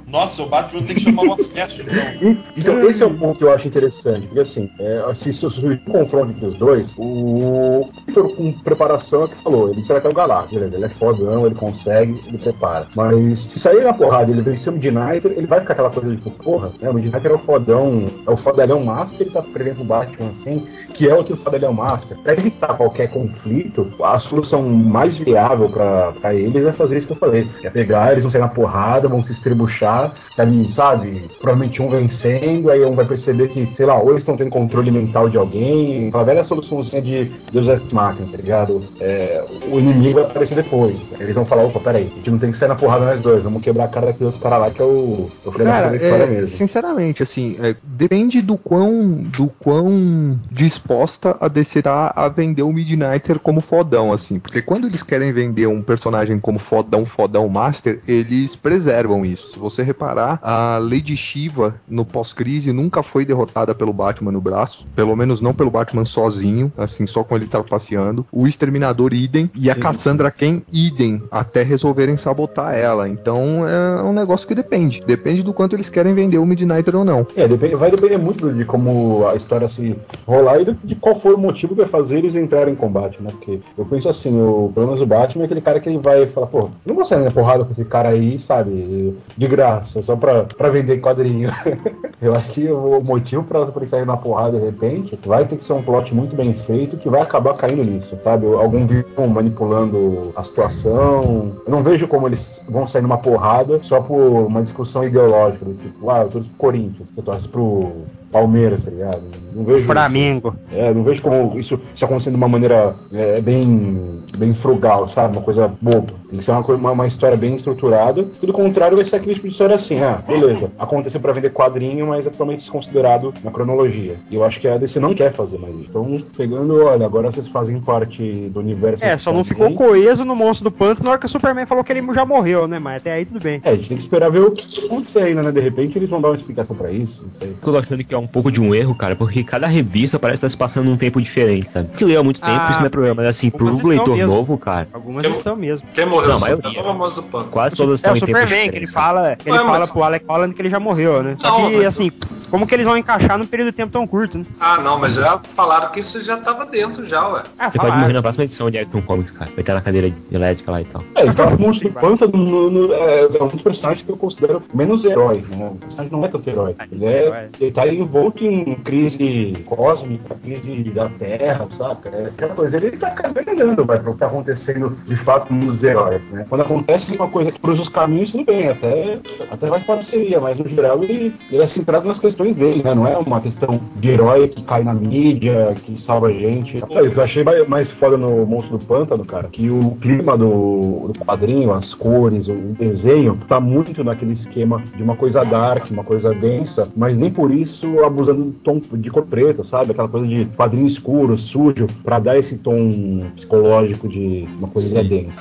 nossa, 0.07 0.43
o 0.43 0.47
Batman 0.49 0.83
tem 0.83 0.97
que 0.97 1.03
chamar 1.03 1.25
o 1.25 1.33
acesso, 1.33 1.83
então. 1.83 2.37
Então, 2.57 2.89
esse 2.89 3.03
é 3.03 3.07
o 3.07 3.15
ponto 3.15 3.39
que 3.39 3.45
eu 3.45 3.53
acho 3.53 3.67
interessante, 3.67 3.86
porque 4.27 4.41
assim, 4.41 4.71
é, 4.79 5.15
se 5.15 5.33
surgir 5.33 5.81
um 5.87 5.91
confronto 5.91 6.31
entre 6.31 6.47
os 6.47 6.59
dois, 6.59 6.95
o 6.97 7.89
Victor 8.07 8.35
com 8.35 8.53
preparação 8.53 9.25
é 9.25 9.29
que 9.29 9.43
falou, 9.43 9.71
ele 9.71 9.85
será 9.85 10.01
que 10.01 10.07
é 10.07 10.11
o 10.11 10.15
beleza, 10.15 10.77
ele 10.77 10.85
é 10.85 10.89
fodão, 10.89 11.47
ele 11.47 11.55
consegue, 11.55 12.21
ele 12.27 12.39
prepara. 12.39 12.87
Mas 12.95 13.41
se 13.41 13.59
sair 13.59 13.85
na 13.85 13.93
porrada 13.93 14.31
ele 14.31 14.43
vencer 14.43 14.73
o 14.73 14.77
Midnighter, 14.77 15.33
ele 15.33 15.47
vai 15.47 15.61
ficar 15.61 15.75
aquela 15.75 15.91
coisa 15.91 16.15
de 16.15 16.31
porra, 16.31 16.73
né, 16.81 16.91
o 16.91 16.95
Midnighter 16.95 17.31
é 17.31 17.35
o 17.35 17.39
fodão, 17.39 18.09
é 18.27 18.31
o 18.31 18.37
fodalhão 18.37 18.85
master, 18.85 19.21
ele 19.21 19.31
tá 19.31 19.43
prevendo 19.43 19.81
o 19.81 19.85
Batman 19.85 20.31
assim, 20.31 20.67
que 20.95 21.09
é 21.09 21.15
outro 21.15 21.37
fodalhão 21.37 21.73
master. 21.73 22.17
Pra 22.19 22.33
evitar 22.33 22.77
qualquer 22.77 23.11
conflito, 23.11 23.91
a 24.03 24.19
solução 24.19 24.63
mais 24.63 25.17
viável 25.17 25.69
pra, 25.69 26.13
pra 26.13 26.35
eles 26.35 26.65
é 26.65 26.73
fazer 26.73 26.99
isso 26.99 27.07
que 27.07 27.13
eu 27.13 27.19
falei, 27.19 27.49
é 27.63 27.71
pegar, 27.71 28.13
eles 28.13 28.25
vão 28.25 28.31
sair 28.31 28.41
na 28.41 28.49
porrada, 28.49 29.09
vão 29.09 29.25
se 29.25 29.33
estrebuchar, 29.33 30.13
tá 30.37 30.43
ali, 30.43 30.71
sabe? 30.71 31.29
Provavelmente 31.41 31.83
um 31.83 31.89
vencendo, 31.89 32.71
aí 32.71 32.85
um 32.85 32.95
vai 32.95 33.05
perceber 33.05 33.49
que, 33.49 33.67
sei 33.77 33.85
lá, 33.85 33.99
ou 33.99 34.11
eles 34.11 34.23
estão 34.23 34.37
tendo 34.37 34.51
controle 34.51 34.91
mental 34.91 35.29
de 35.29 35.37
alguém, 35.37 36.09
aquela 36.09 36.25
velha 36.25 36.45
soluçãozinha 36.45 37.03
de 37.03 37.31
Deus 37.53 37.69
Ex 37.69 37.93
Machina, 37.93 38.27
tá 38.31 38.37
ligado? 38.37 38.83
É, 38.99 39.45
o 39.71 39.79
inimigo 39.79 40.15
vai 40.15 40.25
aparecer 40.25 40.55
depois. 40.55 40.97
Eles 41.21 41.35
vão 41.35 41.45
falar, 41.45 41.65
opa, 41.65 41.79
peraí, 41.81 42.11
a 42.11 42.17
gente 42.17 42.31
não 42.31 42.39
tem 42.39 42.51
que 42.51 42.59
sair 42.59 42.69
na 42.69 42.75
porrada 42.75 43.05
nós 43.05 43.21
dois, 43.21 43.43
vamos 43.43 43.63
quebrar 43.63 43.85
a 43.85 43.89
cara 43.89 44.07
daquele 44.07 44.27
outro 44.27 44.41
cara 44.41 44.57
lá 44.57 44.71
que 44.71 44.81
é 44.81 44.85
o, 44.85 45.31
o 45.45 45.53
filho 45.53 45.65
da 45.65 45.71
Cara, 45.71 45.89
da 45.91 45.97
história 45.97 46.25
é, 46.25 46.27
mesmo. 46.27 46.49
sinceramente, 46.49 47.23
assim, 47.23 47.57
é, 47.61 47.77
depende 47.83 48.41
do 48.41 48.57
quão, 48.57 49.13
do 49.37 49.49
quão 49.49 50.39
disposta 50.51 51.37
a 51.41 51.49
DC 51.49 51.83
tá 51.83 52.13
a 52.17 52.29
vender 52.29 52.63
o 52.63 52.73
Midnighter 52.73 53.39
como 53.39 53.61
fodão, 53.61 54.13
assim. 54.13 54.39
Porque 54.39 54.63
quando 54.63 54.87
eles 54.87 55.03
querem 55.03 55.33
vender 55.33 55.67
um 55.67 55.83
personagem 55.83 56.39
como 56.39 56.59
fodão, 56.59 57.05
fodão 57.05 57.49
master, 57.49 58.01
eles 58.09 58.57
preservam 58.57 59.25
isso. 59.25 59.53
Se 59.53 59.59
você 59.59 59.83
reparar, 59.83 60.39
a 60.43 60.79
Lady 60.79 61.17
Shiva 61.17 61.75
no 61.89 62.05
pós-crise 62.05 62.73
nunca 62.73 63.03
foi 63.03 63.25
derrotada 63.25 63.66
pelo 63.75 63.93
Batman 63.93 64.33
no 64.33 64.41
braço. 64.41 64.87
Pelo 64.95 65.15
menos 65.17 65.41
não 65.41 65.55
pelo 65.55 65.71
Batman 65.71 66.05
sozinho, 66.05 66.73
assim, 66.77 67.07
só 67.07 67.23
com 67.25 67.37
ele 67.37 67.47
trapaceando. 67.47 68.27
O 68.33 68.47
Exterminador 68.47 69.13
idem 69.13 69.51
e 69.55 69.71
a 69.71 69.75
Sim. 69.75 69.81
Cassandra 69.81 70.31
Ken 70.31 70.63
idem, 70.73 71.23
até 71.31 71.63
resolverem 71.63 72.17
sabotar 72.17 72.75
ela. 72.75 73.09
Então 73.09 73.67
é 73.69 74.03
um 74.03 74.13
negócio 74.13 74.47
que 74.47 74.55
depende. 74.55 75.03
Depende 75.07 75.43
do 75.43 75.53
quanto 75.53 75.75
eles 75.77 75.89
querem 75.89 76.15
vender 76.15 76.39
o 76.39 76.47
Midnighter 76.47 76.97
ou 76.97 77.05
não. 77.05 77.27
É, 77.37 77.47
depende- 77.49 77.75
vai 77.77 77.91
depender 77.91 78.19
muito 78.19 78.53
de 78.53 78.65
como 78.65 79.27
a 79.27 79.35
história 79.37 79.69
se 79.69 79.97
rolar 80.27 80.61
e 80.61 80.65
de, 80.67 80.73
de 80.85 80.95
qual 80.95 81.19
for 81.21 81.35
o 81.35 81.39
motivo 81.39 81.75
que 81.75 81.81
vai 81.83 81.89
fazer 81.89 82.19
eles 82.19 82.35
entrarem 82.35 82.75
em 82.75 82.77
combate, 82.77 83.23
né? 83.23 83.31
Porque 83.31 83.61
eu 83.77 83.85
penso 83.87 84.09
assim, 84.09 84.39
o, 84.41 84.71
pelo 84.75 84.87
menos 84.87 85.01
o 85.01 85.07
Batman 85.07 85.45
é 85.45 85.47
aquele 85.47 85.61
cara 85.61 85.81
que 85.81 85.89
ele 85.89 85.99
vai 85.99 86.27
falar, 86.29 86.47
pô, 86.49 86.71
não 86.85 86.95
vou 86.95 87.05
sair 87.05 87.23
na 87.25 87.31
porrada 87.31 87.65
com 87.65 87.73
esse 87.73 87.85
cara 87.85 88.11
aí, 88.11 88.39
sabe? 88.39 89.17
De 89.37 89.47
graça, 89.49 90.03
só 90.03 90.17
pra, 90.17 90.45
pra 90.45 90.71
vender 90.71 91.01
quadrinho. 91.01 91.51
eu 92.21 92.35
acho 92.35 92.51
que 92.51 92.69
o 92.71 93.01
motivo 93.01 93.43
pra, 93.45 93.56
pra 93.65 93.83
ele 93.83 93.91
sair 93.91 94.05
na 94.05 94.17
porrada 94.17 94.59
de 94.59 94.65
repente 94.65 95.19
vai 95.25 95.47
ter 95.47 95.57
que 95.57 95.65
ser 95.65 95.73
um 95.73 95.83
plot 95.83 96.15
muito 96.15 96.37
bem 96.37 96.55
feito 96.67 96.97
que 96.97 97.09
vai 97.09 97.23
acabar 97.23 97.55
caindo 97.55 97.85
nisso, 97.85 98.17
sabe? 98.23 98.47
Algum 98.47 98.87
vilão 98.87 99.29
manipulando 99.29 100.33
a 100.37 100.43
situação. 100.43 101.53
Eu 101.65 101.71
não 101.71 101.83
vejo 101.83 102.07
como 102.09 102.27
eles 102.27 102.63
vão 102.69 102.87
sair 102.87 103.03
numa 103.03 103.19
porrada 103.19 103.81
só 103.83 104.01
por 104.01 104.21
uma 104.21 104.63
discussão 104.63 105.05
ideológica, 105.05 105.65
do 105.65 105.75
tipo, 105.75 106.11
ah, 106.11 106.23
eu 106.23 106.29
torço 106.29 106.49
pro 106.49 106.59
Corinthians, 106.59 107.09
eu 107.17 107.23
torço 107.23 107.49
pro 107.49 107.93
Palmeiras, 108.31 108.85
tá 108.85 108.91
ligado? 108.91 109.23
Não 109.55 109.65
vejo 109.65 109.79
isso. 109.79 109.87
Flamengo. 109.87 110.55
É, 110.71 110.93
não 110.93 111.03
vejo 111.03 111.23
como 111.23 111.59
isso, 111.59 111.81
isso 111.95 112.05
acontecendo 112.05 112.35
de 112.35 112.39
uma 112.39 112.49
maneira 112.49 112.95
é, 113.13 113.41
bem, 113.41 114.23
bem 114.37 114.55
frugal, 114.55 115.09
sabe? 115.09 115.37
Uma 115.37 115.43
coisa 115.43 115.73
boba. 115.81 116.13
Tem 116.29 116.39
que 116.39 116.45
ser 116.45 116.51
uma, 116.51 116.61
uma, 116.61 116.91
uma 116.91 117.07
história 117.07 117.37
bem 117.37 117.57
estruturada. 117.57 118.25
Pelo 118.41 118.53
contrário, 118.53 118.97
vai 118.97 119.05
ser 119.05 119.17
aquele 119.17 119.35
tipo 119.35 119.47
de 119.47 119.53
história 119.53 119.77
assim, 119.77 120.03
ah, 120.03 120.23
beleza, 120.27 120.71
aconteceu 120.79 121.21
pra 121.21 121.33
vender 121.33 121.51
quadrinho, 121.51 122.07
mas 122.07 122.27
é 122.27 122.31
totalmente 122.31 122.61
desconsiderado 122.61 123.33
na 123.43 123.51
cronologia. 123.51 124.17
E 124.31 124.35
eu 124.35 124.45
acho 124.45 124.61
que 124.61 124.69
a 124.69 124.77
DC 124.77 124.99
não 125.01 125.15
quer 125.15 125.33
fazer 125.33 125.59
mais 125.59 125.75
isso. 125.75 125.87
Então, 125.89 126.19
pegando, 126.37 126.85
olha, 126.85 127.07
agora 127.07 127.31
vocês 127.31 127.49
fazem 127.49 127.81
parte 127.81 128.51
do 128.51 128.61
universo. 128.61 129.03
É, 129.03 129.17
só 129.17 129.33
não 129.33 129.45
ficou 129.45 129.73
coeso 129.75 130.25
no 130.25 130.35
monstro 130.35 130.65
do 130.65 130.71
pântano 130.71 131.07
na 131.07 131.11
hora 131.13 131.21
que 131.21 131.27
o 131.27 131.29
Superman 131.29 131.67
falou 131.67 131.85
que 131.85 131.93
ele 131.93 132.03
já 132.13 132.27
morreu, 132.27 132.67
né? 132.67 132.79
Mas 132.79 132.97
até 132.99 133.13
aí 133.13 133.25
tudo 133.25 133.41
bem. 133.41 133.61
É, 133.65 133.71
a 133.71 133.77
gente 133.77 133.89
tem 133.89 133.97
que 133.97 134.03
esperar 134.03 134.31
ver 134.31 134.41
o 134.41 134.51
que 134.51 134.81
vai 134.81 134.87
acontecer 134.87 135.21
ainda, 135.21 135.43
né? 135.43 135.53
De 135.53 135.61
repente 135.61 135.97
eles 135.97 136.09
vão 136.09 136.21
dar 136.21 136.29
uma 136.29 136.37
explicação 136.37 136.75
pra 136.75 136.91
isso, 136.91 137.23
não 137.23 137.41
sei. 137.41 137.57
Tô 137.63 137.77
achando 137.77 138.05
que 138.05 138.15
é 138.17 138.19
um 138.19 138.27
pouco 138.27 138.51
de 138.51 138.61
um 138.61 138.75
erro, 138.75 138.95
cara, 138.95 139.15
porque 139.15 139.45
cada 139.45 139.67
revista 139.67 140.19
parece 140.19 140.37
estar 140.39 140.49
se 140.49 140.57
passando 140.57 140.87
num 140.91 140.97
tempo 140.97 141.21
diferente, 141.21 141.69
sabe? 141.71 141.91
Que 141.91 142.05
leu 142.05 142.21
há 142.21 142.25
muito 142.25 142.41
tempo, 142.41 142.53
Ah, 142.59 142.69
isso 142.71 142.81
não 142.81 142.87
é 142.87 142.91
problema, 142.91 143.15
mas 143.17 143.27
assim, 143.27 143.51
pro 143.51 143.67
leitor 143.87 144.17
mesmo. 144.17 144.35
novo, 144.35 144.59
cara, 144.59 144.89
Algumas 144.93 145.25
Eu- 145.25 145.31
estão 145.33 145.55
mesmo. 145.57 145.87
Quem 145.93 146.07
morreu? 146.07 146.31
Não, 146.31 146.41
maioria. 146.41 146.73
tava 146.73 146.91
a 146.91 146.95
moça 146.95 147.21
do 147.23 147.29
quase 147.51 147.77
todas 147.77 147.95
É 147.95 147.97
estão 147.97 148.13
o 148.15 148.17
em 148.17 148.21
tempos 148.21 148.41
Superman, 148.41 148.49
que 148.71 148.77
ele 148.77 148.87
diferentes, 148.87 148.91
cara. 148.93 149.07
fala, 149.07 149.37
ele 149.45 149.51
Ué, 149.53 149.59
fala 149.65 149.79
mas- 149.81 149.91
pro 149.91 150.03
Alec 150.03 150.25
Holland 150.27 150.55
que 150.55 150.63
ele 150.63 150.71
já 150.71 150.81
morreu, 150.81 151.23
né? 151.23 151.37
Só 151.41 151.51
Não, 151.61 151.69
que, 151.71 151.85
assim, 151.85 152.11
como 152.51 152.67
que 152.67 152.75
eles 152.75 152.87
vão 152.87 152.97
encaixar 152.97 153.39
num 153.39 153.47
período 153.47 153.69
de 153.69 153.77
tempo 153.77 153.93
tão 153.93 154.07
curto, 154.07 154.39
né? 154.39 154.45
Ah, 154.61 154.79
não, 154.79 154.99
mas 154.99 155.15
já 155.15 155.39
falaram 155.55 155.91
que 155.91 156.01
isso 156.01 156.21
já 156.23 156.37
tava 156.39 156.65
dentro 156.67 157.05
já, 157.07 157.27
ué. 157.29 157.43
Ah, 157.59 157.65
Ele 157.65 157.73
pode 157.73 157.77
falaram. 157.79 158.01
morrer 158.01 158.13
na 158.13 158.23
próxima 158.23 158.45
edição 158.45 158.71
de 158.71 158.79
Action 158.79 159.03
Comics, 159.03 159.31
cara. 159.31 159.51
Vai 159.51 159.61
estar 159.61 159.75
na 159.75 159.81
cadeira 159.81 160.13
elétrica 160.31 160.71
lá 160.73 160.81
e 160.81 160.85
tal. 160.85 161.03
É, 161.15 161.27
então 161.27 161.47
o 161.55 161.61
Monstro 161.61 161.89
do 161.89 161.95
Pântano 162.01 162.37
no- 162.37 162.71
no- 162.71 162.93
é, 162.93 163.25
é 163.39 163.43
um 163.43 163.49
dos 163.49 163.63
personagens 163.63 164.05
que 164.05 164.11
eu 164.11 164.17
considero 164.17 164.63
menos 164.75 165.05
herói, 165.05 165.45
né? 165.51 165.71
O 165.73 165.77
personagem 165.77 166.13
não 166.13 166.25
é 166.25 166.29
tanto 166.29 166.49
herói. 166.51 166.77
Ele, 166.93 167.05
é, 167.07 167.49
ele 167.61 167.71
tá 167.73 167.87
envolto 167.89 168.45
em 168.45 168.75
crise 168.77 169.53
cósmica, 169.67 170.35
crise 170.43 170.85
da 170.91 171.09
Terra, 171.09 171.67
saca? 171.71 172.09
É 172.11 172.27
aquela 172.27 172.55
coisa, 172.55 172.77
ele 172.77 172.97
tá 172.97 173.11
caminhando, 173.11 173.85
vai, 173.85 173.99
pro 173.99 174.13
que 174.13 174.19
tá 174.21 174.27
acontecendo 174.27 174.97
de 175.07 175.17
fato 175.17 175.53
no 175.53 175.59
mundo 175.61 175.73
dos 175.75 175.83
heróis, 175.85 176.23
né? 176.31 176.47
Quando 176.49 176.61
acontece 176.63 177.17
uma 177.17 177.29
coisa 177.29 177.51
que 177.53 177.59
cruza 177.61 177.83
os 177.83 177.89
caminhos, 177.89 178.31
tudo 178.33 178.45
bem, 178.45 178.69
até, 178.69 179.19
até 179.51 179.67
vai 179.67 179.81
parceria, 179.81 180.41
mas 180.41 180.59
no 180.59 180.69
geral 180.69 181.03
ele, 181.03 181.35
ele 181.51 181.63
é 181.63 181.67
centrado 181.67 182.07
nas 182.07 182.19
questões 182.19 182.36
dele, 182.45 182.83
né? 182.83 182.95
Não 182.95 183.07
é 183.07 183.17
uma 183.17 183.41
questão 183.41 183.81
de 183.97 184.09
herói 184.11 184.49
que 184.49 184.63
cai 184.63 184.83
na 184.83 184.93
mídia, 184.95 185.75
que 185.85 186.01
salva 186.01 186.29
a 186.29 186.33
gente. 186.33 186.83
É, 186.91 187.01
eu 187.01 187.23
achei 187.23 187.45
mais, 187.69 187.91
foda 187.93 188.17
no 188.17 188.45
Monstro 188.47 188.79
do 188.79 188.85
Pântano, 188.85 189.25
cara, 189.25 189.49
que 189.49 189.71
o 189.71 189.93
clima 190.01 190.37
do, 190.37 191.09
do 191.13 191.19
quadrinho, 191.25 191.73
as 191.73 191.95
cores, 191.95 192.49
o 192.49 192.55
desenho, 192.79 193.37
tá 193.49 193.61
muito 193.61 194.03
naquele 194.05 194.33
esquema 194.33 194.83
de 194.97 195.03
uma 195.03 195.17
coisa 195.17 195.45
dark, 195.45 195.91
uma 195.91 196.05
coisa 196.05 196.33
densa, 196.35 196.89
mas 196.97 197.17
nem 197.17 197.31
por 197.31 197.51
isso 197.51 198.05
abusando 198.05 198.45
do 198.45 198.53
tom 198.53 198.81
de 198.93 199.11
cor 199.11 199.25
preta, 199.25 199.63
sabe? 199.65 199.93
Aquela 199.93 200.09
coisa 200.09 200.27
de 200.27 200.45
quadrinho 200.57 200.87
escuro, 200.87 201.37
sujo, 201.39 201.87
pra 202.05 202.19
dar 202.19 202.39
esse 202.39 202.57
tom 202.57 203.23
psicológico 203.35 204.09
de 204.09 204.47
uma 204.59 204.69
coisa 204.69 204.89
densa. 205.03 205.31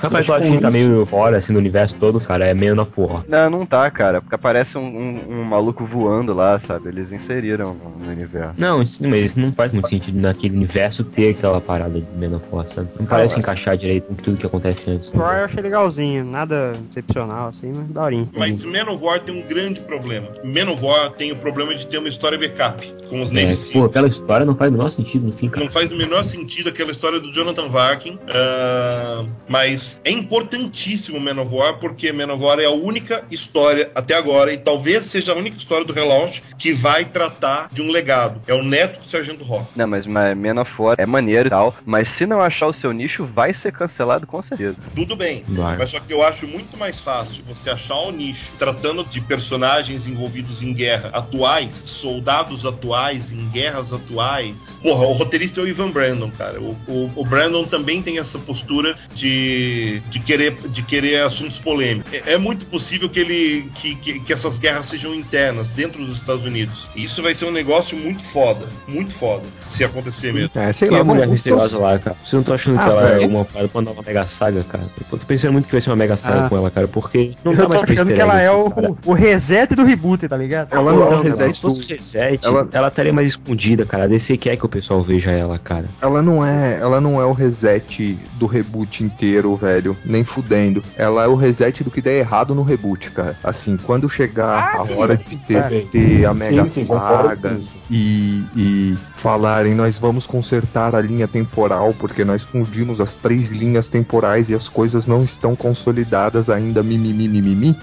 com 0.56 0.60
tá 0.60 0.70
meio 0.70 1.06
fora, 1.06 1.36
assim, 1.36 1.52
do 1.52 1.58
universo 1.58 1.96
todo, 1.98 2.20
cara, 2.20 2.46
é 2.46 2.54
meio 2.54 2.74
na 2.74 2.84
porra. 2.84 3.24
Não, 3.28 3.50
não 3.50 3.66
tá, 3.66 3.90
cara. 3.90 4.20
Porque 4.20 4.34
aparece 4.34 4.78
um, 4.78 4.82
um- 4.82 5.20
um 5.40 5.44
maluco 5.44 5.84
voando 5.84 6.32
lá, 6.32 6.58
sabe? 6.60 6.85
Eles 6.88 7.12
inseriram 7.12 7.74
no, 7.74 8.10
universo. 8.10 8.54
Não, 8.58 8.82
isso, 8.82 9.02
mas 9.06 9.26
isso 9.26 9.40
não 9.40 9.52
faz 9.52 9.72
muito 9.72 9.88
sentido 9.88 10.20
naquele 10.20 10.56
universo 10.56 11.04
ter 11.04 11.30
aquela 11.30 11.60
parada 11.60 12.00
de 12.00 12.06
menopausa, 12.16 12.74
sabe? 12.74 12.88
Não 12.98 13.06
parece 13.06 13.34
ué. 13.34 13.40
encaixar 13.40 13.76
direito 13.76 14.06
com 14.06 14.14
tudo 14.14 14.36
que 14.36 14.46
acontece 14.46 14.90
antes. 14.90 15.08
O 15.12 15.18
Roy 15.18 15.40
eu 15.40 15.44
achei 15.44 15.62
legalzinho, 15.62 16.24
nada 16.24 16.72
excepcional, 16.90 17.48
assim, 17.48 17.72
mas 17.74 17.88
daorinho. 17.88 18.28
Mas 18.36 18.62
Manowar 18.62 19.20
tem 19.20 19.34
um 19.34 19.46
grande 19.46 19.80
problema. 19.80 20.28
Manowar 20.44 21.12
tem 21.12 21.32
o 21.32 21.36
problema 21.36 21.74
de 21.74 21.86
ter 21.86 21.98
uma 21.98 22.08
história 22.08 22.38
backup 22.38 22.94
com 23.08 23.22
os 23.22 23.30
É, 23.30 23.46
Navy 23.46 23.72
pô, 23.72 23.84
aquela 23.84 24.08
história 24.08 24.46
não 24.46 24.54
faz 24.54 24.70
o 24.70 24.76
menor 24.76 24.90
sentido 24.90 25.26
no 25.26 25.32
fim, 25.32 25.48
cara. 25.48 25.64
Não 25.64 25.72
faz 25.72 25.90
o 25.92 25.96
menor 25.96 26.22
sentido 26.22 26.68
aquela 26.68 26.90
história 26.90 27.20
do 27.20 27.32
Jonathan 27.32 27.68
Varkin, 27.68 28.18
ah, 28.28 29.24
mas 29.48 30.00
é 30.04 30.10
importantíssimo 30.10 31.18
Manowar 31.20 31.78
porque 31.78 32.12
Manowar 32.12 32.58
é 32.58 32.64
a 32.64 32.70
única 32.70 33.24
história 33.30 33.90
até 33.94 34.14
agora 34.14 34.52
e 34.52 34.58
talvez 34.58 35.06
seja 35.06 35.32
a 35.32 35.36
única 35.36 35.56
história 35.56 35.84
do 35.84 35.92
relaunch 35.92 36.42
que 36.58 36.72
vai 36.76 37.04
tratar 37.04 37.68
de 37.72 37.82
um 37.82 37.90
legado. 37.90 38.40
É 38.46 38.54
o 38.54 38.62
neto 38.62 39.00
do 39.00 39.08
Sargento 39.08 39.44
Rock. 39.44 39.66
Não, 39.74 39.86
mas, 39.86 40.06
Man 40.06 40.60
of 40.60 40.70
War 40.78 40.96
é 40.98 41.06
maneiro 41.06 41.48
e 41.48 41.50
tal, 41.50 41.74
mas 41.84 42.08
se 42.10 42.26
não 42.26 42.40
achar 42.40 42.66
o 42.66 42.72
seu 42.72 42.92
nicho, 42.92 43.24
vai 43.24 43.52
ser 43.54 43.72
cancelado 43.72 44.26
com 44.26 44.40
certeza. 44.40 44.76
Tudo 44.94 45.16
bem, 45.16 45.44
Vai. 45.48 45.76
mas 45.76 45.90
só 45.90 46.00
que 46.00 46.12
eu 46.12 46.22
acho 46.22 46.46
muito 46.46 46.76
mais 46.78 47.00
fácil 47.00 47.44
você 47.44 47.70
achar 47.70 47.96
o 47.96 48.12
nicho 48.12 48.52
tratando 48.58 49.04
de 49.04 49.20
personagens 49.20 50.06
envolvidos 50.06 50.62
em 50.62 50.72
guerra 50.72 51.10
atuais, 51.12 51.74
soldados 51.74 52.64
atuais, 52.64 53.30
em 53.32 53.48
guerras 53.48 53.92
atuais. 53.92 54.80
Porra, 54.82 55.06
o 55.06 55.12
roteirista 55.12 55.60
é 55.60 55.64
o 55.64 55.68
Ivan 55.68 55.90
Brandon, 55.90 56.30
cara. 56.30 56.60
O, 56.60 56.76
o, 56.86 57.12
o 57.16 57.24
Brandon 57.24 57.64
também 57.64 58.02
tem 58.02 58.18
essa 58.18 58.38
postura 58.38 58.96
de, 59.14 60.00
de, 60.08 60.20
querer, 60.20 60.54
de 60.54 60.82
querer 60.82 61.22
assuntos 61.22 61.58
polêmicos. 61.58 62.12
É, 62.12 62.34
é 62.34 62.38
muito 62.38 62.66
possível 62.66 63.08
que 63.08 63.20
ele 63.20 63.70
que, 63.74 63.94
que, 63.96 64.20
que 64.20 64.32
essas 64.32 64.58
guerras 64.58 64.86
sejam 64.86 65.14
internas 65.14 65.68
dentro 65.68 66.04
dos 66.04 66.18
Estados 66.18 66.44
Unidos. 66.44 66.65
E 66.94 67.04
isso 67.04 67.22
vai 67.22 67.34
ser 67.34 67.44
um 67.46 67.50
negócio 67.52 67.96
muito 67.98 68.22
foda, 68.22 68.66
muito 68.86 69.12
foda, 69.14 69.42
se 69.64 69.84
acontecer 69.84 70.32
mesmo. 70.32 70.50
É, 70.54 70.72
sei 70.72 70.88
E 70.88 70.90
lá, 70.90 71.00
a 71.00 71.04
mulher 71.04 71.20
mano, 71.20 71.32
misteriosa 71.32 71.78
lá, 71.78 71.98
cara. 71.98 72.16
Você 72.24 72.36
não 72.36 72.42
tá 72.42 72.54
achando 72.54 72.78
Ah, 72.78 72.84
que 72.84 72.90
ela 72.90 73.10
é 73.22 73.26
uma 73.26 73.44
parada 73.44 73.68
pra 73.68 73.80
uma 73.80 74.02
mega 74.02 74.26
saga, 74.26 74.62
cara? 74.64 74.84
Eu 75.10 75.18
tô 75.18 75.26
pensando 75.26 75.52
muito 75.52 75.66
que 75.66 75.72
vai 75.72 75.80
ser 75.80 75.90
uma 75.90 75.96
mega 75.96 76.16
saga 76.16 76.46
Ah. 76.46 76.48
com 76.48 76.56
ela, 76.56 76.70
cara, 76.70 76.88
porque 76.88 77.34
não 77.44 77.52
eu 77.52 77.58
tô 77.62 77.68
mais 77.68 77.80
pra 77.82 77.92
achando 77.92 78.12
que 78.14 78.20
ela 78.20 78.40
é 78.40 78.48
assim, 78.48 78.56
o, 78.60 78.70
cara. 78.70 78.94
o 79.06 79.12
reset 79.12 79.74
do 79.74 79.84
reboot, 79.84 80.28
tá 80.28 80.36
ligado? 80.36 80.72
Ela 80.72 80.92
não 80.92 81.02
é 81.02 81.04
Não, 81.04 81.08
o 81.08 81.16
não, 81.16 81.22
reset 81.22 81.54
se 81.54 81.60
fosse 81.60 81.82
reset, 81.88 82.40
ela- 82.44 82.68
ela... 82.72 82.88
estaria 82.88 83.12
mais 83.12 83.28
escondida, 83.28 83.84
cara. 83.84 84.04
A 84.04 84.06
DC 84.06 84.36
quer 84.36 84.56
que 84.56 84.64
o 84.64 84.68
pessoal 84.68 85.02
veja 85.02 85.30
ela, 85.30 85.58
cara. 85.58 85.86
Ela 86.00 86.22
não 86.22 86.44
é, 86.44 86.78
ela 86.80 87.00
não 87.00 87.20
é 87.20 87.24
o 87.24 87.32
reset 87.32 88.18
do 88.34 88.46
reboot 88.46 89.02
inteiro, 89.04 89.54
velho, 89.56 89.96
nem 90.04 90.24
fudendo. 90.24 90.82
Ela 90.96 91.24
é 91.24 91.28
o 91.28 91.34
reset 91.34 91.82
do 91.84 91.90
que 91.90 92.00
der 92.00 92.18
errado 92.18 92.54
no 92.54 92.62
reboot, 92.62 93.10
cara. 93.10 93.36
Assim, 93.42 93.76
quando 93.76 94.08
chegar 94.08 94.46
Ah, 94.76 94.76
a 94.82 94.84
sim. 94.86 94.94
hora 94.94 95.16
de 95.16 95.36
ter, 95.36 95.60
Perfeito. 95.60 95.90
ter 95.90 96.24
a 96.24 96.34
mega 96.34 96.55
sim, 96.68 96.86
concordo 96.86 97.28
saga 97.28 97.62
e, 97.90 98.44
e 98.54 98.94
falarem 99.30 99.74
nós 99.74 99.98
vamos 99.98 100.24
consertar 100.24 100.94
a 100.94 101.00
linha 101.00 101.26
temporal 101.26 101.92
porque 101.98 102.24
nós 102.24 102.44
fundimos 102.44 103.00
as 103.00 103.14
três 103.16 103.50
linhas 103.50 103.88
temporais 103.88 104.48
e 104.48 104.54
as 104.54 104.68
coisas 104.68 105.04
não 105.04 105.24
estão 105.24 105.56
consolidadas 105.56 106.48
ainda, 106.48 106.80
mimimi, 106.80 107.26
mimimi, 107.26 107.76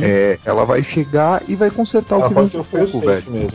é, 0.00 0.38
ela 0.44 0.64
vai 0.64 0.84
chegar 0.84 1.42
e 1.48 1.56
vai 1.56 1.68
consertar 1.68 2.14
o 2.16 2.20
Ela 2.20 2.28
que 2.28 2.34
pode 2.34 2.48
vem 2.50 2.60
o 2.60 2.62
de 2.62 2.70
pouco, 2.70 3.00
velho. 3.04 3.24
mesmo. 3.28 3.50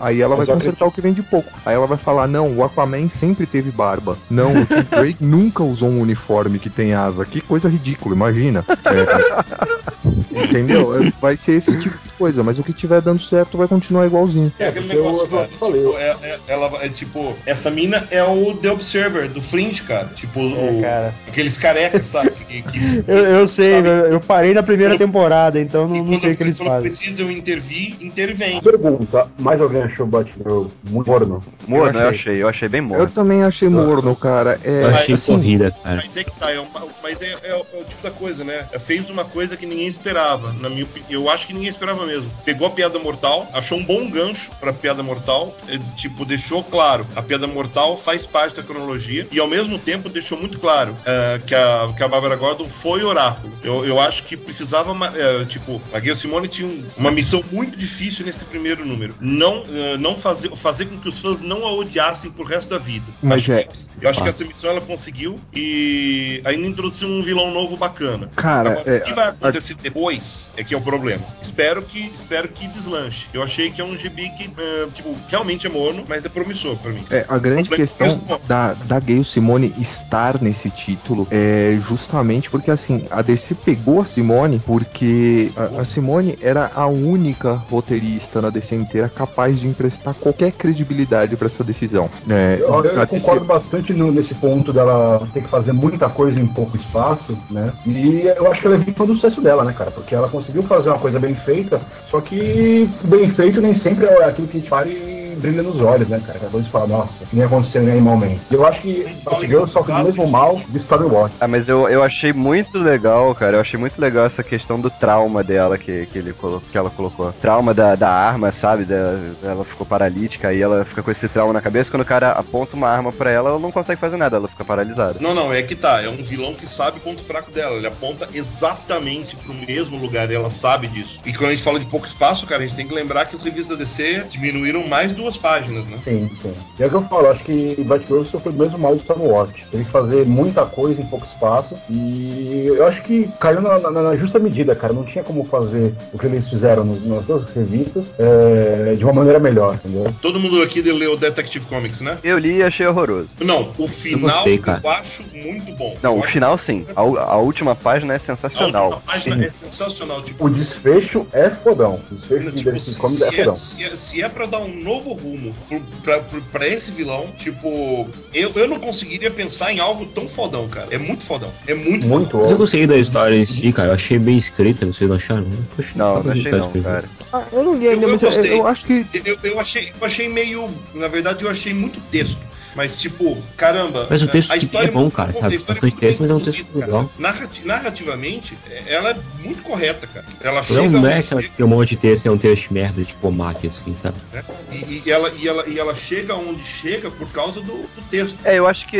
Aí 0.00 0.20
ela 0.20 0.36
Mas 0.36 0.48
vai 0.48 0.56
eu 0.56 0.58
consertar 0.58 0.86
o 0.86 0.90
que 0.90 1.00
vem 1.00 1.12
de 1.12 1.22
pouco. 1.22 1.48
Aí 1.64 1.76
ela 1.76 1.86
vai 1.86 1.96
falar: 1.96 2.26
não, 2.26 2.56
o 2.56 2.64
Aquaman 2.64 3.08
sempre 3.08 3.46
teve 3.46 3.70
barba. 3.70 4.16
Não, 4.28 4.50
o 4.50 4.66
Tim 4.66 4.82
Drake 4.90 5.18
nunca 5.24 5.62
usou 5.62 5.88
um 5.90 6.00
uniforme 6.00 6.58
que 6.58 6.68
tem 6.68 6.92
asa. 6.92 7.24
Que 7.24 7.40
coisa 7.40 7.68
ridícula, 7.68 8.16
imagina. 8.16 8.64
É, 8.84 10.42
entendeu? 10.44 10.94
É, 10.96 11.12
Vai 11.20 11.36
ser 11.36 11.52
esse 11.52 11.70
tipo 11.78 11.96
de 12.02 12.10
coisa, 12.18 12.42
mas 12.42 12.58
o 12.58 12.64
que 12.64 12.72
tiver 12.72 13.00
dando 13.00 13.20
certo 13.20 13.56
vai 13.56 13.68
continuar 13.68 14.06
igualzinho. 14.06 14.52
É 14.58 14.68
aquele 14.68 14.92
eu- 14.92 15.04
negócio, 15.04 15.24
eu 15.24 15.28
cara. 15.28 15.48
falei, 15.58 15.80
Tipo, 15.82 15.96
é, 15.98 16.10
é- 16.22 16.38
ela 16.48 16.79
é 16.80 16.88
tipo. 16.88 17.34
Essa 17.46 17.70
mina 17.70 18.06
é 18.10 18.22
o 18.22 18.54
The 18.54 18.70
Observer 18.70 19.28
do 19.28 19.40
Fringe, 19.42 19.82
cara. 19.82 20.08
Tipo, 20.14 20.40
É, 20.40 20.70
o- 20.70 20.80
cara. 20.80 21.14
aqueles 21.28 21.56
carecas, 21.58 22.06
sabe? 22.06 22.30
Que, 22.48 22.62
que- 22.62 22.80
Eu, 23.06 23.16
eu 23.18 23.46
sei, 23.48 23.74
sabe? 23.76 23.88
eu, 23.88 23.92
eu 24.06 24.20
parei 24.20 24.52
na 24.54 24.62
primeira 24.62 24.96
temporada, 24.98 25.60
então 25.60 25.86
não, 25.88 25.96
não 25.96 26.04
quando, 26.06 26.20
sei 26.20 26.32
o 26.32 26.36
que 26.36 26.42
eles 26.42 26.56
quando 26.58 26.68
fazem. 26.68 26.90
precisam 26.90 27.30
intervir, 27.30 27.96
intervém. 28.00 28.60
Pergunta, 28.60 29.28
mais 29.38 29.60
alguém 29.60 29.82
achou 29.82 30.06
Batgirl 30.06 30.66
muito 30.88 31.06
morno? 31.08 31.42
Morno, 31.66 31.98
eu 31.98 32.02
Eu 32.04 32.08
achei, 32.08 32.42
eu 32.42 32.48
achei 32.48 32.68
bem 32.68 32.80
Eu 32.80 32.86
morno. 32.86 33.08
também 33.10 33.42
achei 33.42 33.68
morno, 33.68 34.14
cara. 34.16 34.58
É, 34.64 34.82
Eu 34.82 34.88
achei 34.88 35.14
assim, 35.14 35.32
corrida, 35.34 35.70
cara. 35.82 35.96
Mas 35.96 36.16
é 36.16 36.24
que 36.24 36.32
tá, 36.38 36.50
é 36.50 36.58
uma- 36.60 36.86
mas 37.02 37.22
é, 37.22 37.36
é 37.42 37.54
o- 37.54 37.66
é 37.78 37.80
o 37.80 37.84
tipo 37.84 38.02
da 38.02 38.10
coisa, 38.10 38.44
né? 38.44 38.66
Fez 38.80 39.10
uma 39.10 39.24
coisa 39.24 39.56
que 39.56 39.66
ninguém 39.66 39.86
esperava. 39.86 40.52
Na 40.54 40.68
minha 40.68 40.84
opinião, 40.84 41.10
eu 41.10 41.30
acho 41.30 41.46
que 41.46 41.52
ninguém 41.52 41.68
esperava 41.68 42.04
mesmo. 42.06 42.30
Pegou 42.44 42.66
a 42.66 42.70
piada 42.70 42.98
mortal, 42.98 43.46
achou 43.52 43.78
um 43.78 43.84
bom 43.84 44.08
gancho 44.10 44.50
pra 44.60 44.72
piada 44.72 45.02
mortal, 45.02 45.54
é, 45.68 45.78
tipo, 45.96 46.24
deixou 46.24 46.59
claro, 46.62 47.06
a 47.16 47.22
piada 47.22 47.46
mortal 47.46 47.96
faz 47.96 48.24
parte 48.26 48.56
da 48.56 48.62
cronologia, 48.62 49.26
e 49.30 49.38
ao 49.38 49.46
mesmo 49.48 49.78
tempo 49.78 50.08
deixou 50.08 50.38
muito 50.38 50.58
claro 50.60 50.96
é, 51.04 51.40
que, 51.46 51.54
a, 51.54 51.92
que 51.96 52.02
a 52.02 52.08
Bárbara 52.08 52.36
Gordon 52.36 52.68
foi 52.68 53.02
oráculo. 53.02 53.52
Eu, 53.62 53.84
eu 53.84 54.00
acho 54.00 54.24
que 54.24 54.36
precisava, 54.36 54.92
é, 55.16 55.44
tipo, 55.44 55.80
a 55.92 55.98
Gail 56.00 56.16
Simone 56.16 56.48
tinha 56.48 56.68
um- 56.68 56.84
uma 56.96 57.10
missão 57.10 57.42
muito 57.52 57.76
difícil 57.76 58.24
nesse 58.26 58.44
primeiro 58.44 58.84
número. 58.84 59.14
Não, 59.20 59.62
é, 59.72 59.96
não 59.96 60.16
fazer, 60.16 60.54
fazer 60.56 60.86
com 60.86 60.98
que 60.98 61.08
os 61.08 61.18
fãs 61.18 61.40
não 61.40 61.66
a 61.66 61.72
odiassem 61.72 62.30
pro 62.30 62.44
resto 62.44 62.70
da 62.70 62.78
vida. 62.78 63.06
Mas 63.22 63.42
Acho 63.42 63.52
é- 63.52 63.64
que- 63.64 63.78
eu 64.02 64.10
acho 64.10 64.22
que 64.22 64.28
essa 64.28 64.44
missão 64.44 64.70
ela 64.70 64.80
conseguiu 64.80 65.38
e 65.74 66.40
ainda 66.44 66.66
introduziu 66.66 67.08
um 67.08 67.22
vilão 67.22 67.50
novo 67.52 67.76
bacana. 67.76 68.30
Cara, 68.36 68.70
Agora, 68.70 68.90
é, 68.96 68.98
o 68.98 69.02
que 69.02 69.12
vai 69.14 69.28
acontecer 69.28 69.74
depois 69.74 70.50
é 70.56 70.64
que 70.64 70.74
é 70.74 70.76
o 70.76 70.80
problema. 70.80 71.24
Espero 71.42 71.82
que 71.82 72.10
espero 72.14 72.48
que 72.48 72.66
deslanche. 72.68 73.28
Eu 73.32 73.42
achei 73.42 73.70
que 73.70 73.80
é 73.80 73.84
um 73.84 73.96
gibi 73.96 74.30
que 74.36 74.50
tipo 74.94 75.16
realmente 75.28 75.66
é 75.66 75.70
morno, 75.70 76.04
mas 76.08 76.24
é 76.24 76.28
promissor 76.28 76.49
pra 76.82 76.92
mim. 76.92 77.04
É, 77.10 77.24
a 77.28 77.38
grande 77.38 77.70
questão 77.70 78.06
mesmo. 78.06 78.40
da, 78.46 78.74
da 78.74 79.00
Gayle 79.00 79.24
Simone 79.24 79.74
estar 79.78 80.40
nesse 80.40 80.70
título 80.70 81.26
é 81.30 81.76
justamente 81.78 82.50
porque, 82.50 82.70
assim, 82.70 83.06
a 83.10 83.22
DC 83.22 83.54
pegou 83.54 84.00
a 84.00 84.04
Simone 84.04 84.60
porque 84.64 85.50
a, 85.56 85.80
a 85.80 85.84
Simone 85.84 86.38
era 86.40 86.70
a 86.74 86.86
única 86.86 87.54
roteirista 87.54 88.40
na 88.42 88.50
DC 88.50 88.74
inteira 88.74 89.08
capaz 89.08 89.60
de 89.60 89.66
emprestar 89.66 90.14
qualquer 90.14 90.52
credibilidade 90.52 91.36
pra 91.36 91.46
essa 91.46 91.62
decisão. 91.64 92.08
É, 92.28 92.58
Eu, 92.60 92.68
eu 92.84 93.06
DC 93.06 93.20
concordo 93.20 93.44
bastante 93.44 93.92
no- 93.92 94.12
nesse 94.12 94.34
ponto 94.34 94.72
dela 94.72 95.26
ter 95.32 95.42
que 95.42 95.48
fazer 95.48 95.72
muita 95.72 96.08
coisa 96.08 96.40
em 96.40 96.46
pouco 96.46 96.76
espaço, 96.76 97.36
né? 97.50 97.72
E 97.86 98.22
eu 98.36 98.50
acho 98.50 98.60
que 98.60 98.66
ela 98.66 98.76
é 98.76 98.78
vítima 98.78 99.06
do 99.06 99.14
sucesso 99.14 99.40
dela, 99.40 99.64
né, 99.64 99.72
cara? 99.72 99.90
Porque 99.90 100.14
ela 100.14 100.28
conseguiu 100.28 100.62
fazer 100.64 100.90
uma 100.90 100.98
coisa 100.98 101.18
bem 101.18 101.34
feita, 101.34 101.80
só 102.10 102.20
que 102.20 102.88
bem 103.04 103.30
feito 103.30 103.60
nem 103.60 103.74
sempre 103.74 104.06
é 104.06 104.24
aquilo 104.24 104.48
que 104.48 104.56
a 104.56 104.60
gente 104.60 104.70
para 104.70 104.88
e 104.88 105.09
brilha 105.40 105.62
nos 105.62 105.80
olhos, 105.80 106.08
né, 106.08 106.20
cara? 106.24 106.38
Acabou 106.38 106.60
de 106.60 106.70
falar, 106.70 106.86
nossa, 106.86 107.24
que 107.24 107.34
nem 107.34 107.44
aconteceu 107.44 107.82
em 107.82 107.90
animalmente. 107.90 108.42
Eu 108.50 108.64
acho 108.66 108.80
que 108.80 109.06
Batgirl 109.24 109.66
sofre 109.66 109.92
do 109.92 110.04
mesmo 110.04 110.28
mal 110.28 110.60
de 110.68 110.76
Stormwatch. 110.78 111.36
Ah, 111.40 111.48
mas 111.48 111.68
eu, 111.68 111.88
eu 111.88 112.02
achei 112.02 112.32
muito 112.32 112.78
legal, 112.78 113.34
cara. 113.34 113.56
Eu 113.56 113.60
achei 113.60 113.78
muito 113.78 114.00
legal 114.00 114.26
essa 114.26 114.42
questão 114.42 114.80
do 114.80 114.90
trauma 114.90 115.42
dela 115.42 115.78
que, 115.78 116.06
que, 116.06 116.18
ele 116.18 116.34
que 116.70 116.78
ela 116.78 116.90
colocou. 116.90 117.32
Trauma 117.32 117.72
da, 117.72 117.94
da 117.94 118.10
arma, 118.10 118.52
sabe? 118.52 118.84
Da, 118.84 119.18
ela 119.42 119.64
ficou 119.64 119.86
paralítica, 119.86 120.48
aí 120.48 120.60
ela 120.60 120.84
fica 120.84 121.02
com 121.02 121.10
esse 121.10 121.28
trauma 121.28 121.52
na 121.52 121.60
cabeça. 121.60 121.90
Quando 121.90 122.02
o 122.02 122.06
cara 122.06 122.32
aponta 122.32 122.76
uma 122.76 122.88
arma 122.88 123.12
pra 123.12 123.30
ela, 123.30 123.50
ela 123.50 123.58
não 123.58 123.72
consegue 123.72 124.00
fazer 124.00 124.16
nada, 124.16 124.36
ela 124.36 124.48
fica 124.48 124.64
paralisada. 124.64 125.18
Não, 125.20 125.34
não, 125.34 125.52
é 125.52 125.62
que 125.62 125.74
tá. 125.74 126.02
É 126.02 126.08
um 126.08 126.16
vilão 126.16 126.54
que 126.54 126.66
sabe 126.66 126.98
o 126.98 127.00
ponto 127.00 127.22
fraco 127.22 127.50
dela. 127.50 127.76
Ele 127.76 127.86
aponta 127.86 128.28
exatamente 128.32 129.36
pro 129.36 129.54
mesmo 129.54 129.96
lugar 129.96 130.30
e 130.30 130.34
ela 130.34 130.50
sabe 130.50 130.88
disso. 130.88 131.20
E 131.24 131.32
quando 131.32 131.50
a 131.50 131.54
gente 131.54 131.62
fala 131.62 131.78
de 131.78 131.86
pouco 131.86 132.06
espaço, 132.06 132.46
cara, 132.46 132.62
a 132.62 132.66
gente 132.66 132.76
tem 132.76 132.86
que 132.86 132.94
lembrar 132.94 133.26
que 133.26 133.36
as 133.36 133.42
revistas 133.42 133.78
da 133.78 133.84
DC 133.84 134.26
diminuíram 134.28 134.86
mais 134.86 135.12
duas 135.12 135.29
páginas, 135.36 135.84
né? 135.86 135.98
Sim, 136.04 136.30
sim. 136.42 136.54
E 136.78 136.82
é 136.82 136.86
o 136.86 136.90
que 136.90 136.96
eu 136.96 137.02
falo, 137.02 137.28
acho 137.30 137.44
que 137.44 137.76
Batgirl 137.84 138.24
sofreu 138.24 138.52
do 138.52 138.58
mesmo 138.62 138.78
mal 138.78 138.94
de 138.94 139.00
Stormwatch. 139.02 139.64
Teve 139.70 139.84
que 139.84 139.90
fazer 139.90 140.26
muita 140.26 140.64
coisa 140.66 141.00
em 141.00 141.06
pouco 141.06 141.26
espaço 141.26 141.76
e 141.88 142.64
eu 142.66 142.86
acho 142.86 143.02
que 143.02 143.28
caiu 143.40 143.60
na, 143.60 143.78
na- 143.78 143.90
na 144.02 144.16
justa 144.16 144.38
medida, 144.38 144.74
cara. 144.74 144.92
Não 144.92 145.04
tinha 145.04 145.22
como 145.24 145.44
fazer 145.44 145.94
o 146.12 146.18
que 146.18 146.26
eles 146.26 146.48
fizeram 146.48 146.84
nos- 146.84 147.04
nas 147.06 147.24
duas 147.24 147.42
revistas 147.54 148.12
é, 148.18 148.94
de 148.94 149.04
uma 149.04 149.12
maneira 149.12 149.38
melhor, 149.38 149.74
entendeu? 149.74 150.12
Todo 150.22 150.38
mundo 150.40 150.62
aqui 150.62 150.80
leu 150.82 151.16
Detective 151.16 151.66
Comics, 151.66 152.00
né? 152.00 152.18
Eu 152.22 152.38
li 152.38 152.58
e 152.58 152.62
achei 152.62 152.86
horroroso. 152.86 153.28
Não, 153.40 153.72
o 153.78 153.86
final 153.88 154.30
gostei, 154.36 154.58
cara. 154.58 154.80
eu 154.82 154.90
acho 154.90 155.22
muito 155.34 155.72
bom. 155.76 155.96
Não, 156.02 156.14
Eu 156.14 156.18
o 156.20 156.22
final 156.22 156.56
sim. 156.58 156.86
A, 156.96 157.04
u- 157.04 157.18
a 157.18 157.36
última 157.36 157.74
página 157.74 158.14
é 158.14 158.16
A 158.16 158.20
última 158.20 158.36
sensacional. 158.36 159.02
página 159.06 159.36
Sim. 159.36 159.44
é 159.44 159.50
sensacional. 159.50 160.22
Tipo, 160.22 160.46
O 160.46 160.50
desfecho 160.50 161.26
é 161.32 161.50
fodão. 161.50 162.00
O 162.10 162.14
desfecho 162.14 162.50
de 162.50 162.56
tipo, 162.56 162.70
Detective 162.70 162.94
se, 162.94 162.98
Comics 162.98 163.22
é 163.22 163.28
é, 163.28 163.32
fodão. 163.32 163.54
se, 163.54 163.84
é, 163.84 163.96
se 163.96 164.22
é 164.22 164.28
pra 164.28 164.46
dar 164.46 164.58
um 164.58 164.68
novo 164.82 165.09
rumo 165.14 165.54
pra, 166.02 166.20
pro- 166.20 166.42
pra 166.42 166.66
esse 166.66 166.90
vilão, 166.90 167.32
tipo, 167.38 168.08
eu, 168.32 168.52
eu 168.54 168.68
não 168.68 168.78
conseguiria 168.80 169.30
pensar 169.30 169.72
em 169.72 169.78
algo 169.80 170.06
tão 170.06 170.28
fodão, 170.28 170.68
cara. 170.68 170.88
É 170.90 170.98
muito 170.98 171.24
fodão. 171.24 171.52
É 171.66 171.74
muito, 171.74 172.06
Muito 172.06 172.26
fodão. 172.30 172.42
Mas 172.42 172.50
eu 172.52 172.56
gostei 172.58 172.86
da 172.86 172.96
história 172.96 173.34
em 173.36 173.46
si, 173.46 173.72
cara. 173.72 173.88
Eu 173.90 173.94
achei 173.94 174.18
bem 174.18 174.36
escrita, 174.36 174.86
vocês 174.86 175.08
não 175.08 175.16
acharam? 175.16 175.46
Não, 175.94 176.22
não 176.22 176.30
achei 176.32 176.50
não, 176.52 176.72
cara. 176.72 177.04
Ah, 177.32 177.44
eu 177.52 177.62
não 177.62 177.74
li 177.74 177.88
ainda, 177.88 178.04
Eu- 178.06 178.08
eu 178.08 178.12
mas 178.14 178.22
eu, 178.22 178.28
gostei. 178.30 178.52
eu 178.52 178.66
acho 178.66 178.86
que 178.86 179.06
Eu, 179.24 179.38
eu 179.42 179.60
achei, 179.60 179.92
eu 180.00 180.06
achei 180.06 180.28
meio. 180.28 180.68
Na 180.94 181.08
verdade, 181.08 181.44
eu 181.44 181.50
achei 181.50 181.72
muito 181.74 182.00
texto. 182.10 182.49
Mas, 182.74 182.96
tipo, 182.96 183.42
caramba. 183.56 184.06
Mas 184.08 184.22
o 184.22 184.28
texto 184.28 184.50
a 184.52 184.56
história 184.56 184.88
é 184.88 184.90
bom, 184.90 185.10
cara, 185.10 185.32
sabe? 185.32 185.54
a 185.54 185.56
história 185.56 185.80
Bastante 185.80 185.96
texto, 186.00 186.20
mas 186.20 186.30
é 186.30 186.34
um 186.34 186.40
texto 186.40 186.66
legal. 186.78 187.10
Narrati- 187.18 187.64
narrativamente, 187.64 188.56
é- 188.70 188.94
ela 188.94 189.10
é 189.10 189.16
muito 189.42 189.62
correta, 189.62 190.06
cara. 190.06 190.24
Ela 190.40 190.56
Não, 190.56 190.62
chega. 190.64 190.88
não 190.88 191.06
é 191.06 191.18
aquela 191.18 191.40
chega, 191.42 191.50
que 191.52 191.56
tem 191.56 191.66
um 191.66 191.68
monte 191.68 191.88
de 191.90 191.96
texto, 191.96 192.26
é 192.26 192.30
um 192.30 192.38
texto 192.38 192.68
de 192.68 192.74
merda, 192.74 193.04
tipo 193.04 193.28
Omaki, 193.28 193.66
assim, 193.68 193.96
sabe? 193.96 194.16
né? 194.32 194.42
E, 194.70 195.02
e 195.04 195.10
ela, 195.10 195.32
e, 195.36 195.48
ela, 195.48 195.68
e 195.68 195.78
ela 195.78 195.94
chega 195.94 196.34
onde 196.34 196.62
chega 196.62 197.10
por 197.10 197.28
causa 197.30 197.60
do, 197.60 197.72
do 197.82 198.02
texto. 198.10 198.38
É, 198.44 198.58
eu 198.58 198.66
acho 198.66 198.86
que, 198.86 198.98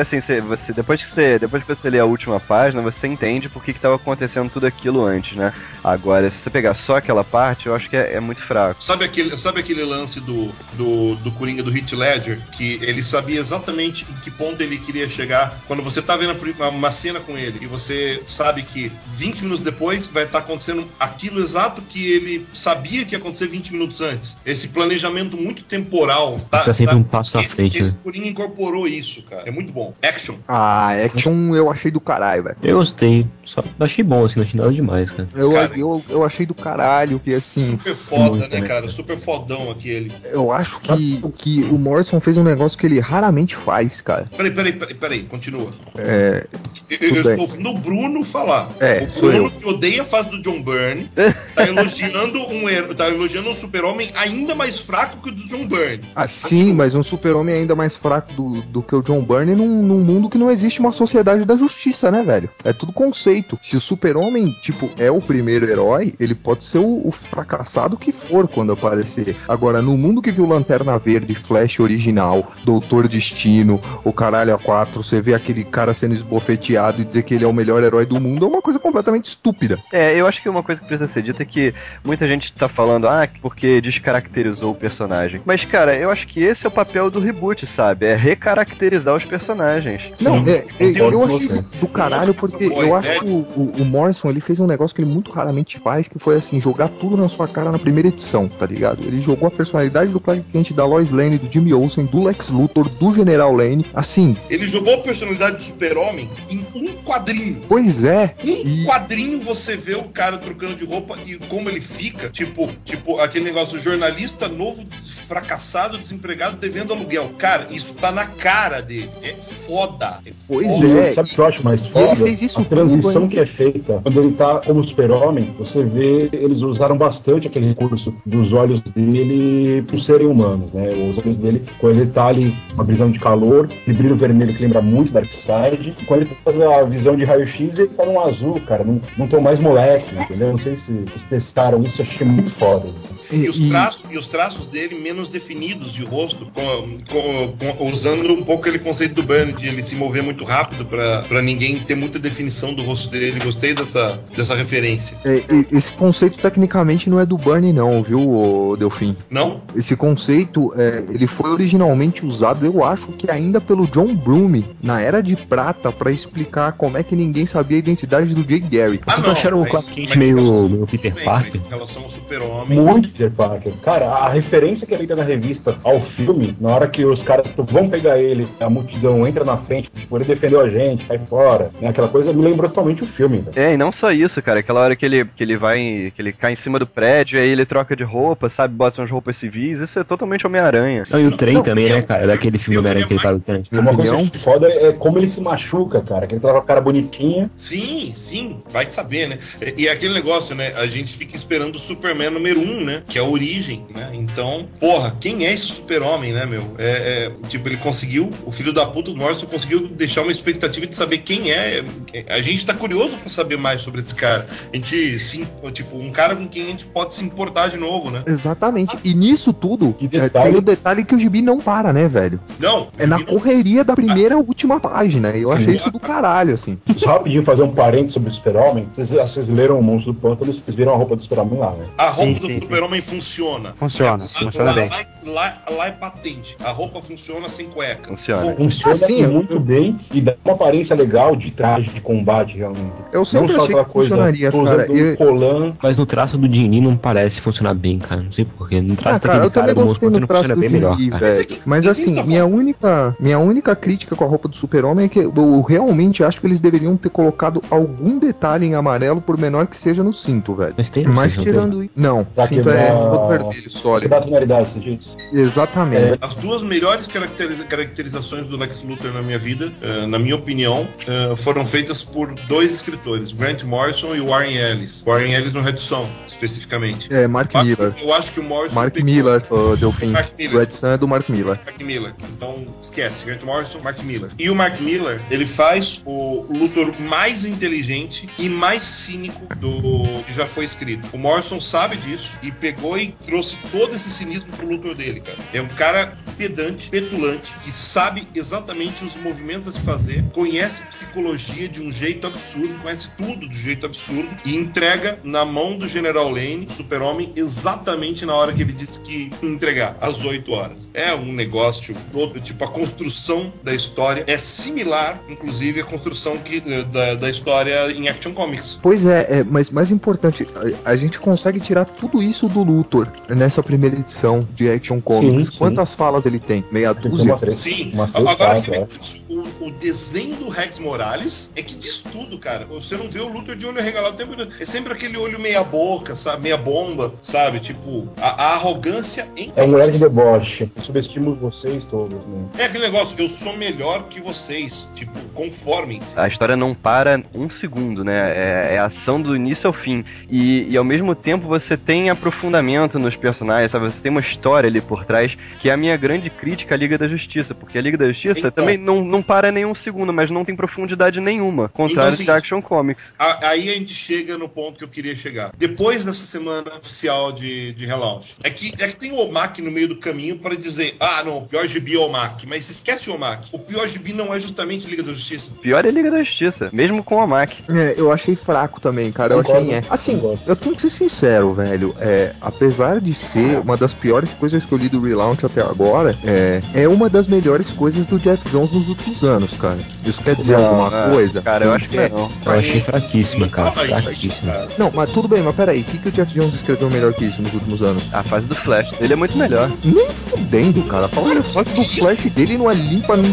assim, 0.00 0.20
você, 0.20 0.40
você- 0.40 0.72
depois 0.72 1.02
que 1.02 1.08
você 1.08 1.38
depois 1.38 1.62
que 1.62 1.68
você 1.74 1.88
lê 1.90 1.98
a 1.98 2.04
última 2.04 2.38
página, 2.40 2.82
você 2.82 3.06
entende 3.06 3.48
por 3.48 3.62
que 3.62 3.70
estava 3.70 3.96
acontecendo 3.96 4.50
tudo 4.50 4.66
aquilo 4.66 5.04
antes, 5.04 5.36
né? 5.36 5.52
Agora, 5.82 6.30
se 6.30 6.38
você 6.38 6.50
pegar 6.50 6.74
só 6.74 6.96
aquela 6.96 7.24
parte, 7.24 7.66
eu 7.66 7.74
acho 7.74 7.88
que 7.88 7.96
é, 7.96 8.14
é 8.14 8.20
muito 8.20 8.42
fraco. 8.42 8.82
Sabe 8.82 9.04
aquele, 9.04 9.36
sabe 9.38 9.60
aquele 9.60 9.84
lance 9.84 10.20
do, 10.20 10.52
do, 10.74 11.16
do 11.16 11.32
Coringa 11.32 11.62
do 11.62 11.74
Heath 11.76 11.92
Ledger? 11.92 12.40
Que 12.52 12.78
ele 12.82 13.02
sabia 13.12 13.38
exatamente 13.40 14.06
em 14.10 14.20
que 14.20 14.30
ponto 14.30 14.62
ele 14.62 14.78
queria 14.78 15.08
chegar. 15.08 15.60
Quando 15.66 15.82
você 15.82 16.00
tá 16.00 16.16
vendo 16.16 16.36
uma, 16.58 16.90
cena 16.90 17.20
com 17.20 17.36
ele 17.36 17.58
e 17.62 17.66
você 17.66 18.22
sabe 18.24 18.62
que 18.62 18.90
20 19.16 19.42
minutos 19.42 19.62
depois 19.62 20.06
vai 20.06 20.24
estar 20.24 20.38
acontecendo 20.38 20.86
aquilo 20.98 21.40
exato 21.40 21.82
que 21.82 22.12
ele 22.12 22.46
sabia 22.52 23.04
que 23.04 23.14
ia 23.14 23.18
acontecer 23.18 23.46
20 23.46 23.72
minutos 23.72 24.00
antes. 24.00 24.36
Esse 24.44 24.68
planejamento 24.68 25.36
muito 25.36 25.62
temporal. 25.62 26.40
Tá, 26.50 26.64
Tá 26.64 26.74
sempre 26.74 26.94
tá- 26.94 27.00
um 27.00 27.02
passo 27.02 27.36
à 27.38 27.40
esse, 27.40 27.54
frente, 27.56 27.78
Esse 27.78 27.94
né? 27.94 28.00
Coringa 28.02 28.28
incorporou 28.28 28.88
isso, 28.88 29.22
cara. 29.22 29.42
É 29.46 29.50
muito 29.50 29.72
bom. 29.72 29.94
Action. 30.02 30.36
a 30.48 30.92
action 30.92 31.54
eu 31.54 31.70
achei 31.70 31.90
do 31.90 32.00
caralho, 32.00 32.44
velho. 32.44 32.56
Eu 32.62 32.78
gostei. 32.78 33.26
Só 33.44 33.62
achei 33.80 34.04
bom, 34.04 34.24
assim, 34.24 34.36
não 34.36 34.44
achei 34.44 34.60
nada 34.60 34.72
demais, 34.72 35.10
cara. 35.10 35.28
Eu, 35.34 35.52
Cara. 35.52 35.72
eu, 35.76 36.02
eu 36.08 36.24
achei 36.24 36.46
do 36.46 36.54
caralho 36.54 37.18
que 37.18 37.34
assim. 37.34 37.66
Super 37.66 37.94
foda, 37.96 38.48
né, 38.48 38.48
né, 38.48 38.60
cara? 38.60 38.82
cara? 38.82 38.88
Super 38.88 39.18
fodão 39.18 39.70
aquele. 39.70 40.12
Eu 40.24 40.50
acho 40.52 40.80
que, 40.80 41.22
que 41.36 41.64
o 41.64 41.78
Morrison 41.78 42.20
fez 42.20 42.36
um 42.36 42.42
negócio 42.42 42.78
que 42.78 42.86
ele 42.86 43.00
raramente 43.02 43.56
faz, 43.56 44.00
cara. 44.00 44.28
Peraí, 44.36 44.50
peraí, 44.50 44.72
peraí, 44.72 44.94
peraí, 44.94 45.22
continua. 45.24 45.70
É, 45.96 46.46
Eu, 46.88 47.08
eu 47.08 47.22
estou 47.22 47.40
ouvindo 47.40 47.70
o 47.70 47.78
Bruno 47.78 48.24
falar. 48.24 48.70
É, 48.80 49.02
o 49.16 49.20
Bruno 49.20 49.50
que 49.50 49.68
odeia 49.68 50.02
a 50.02 50.04
fase 50.04 50.30
do 50.30 50.40
John 50.40 50.62
Byrne, 50.62 51.10
tá 51.54 51.66
elogiando 51.66 52.38
um 52.40 52.62
tá 52.96 53.08
elogiando 53.08 53.50
um 53.50 53.54
super-homem 53.54 54.10
ainda 54.14 54.54
mais 54.54 54.78
fraco 54.78 55.18
que 55.20 55.28
o 55.28 55.32
do 55.32 55.46
John 55.46 55.66
Byrne. 55.66 56.04
ah, 56.14 56.28
sim, 56.28 56.72
mas 56.72 56.94
um 56.94 57.02
super-homem 57.02 57.54
ainda 57.54 57.74
mais 57.74 57.96
fraco 57.96 58.32
do, 58.32 58.62
do 58.62 58.82
que 58.82 58.94
o 58.94 59.02
John 59.02 59.22
Byrne 59.22 59.54
num, 59.54 59.82
num 59.82 59.98
mundo 59.98 60.28
que 60.30 60.38
não 60.38 60.50
existe 60.50 60.80
uma 60.80 60.92
sociedade 60.92 61.44
da 61.44 61.56
justiça, 61.56 62.10
né, 62.10 62.22
velho? 62.22 62.48
É 62.64 62.72
tudo 62.72 62.92
conceito. 62.92 63.58
Se 63.60 63.76
o 63.76 63.80
super-homem, 63.80 64.52
tipo, 64.62 64.90
é 64.96 65.10
o 65.10 65.20
primeiro 65.20 65.68
herói, 65.68 66.14
ele 66.20 66.34
pode 66.34 66.64
ser 66.64 66.78
o, 66.78 67.06
o 67.06 67.10
fracassado 67.12 67.96
que 67.96 68.12
for 68.12 68.46
quando 68.46 68.72
aparecer. 68.72 69.36
Agora, 69.48 69.82
no 69.82 69.96
mundo 69.96 70.22
que 70.22 70.30
viu 70.30 70.46
Lanterna 70.46 70.98
Verde, 70.98 71.34
Flash 71.34 71.80
original, 71.80 72.52
Doutor 72.64 72.91
Destino, 73.08 73.80
o 74.04 74.12
caralho 74.12 74.54
a 74.54 74.58
quatro, 74.58 75.02
você 75.02 75.20
vê 75.20 75.34
aquele 75.34 75.64
cara 75.64 75.94
sendo 75.94 76.14
esbofeteado 76.14 77.00
e 77.00 77.04
dizer 77.04 77.22
que 77.22 77.34
ele 77.34 77.44
é 77.44 77.48
o 77.48 77.52
melhor 77.52 77.82
herói 77.82 78.04
do 78.06 78.20
mundo, 78.20 78.44
é 78.44 78.48
uma 78.48 78.60
coisa 78.62 78.78
completamente 78.78 79.26
estúpida. 79.26 79.78
É, 79.92 80.14
eu 80.18 80.26
acho 80.26 80.42
que 80.42 80.48
uma 80.48 80.62
coisa 80.62 80.80
que 80.80 80.86
precisa 80.86 81.08
ser 81.08 81.22
dita 81.22 81.42
é 81.42 81.46
que 81.46 81.74
muita 82.04 82.28
gente 82.28 82.52
tá 82.52 82.68
falando, 82.68 83.08
ah, 83.08 83.26
porque 83.40 83.80
descaracterizou 83.80 84.72
o 84.72 84.74
personagem. 84.74 85.40
Mas, 85.44 85.64
cara, 85.64 85.94
eu 85.96 86.10
acho 86.10 86.26
que 86.26 86.42
esse 86.42 86.64
é 86.66 86.68
o 86.68 86.72
papel 86.72 87.10
do 87.10 87.18
reboot, 87.20 87.66
sabe? 87.66 88.06
É 88.06 88.14
recaracterizar 88.14 89.14
os 89.14 89.24
personagens. 89.24 90.02
Não, 90.20 90.36
é, 90.46 90.64
é, 90.78 90.90
eu 90.98 91.22
achei 91.24 91.38
isso 91.46 91.62
do 91.80 91.86
caralho 91.88 92.34
porque 92.34 92.64
eu 92.64 92.94
acho 92.96 93.20
que 93.20 93.24
o, 93.26 93.38
o- 93.56 93.72
o 93.78 93.84
Morrison 93.84 94.28
ele 94.28 94.40
fez 94.40 94.58
um 94.60 94.66
negócio 94.66 94.94
que 94.94 95.02
ele 95.02 95.10
muito 95.10 95.30
raramente 95.32 95.78
faz, 95.78 96.08
que 96.08 96.18
foi 96.18 96.36
assim, 96.36 96.60
jogar 96.60 96.88
tudo 96.88 97.16
na 97.16 97.28
sua 97.28 97.46
cara 97.48 97.70
na 97.70 97.78
primeira 97.78 98.08
edição, 98.08 98.48
tá 98.48 98.66
ligado? 98.66 99.02
Ele 99.04 99.20
jogou 99.20 99.48
a 99.48 99.50
personalidade 99.50 100.12
do 100.12 100.20
Clark 100.20 100.42
Kent, 100.52 100.72
da 100.72 100.84
Lois 100.84 101.10
Lane, 101.10 101.38
do 101.38 101.50
Jimmy 101.50 101.72
Olsen, 101.72 102.04
do 102.06 102.22
Lex 102.24 102.48
Luthor 102.48 102.81
Luthor 102.82 103.10
do 103.10 103.14
General 103.14 103.52
Lane. 103.54 103.84
Assim, 103.94 104.36
Ele 104.50 104.66
jogou 104.66 104.94
a 104.94 104.98
personalidade 104.98 105.56
do 105.56 105.62
super-homem 105.62 106.28
em 106.50 106.64
um 106.74 106.92
quadrinho. 107.04 107.62
pois 107.68 108.04
é. 108.04 108.34
Um 108.44 108.48
E- 108.48 108.84
quadrinho 108.84 109.40
você 109.40 109.76
vê 109.76 109.94
o 109.94 110.04
cara 110.08 110.38
trocando 110.38 110.74
de 110.74 110.84
roupa 110.84 111.16
e 111.26 111.36
como 111.48 111.68
ele 111.68 111.80
fica, 111.80 112.28
tipo, 112.28 112.68
tipo 112.84 113.18
aquele 113.20 113.44
negócio 113.44 113.78
jornalista 113.78 114.48
novo, 114.48 114.84
fracassado, 115.26 115.98
desempregado, 115.98 116.56
devendo 116.56 116.92
aluguel. 116.92 117.30
Cara, 117.38 117.66
isso 117.70 117.94
tá 117.94 118.10
na 118.12 118.26
cara 118.26 118.80
dele. 118.82 119.10
É 119.22 119.34
foda. 119.66 120.18
É 120.26 120.30
Pois 120.46 120.66
foda. 120.66 120.86
é. 121.00 121.14
Sabe 121.14 121.30
o 121.30 121.34
que 121.34 121.38
eu 121.40 121.46
acho 121.46 121.64
mais 121.64 121.80
E 121.82 121.84
ele 121.84 121.92
foda? 121.92 122.16
fez 122.16 122.42
isso 122.42 122.60
a 122.60 122.64
transição 122.64 123.28
que 123.28 123.38
é 123.38 123.46
feita 123.46 124.00
quando 124.02 124.20
ele 124.22 124.32
tá 124.34 124.58
como 124.58 124.86
super-homem, 124.86 125.54
você 125.58 125.82
vê, 125.82 126.28
eles 126.32 126.60
usaram 126.62 126.96
bastante 126.96 127.46
aquele 127.46 127.66
recurso 127.68 128.12
dos 128.26 128.52
olhos 128.52 128.80
dele 128.80 129.82
por 129.82 130.00
serem 130.00 130.26
humanos, 130.26 130.72
né? 130.72 130.88
Os 130.88 131.18
olhos 131.18 131.38
dele, 131.38 131.62
quando 131.78 132.00
ele 132.00 132.10
tá 132.10 132.26
ali, 132.26 132.54
uma 132.74 132.84
visão 132.84 133.10
de 133.10 133.18
calor, 133.18 133.66
de 133.66 133.92
brilho 133.92 134.16
vermelho 134.16 134.54
que 134.54 134.62
lembra 134.62 134.80
muito 134.80 135.12
Darkseid, 135.12 135.94
quando 136.06 136.22
ele 136.22 136.30
faz 136.44 136.60
a 136.60 136.82
visão 136.84 137.16
de 137.16 137.24
raio-x, 137.24 137.78
ele 137.78 137.88
tá 137.88 138.04
num 138.06 138.20
azul, 138.20 138.60
cara, 138.60 138.84
não, 138.84 139.00
não 139.16 139.26
tão 139.28 139.40
mais 139.40 139.58
moleque, 139.58 140.14
entendeu? 140.16 140.48
Não 140.48 140.58
sei 140.58 140.76
se 140.76 140.92
vocês 140.92 141.22
pescaram 141.28 141.82
isso, 141.82 142.00
eu 142.00 142.06
achei 142.06 142.26
muito 142.26 142.50
foda. 142.52 142.88
E 143.30 143.48
os, 143.48 143.58
traços, 143.60 144.04
e 144.10 144.16
os 144.16 144.26
traços 144.28 144.66
dele 144.66 144.98
menos 144.98 145.28
definidos 145.28 145.92
de 145.92 146.04
rosto, 146.04 146.46
com- 146.46 146.98
com- 147.10 147.54
com- 147.76 147.90
usando 147.90 148.32
um 148.32 148.42
pouco 148.42 148.62
aquele 148.62 148.78
conceito 148.78 149.14
do 149.14 149.22
Burn, 149.22 149.52
de 149.52 149.68
ele 149.68 149.82
se 149.82 149.94
mover 149.94 150.22
muito 150.22 150.44
rápido 150.44 150.84
pra 150.84 151.22
pra 151.22 151.40
ninguém 151.42 151.78
ter 151.78 151.94
muita 151.94 152.18
definição 152.18 152.74
do 152.74 152.82
rosto 152.82 153.08
dele. 153.10 153.40
Gostei 153.40 153.74
dessa, 153.74 154.20
dessa 154.36 154.54
referência. 154.54 155.16
É, 155.24 155.36
e- 155.50 155.66
esse 155.76 155.92
conceito 155.92 156.38
tecnicamente 156.38 157.08
não 157.08 157.18
é 157.20 157.24
do 157.26 157.36
Burnie 157.38 157.72
não, 157.72 158.02
viu, 158.02 158.76
Delfim? 158.78 159.16
Não? 159.30 159.62
Esse 159.74 159.96
conceito, 159.96 160.72
é, 160.76 161.04
ele 161.10 161.26
foi 161.26 161.50
originalmente 161.50 162.24
usado, 162.26 162.61
eu 162.64 162.84
acho 162.84 163.08
que 163.12 163.30
ainda 163.30 163.60
pelo 163.60 163.86
John 163.86 164.14
Broome, 164.14 164.64
na 164.82 165.00
Era 165.00 165.22
de 165.22 165.36
Prata, 165.36 165.90
pra 165.92 166.10
explicar 166.10 166.72
como 166.72 166.96
é 166.98 167.02
que 167.02 167.14
ninguém 167.16 167.46
sabia 167.46 167.76
a 167.76 167.78
identidade 167.78 168.34
do 168.34 168.42
Jay 168.48 168.60
Garrick. 168.60 169.04
Ah, 169.06 169.12
Vocês 169.12 169.26
não 169.26 169.32
acharam 169.32 169.56
o 169.58 169.60
mas- 169.62 169.70
Clark 169.70 169.90
Kent 169.92 170.16
meio, 170.16 170.68
meio 170.68 170.86
Peter 170.86 171.14
bem, 171.14 171.24
Parker? 171.24 171.60
Em 171.64 171.68
relação 171.68 172.02
ao 172.02 172.10
super-homem. 172.10 172.78
Muito 172.78 173.08
Peter 173.10 173.30
Parker. 173.30 173.72
Cara, 173.82 174.06
a 174.06 174.28
referência 174.28 174.86
que 174.86 174.94
é 174.94 174.98
feita 174.98 175.14
na 175.16 175.22
revista 175.22 175.76
ao 175.84 176.00
filme, 176.00 176.56
na 176.60 176.70
hora 176.70 176.88
que 176.88 177.04
os 177.04 177.22
caras 177.22 177.46
vão 177.56 177.88
pegar 177.88 178.18
ele, 178.18 178.46
a 178.60 178.68
multidão 178.70 179.26
entra 179.26 179.44
na 179.44 179.56
frente, 179.56 179.90
tipo, 179.94 180.16
ele 180.16 180.24
defendeu 180.24 180.60
a 180.60 180.68
gente, 180.68 181.04
cai 181.04 181.18
fora. 181.18 181.70
Né? 181.80 181.88
Aquela 181.88 182.08
coisa 182.08 182.32
me 182.32 182.42
lembrou 182.42 182.68
totalmente 182.68 183.02
o 183.02 183.06
filme. 183.06 183.44
É, 183.54 183.72
e 183.74 183.76
não 183.76 183.92
só 183.92 184.12
isso, 184.12 184.40
cara. 184.42 184.60
Aquela 184.60 184.80
hora 184.80 184.96
que 184.96 185.04
ele, 185.04 185.24
que 185.24 185.42
ele 185.42 185.56
vai. 185.56 186.12
que 186.14 186.20
ele 186.22 186.32
cai 186.32 186.52
em 186.52 186.56
cima 186.56 186.78
do 186.78 186.86
prédio, 186.86 187.38
aí 187.38 187.48
ele 187.48 187.64
troca 187.64 187.94
de 187.96 188.02
roupa, 188.04 188.48
sabe? 188.48 188.74
Bota 188.74 189.00
umas 189.00 189.10
roupas 189.10 189.36
civis. 189.36 189.78
Isso 189.80 189.98
é 189.98 190.04
totalmente 190.04 190.46
Homem-Aranha. 190.46 191.04
Não, 191.10 191.20
e 191.20 191.26
o 191.26 191.36
trem 191.36 191.54
Não, 191.54 191.62
também, 191.62 191.88
eu- 191.88 191.96
né, 191.96 192.02
cara? 192.02 192.26
Daquele 192.26 192.51
filme 192.58 192.76
eu 192.76 192.80
Homem-Aranha 192.80 193.06
que 193.06 193.12
ele 193.14 193.20
queria 193.20 193.32
faz 193.32 193.42
o 193.42 193.44
trem. 193.44 193.62
E 193.70 193.78
Uma 193.78 193.94
coisa 193.94 194.40
foda 194.42 194.68
é 194.68 194.92
como 194.92 195.18
ele 195.18 195.28
se 195.28 195.40
machuca, 195.40 196.00
cara. 196.00 196.26
Que 196.26 196.34
ele 196.34 196.40
tá 196.40 196.50
com 196.50 196.58
a 196.58 196.62
cara 196.62 196.80
bonitinha. 196.80 197.50
Sim, 197.56 198.12
sim, 198.14 198.62
vai 198.70 198.86
saber, 198.86 199.28
né? 199.28 199.38
E, 199.76 199.82
e 199.82 199.88
aquele 199.88 200.14
negócio, 200.14 200.54
né? 200.54 200.72
A 200.76 200.86
gente 200.86 201.16
fica 201.16 201.36
esperando 201.36 201.76
o 201.76 201.80
Superman 201.80 202.30
número 202.30 202.60
um, 202.60 202.84
né? 202.84 203.02
Que 203.06 203.18
é 203.18 203.20
a 203.20 203.24
origem, 203.24 203.84
né? 203.94 204.10
Então, 204.12 204.66
porra, 204.78 205.16
quem 205.20 205.46
é 205.46 205.52
esse 205.52 205.66
super-homem, 205.66 206.32
né, 206.32 206.46
meu? 206.46 206.74
É, 206.78 207.32
é, 207.42 207.48
tipo, 207.48 207.68
ele 207.68 207.76
conseguiu, 207.76 208.30
o 208.44 208.50
filho 208.50 208.72
da 208.72 208.86
puta 208.86 209.10
do 209.10 209.16
Morrison 209.16 209.46
conseguiu 209.46 209.88
deixar 209.88 210.22
uma 210.22 210.32
expectativa 210.32 210.86
de 210.86 210.94
saber 210.94 211.18
quem 211.18 211.50
é. 211.50 211.84
A 212.28 212.40
gente 212.40 212.64
tá 212.64 212.74
curioso 212.74 213.16
pra 213.18 213.28
saber 213.28 213.56
mais 213.56 213.82
sobre 213.82 214.00
esse 214.00 214.14
cara. 214.14 214.46
A 214.72 214.76
gente, 214.76 215.18
sim, 215.18 215.46
tipo, 215.72 215.96
um 215.96 216.10
cara 216.10 216.36
com 216.36 216.48
quem 216.48 216.62
a 216.62 216.66
gente 216.66 216.86
pode 216.86 217.14
se 217.14 217.24
importar 217.24 217.68
de 217.68 217.76
novo, 217.76 218.10
né? 218.10 218.22
Exatamente. 218.26 218.96
E 219.04 219.14
nisso 219.14 219.52
tudo, 219.52 219.94
é, 220.00 220.06
detalhe. 220.06 220.50
tem 220.50 220.58
o 220.58 220.62
detalhe 220.62 221.04
que 221.04 221.14
o 221.14 221.18
gibi 221.18 221.42
não 221.42 221.60
para, 221.60 221.92
né, 221.92 222.08
velho? 222.08 222.40
Não, 222.58 222.88
É 222.98 223.06
na 223.06 223.22
correria 223.24 223.82
da 223.84 223.94
primeira 223.94 224.34
à 224.34 224.38
última 224.38 224.78
página. 224.78 225.30
Eu 225.30 225.50
achei 225.52 225.74
isso 225.74 225.90
do 225.90 225.98
caralho, 225.98 226.54
assim. 226.54 226.78
Só 226.96 227.12
rapidinho 227.14 227.42
fazer 227.42 227.62
um 227.62 227.72
parênteses 227.72 228.14
sobre 228.14 228.30
o 228.30 228.32
Super-Homem. 228.32 228.88
Vocês, 228.94 229.10
vocês 229.10 229.48
leram 229.48 229.78
o 229.78 229.82
Monstro 229.82 230.12
do 230.12 230.20
Pântano, 230.20 230.52
vocês 230.54 230.74
viram 230.76 230.92
a 230.92 230.96
roupa 230.96 231.16
do 231.16 231.22
Super-Homem 231.22 231.58
lá, 231.58 231.70
né? 231.72 231.84
A 231.98 232.08
roupa 232.10 232.40
Sim, 232.40 232.46
do 232.46 232.60
super-homem 232.60 233.00
funciona. 233.00 233.72
Funciona, 233.76 234.24
Lá- 234.24 234.28
funciona 234.28 234.70
lá, 234.70 234.72
bem. 234.72 234.90
Lá, 235.26 235.58
lá- 235.76 235.86
é 235.86 235.90
patente. 235.90 236.56
A 236.64 236.70
roupa 236.70 237.00
funciona 237.02 237.48
sem 237.48 237.66
cueca. 237.66 238.08
Funciona. 238.08 238.54
Funciona 238.54 238.92
Assim, 238.94 239.22
eu- 239.22 239.30
muito 239.30 239.58
bem 239.58 239.98
e 240.12 240.20
dá 240.20 240.34
uma 240.44 240.54
aparência 240.54 240.94
legal 240.94 241.34
de 241.34 241.50
traje 241.50 241.90
de 241.90 242.00
combate, 242.00 242.56
realmente. 242.56 242.92
Eu 243.12 243.24
sempre 243.24 243.48
Não 243.48 243.54
só 243.56 243.62
achei 243.64 243.76
que 243.76 243.84
coisa, 243.90 244.10
funcionaria, 244.10 244.52
cara. 244.52 244.92
E- 244.92 245.12
um 245.12 245.16
colan. 245.16 245.72
Mas 245.82 245.96
no 245.96 246.06
traço 246.06 246.38
do 246.38 246.48
Dini 246.48 246.80
não 246.80 246.96
parece 246.96 247.40
funcionar 247.40 247.74
bem, 247.74 247.98
cara. 247.98 248.22
Não 248.22 248.32
sei 248.32 248.44
porquê. 248.44 248.80
No 248.80 248.94
traço 248.96 249.16
Ah, 249.16 249.20
cara, 249.20 249.34
daquele 249.34 249.46
eu 249.46 249.50
também 249.50 249.74
cara 249.74 249.74
do 249.74 249.84
gostei 249.86 250.08
Monstro 250.08 250.20
no 250.20 250.26
funciona 250.26 250.26
traço 250.26 250.54
do 250.54 250.60
bem 250.60 250.70
melhor, 250.70 250.98
cara. 251.20 251.46
Mas 251.66 251.86
é 251.86 251.90
assim, 251.90 252.18
minha 252.32 252.46
única, 252.46 253.16
minha 253.20 253.38
única 253.38 253.76
crítica 253.76 254.16
com 254.16 254.24
a 254.24 254.28
roupa 254.28 254.48
do 254.48 254.56
Super-Homem 254.56 255.06
é 255.06 255.08
que 255.08 255.18
eu 255.20 255.60
realmente 255.62 256.24
acho 256.24 256.40
que 256.40 256.46
eles 256.46 256.60
deveriam 256.60 256.96
ter 256.96 257.10
colocado 257.10 257.62
algum 257.70 258.18
detalhe 258.18 258.66
em 258.66 258.74
amarelo, 258.74 259.20
por 259.20 259.38
menor 259.38 259.66
que 259.66 259.76
seja 259.76 260.02
no 260.02 260.12
cinto, 260.12 260.54
velho. 260.54 260.74
Mas 260.76 260.90
tem, 260.90 261.04
Mas 261.06 261.36
tirando 261.36 261.82
isso. 261.84 261.92
Não, 261.96 262.24
Pra 262.24 262.48
cinto 262.48 262.68
é 262.70 262.90
todo 262.92 263.28
vermelho, 263.28 263.70
sólido. 263.70 264.08
dá 264.08 264.62
diz. 264.62 265.16
Exatamente. 265.32 266.18
As 266.20 266.34
duas 266.36 266.62
melhores 266.62 267.06
caracteriza- 267.06 267.64
caracterizações 267.64 268.46
do 268.46 268.56
Lex 268.56 268.82
Luthor 268.82 269.12
na 269.12 269.22
minha 269.22 269.38
vida, 269.38 269.72
eh, 269.82 270.06
na 270.06 270.18
minha 270.18 270.34
opinião, 270.36 270.86
eh, 271.06 271.34
foram 271.36 271.64
feitas 271.66 272.02
por 272.02 272.32
dois 272.48 272.72
escritores, 272.72 273.32
Grant 273.32 273.62
Morrison 273.64 274.14
e 274.14 274.20
Warren 274.20 274.56
Ellis. 274.56 275.02
Warren 275.06 275.32
Ellis 275.34 275.52
no 275.52 275.60
Red 275.60 275.76
Son, 275.78 276.08
especificamente. 276.26 277.12
É, 277.12 277.26
Mark 277.26 277.52
Miller. 277.54 277.92
eu 278.02 278.12
acho 278.14 278.32
que 278.32 278.40
o 278.40 278.42
Morrison. 278.44 278.74
Mark 278.74 278.92
pegou- 278.94 279.06
Miller, 279.10 279.44
ô, 279.50 279.76
Delfim. 279.76 280.06
Mark 280.10 280.30
Miller. 280.38 280.58
Red 280.58 280.70
Sun 280.72 280.86
é 280.88 280.98
do 280.98 281.08
Mark 281.08 281.28
Miller. 281.28 281.58
Mark 281.64 281.80
Miller. 281.80 282.14
Então, 282.28 282.66
esquece. 282.82 283.24
Grant 283.24 283.42
Morrison, 283.42 283.80
Mark 283.80 284.02
Miller. 284.02 284.30
E 284.38 284.50
o 284.50 284.54
Mark 284.54 284.80
Miller, 284.80 285.20
ele 285.30 285.46
faz 285.46 286.02
o 286.04 286.46
Luthor 286.50 286.98
mais 287.00 287.44
inteligente 287.44 288.28
e 288.38 288.48
mais 288.48 288.82
cínico 288.82 289.54
do 289.56 290.22
que 290.24 290.32
já 290.32 290.46
foi 290.46 290.64
escrito. 290.64 291.08
O 291.12 291.18
Morrison 291.18 291.60
sabe 291.60 291.96
disso 291.96 292.36
e 292.42 292.50
pegou 292.50 292.98
e 292.98 293.12
trouxe 293.24 293.56
todo 293.70 293.94
esse 293.94 294.10
cinismo 294.10 294.52
pro 294.56 294.66
Luthor 294.66 294.94
dele, 294.94 295.20
cara. 295.20 295.38
É 295.52 295.60
um 295.60 295.68
cara 295.68 296.16
pedante, 296.36 296.88
petulante, 296.88 297.54
que 297.64 297.70
sabe 297.70 298.26
exatamente 298.34 299.04
os 299.04 299.16
movimentos 299.16 299.68
a 299.68 299.72
se 299.72 299.80
fazer, 299.80 300.24
conhece 300.32 300.82
psicologia 300.82 301.68
de 301.68 301.82
um 301.82 301.92
jeito 301.92 302.26
absurdo, 302.26 302.74
conhece 302.80 303.10
tudo 303.16 303.48
de 303.48 303.56
um 303.56 303.60
jeito 303.60 303.86
absurdo 303.86 304.28
e 304.44 304.56
entrega 304.56 305.18
na 305.22 305.44
mão 305.44 305.76
do 305.76 305.88
General 305.88 306.28
Lane, 306.28 306.66
super-homem, 306.68 307.32
exatamente 307.36 308.24
na 308.26 308.34
hora 308.34 308.52
que 308.52 308.62
ele 308.62 308.72
disse 308.72 309.00
que 309.00 309.30
entregar, 309.42 309.96
às 310.00 310.24
8 310.24 310.52
horas. 310.52 310.88
É 310.94 311.14
um 311.14 311.32
negócio 311.32 311.94
todo, 312.12 312.40
tipo, 312.40 312.64
a 312.64 312.68
construção 312.68 313.52
da 313.62 313.74
história 313.74 314.24
é 314.26 314.38
similar, 314.38 315.20
inclusive, 315.28 315.80
à 315.80 315.84
construção 315.84 316.38
que, 316.38 316.62
eh, 316.66 316.82
da, 316.84 317.14
da 317.14 317.30
história 317.30 317.90
em 317.92 318.08
Action 318.08 318.32
Comics. 318.32 318.78
Pois 318.82 319.06
é, 319.06 319.38
é, 319.38 319.44
mas 319.44 319.70
mais 319.70 319.90
importante, 319.90 320.48
a, 320.84 320.90
a 320.90 320.96
gente 320.96 321.18
consegue 321.18 321.60
tirar 321.60 321.84
tudo 321.84 322.22
isso 322.22 322.48
do 322.48 322.62
Luthor 322.62 323.08
nessa 323.28 323.62
primeira 323.62 323.96
edição 323.96 324.46
de 324.54 324.70
Action 324.70 325.00
Comics. 325.00 325.46
Sim, 325.46 325.52
sim. 325.52 325.58
Quantas 325.58 325.94
falas 325.94 326.26
ele 326.26 326.38
tem? 326.38 326.64
Meia 326.70 326.94
Tem 326.94 327.10
dúzia? 327.10 327.36
Sim, 327.50 327.92
agora 328.14 328.60
que 328.60 328.74
é. 328.74 328.86
o, 329.28 329.44
o 329.62 329.70
desenho 329.70 330.36
do 330.36 330.48
Rex 330.48 330.78
Morales 330.78 331.50
é 331.56 331.62
que 331.62 331.76
diz 331.76 331.98
tudo, 331.98 332.38
cara. 332.38 332.64
Você 332.66 332.96
não 332.96 333.08
vê 333.08 333.20
o 333.20 333.28
Luthor 333.28 333.54
de 333.54 333.66
olho 333.66 333.80
regalado 333.80 334.14
o 334.14 334.18
tempo 334.18 334.34
todo. 334.34 334.52
É 334.58 334.64
sempre 334.66 334.92
aquele 334.92 335.16
olho 335.16 335.40
meia 335.40 335.62
boca, 335.62 336.16
sabe? 336.16 336.42
Meia 336.44 336.56
bomba, 336.56 337.14
sabe? 337.22 337.60
Tipo, 337.60 338.08
a, 338.16 338.44
a 338.44 338.54
arrogância 338.54 339.28
em 339.36 339.52
É 339.54 339.62
um 339.62 339.68
mulher 339.68 339.90
de 339.90 339.98
deboche. 339.98 340.70
Eu 340.74 340.82
subestimo 340.82 341.34
vocês 341.36 341.84
todos, 341.86 342.18
né? 342.26 342.44
É 342.58 342.64
aquele 342.64 342.84
negócio, 342.84 343.16
eu 343.18 343.28
sou 343.28 343.56
melhor 343.56 344.08
que 344.08 344.20
vocês. 344.20 344.90
Tipo, 344.94 345.18
conformem-se. 345.34 346.18
A 346.18 346.26
história 346.26 346.56
não 346.56 346.74
para 346.74 347.22
um 347.34 347.48
segundo, 347.48 348.02
né? 348.04 348.32
É, 348.34 348.74
é 348.74 348.78
ação 348.78 349.20
do 349.20 349.36
início 349.36 349.68
ao 349.68 349.72
fim. 349.72 350.04
E, 350.28 350.66
e 350.68 350.76
ao 350.76 350.84
mesmo 350.84 351.14
tempo 351.14 351.46
você 351.46 351.76
tem 351.76 352.10
aprofundamento 352.10 352.98
nos 352.98 353.14
personagens, 353.14 353.70
sabe? 353.70 353.86
Você 353.86 354.00
tem 354.00 354.10
uma 354.10 354.20
história 354.20 354.68
ali 354.68 354.80
por 354.80 355.04
trás, 355.04 355.36
que 355.60 355.70
é 355.70 355.72
a 355.72 355.76
minha 355.76 355.96
grande 355.96 356.30
crítica 356.30 356.74
à 356.74 356.78
Liga 356.78 356.98
da 356.98 357.06
Justiça. 357.06 357.54
Porque 357.54 357.78
a 357.78 357.80
Liga 357.82 357.96
da 357.96 358.08
Justiça 358.08 358.38
Então. 358.40 358.50
também 358.50 358.76
não, 358.76 359.04
não 359.04 359.22
para 359.22 359.51
nenhum 359.52 359.74
segundo, 359.74 360.12
mas 360.12 360.30
não 360.30 360.44
tem 360.44 360.56
profundidade 360.56 361.20
nenhuma. 361.20 361.68
Contrário 361.68 362.12
Então, 362.14 362.24
de 362.24 362.30
assim, 362.30 362.38
Action 362.38 362.62
Comics. 362.62 363.12
A- 363.18 363.48
Aí 363.48 363.68
a 363.70 363.74
gente 363.74 363.94
chega 363.94 364.38
no 364.38 364.48
ponto 364.48 364.78
que 364.78 364.84
eu 364.84 364.88
queria 364.88 365.14
chegar. 365.14 365.52
Depois 365.58 366.04
dessa 366.04 366.24
semana 366.24 366.72
oficial 366.76 367.32
de, 367.32 367.72
de 367.72 367.84
relaunch. 367.86 368.34
É 368.42 368.50
que, 368.50 368.72
é 368.78 368.88
que 368.88 368.96
tem 368.96 369.12
o 369.12 369.16
Omak 369.16 369.60
no 369.60 369.70
meio 369.70 369.88
do 369.88 369.96
caminho 369.96 370.38
para 370.38 370.56
dizer: 370.56 370.96
ah, 371.00 371.22
não, 371.24 371.38
o 371.38 371.46
pior 371.46 371.66
gibi 371.66 371.94
é 371.94 371.98
o 371.98 372.02
Omak. 372.02 372.46
Mas 372.46 372.68
esquece 372.70 373.10
o 373.10 373.14
Omak. 373.14 373.48
O 373.52 373.58
pior 373.58 373.86
gibi 373.88 374.12
não 374.12 374.32
é 374.32 374.38
justamente 374.40 374.86
Liga 374.86 375.02
da 375.02 375.12
Justiça. 375.12 375.50
Pior 375.60 375.84
é 375.84 375.88
a 375.88 375.92
Liga 375.92 376.10
da 376.10 376.22
Justiça, 376.22 376.70
mesmo 376.72 377.02
com 377.04 377.16
o 377.16 377.26
Mac. 377.26 377.50
É, 377.68 377.94
eu 377.96 378.10
achei 378.12 378.34
fraco 378.36 378.80
também, 378.80 379.12
cara. 379.12 379.34
Eu 379.34 379.38
Concordo, 379.42 379.62
achei. 379.62 379.74
É. 379.74 379.82
Assim, 379.90 380.14
concordo. 380.18 380.42
eu 380.46 380.56
tenho 380.56 380.74
que 380.74 380.82
ser 380.82 380.90
sincero, 380.90 381.52
velho. 381.54 381.94
É, 382.00 382.32
apesar 382.40 383.00
de 383.00 383.12
ser 383.14 383.58
uma 383.58 383.76
das 383.76 383.92
piores 383.92 384.30
coisas 384.34 384.64
que 384.64 384.72
eu 384.72 384.78
li 384.78 384.88
do 384.88 385.00
Relaunch 385.00 385.44
até 385.44 385.60
agora, 385.60 386.16
é, 386.24 386.60
é 386.74 386.88
uma 386.88 387.08
das 387.10 387.26
melhores 387.26 387.70
coisas 387.72 388.06
do 388.06 388.18
Jeff 388.18 388.48
Jones 388.50 388.70
nos 388.70 388.88
últimos 388.88 389.22
anos. 389.22 389.41
Anos, 389.42 389.54
cara. 389.58 389.78
Isso 390.04 390.20
quer 390.22 390.34
dizer 390.36 390.56
Não, 390.58 390.64
alguma 390.82 391.06
é, 391.06 391.10
coisa? 391.10 391.42
cara, 391.42 391.64
eu 391.64 391.72
acho 391.72 391.88
que 391.88 391.98
É. 391.98 392.08
não. 392.08 392.30
Eu 392.46 392.52
achei 392.52 392.80
fraquíssima, 392.80 393.48
cara. 393.48 393.70
Fraquíssima. 393.72 394.52
cara. 394.52 394.68
Não, 394.78 394.90
mas 394.94 395.10
tudo 395.12 395.28
bem, 395.28 395.42
mas 395.42 395.54
peraí, 395.54 395.80
o 395.80 395.84
que, 395.84 395.98
que 395.98 396.08
o 396.08 396.12
Jeff 396.12 396.32
Jones 396.32 396.54
escreveu 396.54 396.88
melhor 396.90 397.12
que 397.12 397.24
isso 397.24 397.42
nos 397.42 397.52
últimos 397.52 397.82
anos? 397.82 398.02
A 398.12 398.22
fase 398.22 398.46
do 398.46 398.54
Flash 398.54 398.90
dele 398.98 399.12
é 399.12 399.16
muito 399.16 399.36
melhor. 399.36 399.70
Nem 399.84 400.08
fudendo, 400.28 400.82
cara. 400.84 401.08
Falando 401.08 401.38
a 401.38 401.42
fase 401.42 401.70
do 401.70 401.84
flash 401.84 402.20
dele 402.34 402.56
não 402.58 402.70
é 402.70 402.74
limpa. 402.74 403.16
não- 403.16 403.32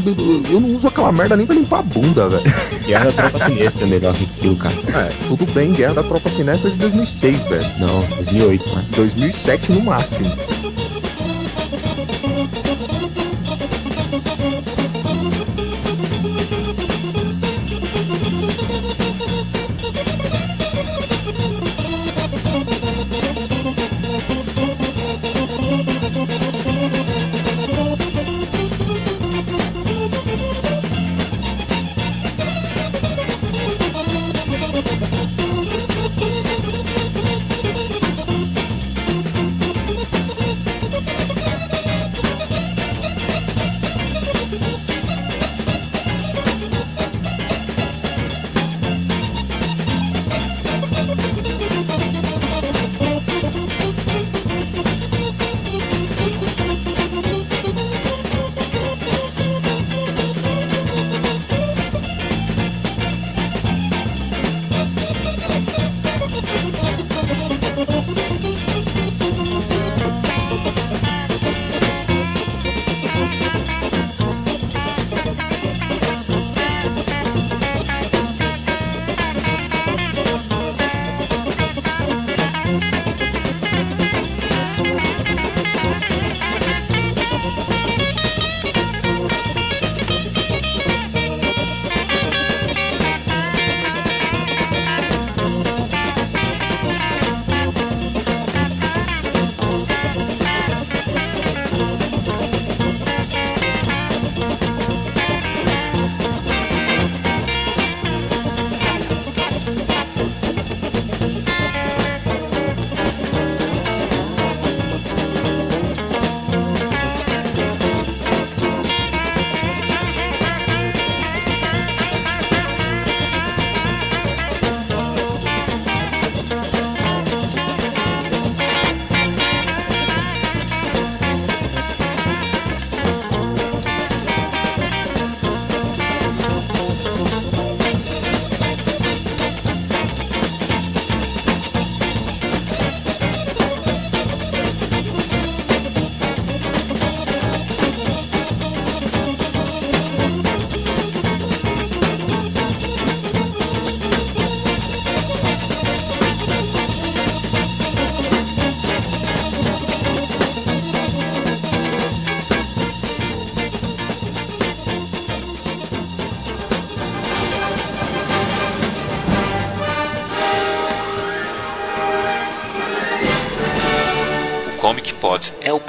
Eu 0.52 0.60
não 0.60 0.76
uso 0.76 0.88
aquela 0.88 1.12
merda 1.12 1.36
nem 1.38 1.46
pra 1.46 1.56
limpar 1.56 1.80
a 1.80 1.84
bunda, 1.84 2.28
velho. 2.30 2.54
Guerra 2.86 3.06
da 3.06 3.12
Tropa 3.12 3.46
Sinistra 3.46 3.86
é 3.86 3.90
melhor 3.90 4.14
que 4.16 4.24
aquilo, 4.24 4.56
cara. 4.56 4.74
É, 5.08 5.12
tudo 5.28 5.46
bem, 5.54 5.74
Guerra 5.74 5.94
da 5.96 6.04
Tropa 6.04 6.30
Sinistra 6.30 6.70
é 6.70 6.72
de 6.74 6.78
2006, 6.78 7.38
velho. 7.48 7.66
Não, 7.80 8.00
2008, 8.18 8.70
mano. 8.70 8.86
2007 8.96 9.72
no 9.72 9.82
máximo. 9.82 10.26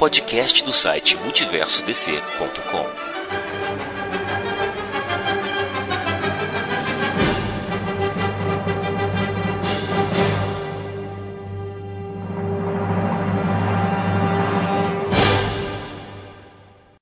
Podcast 0.01 0.65
do 0.65 0.73
site 0.73 1.15
multiversodc.com. 1.15 3.10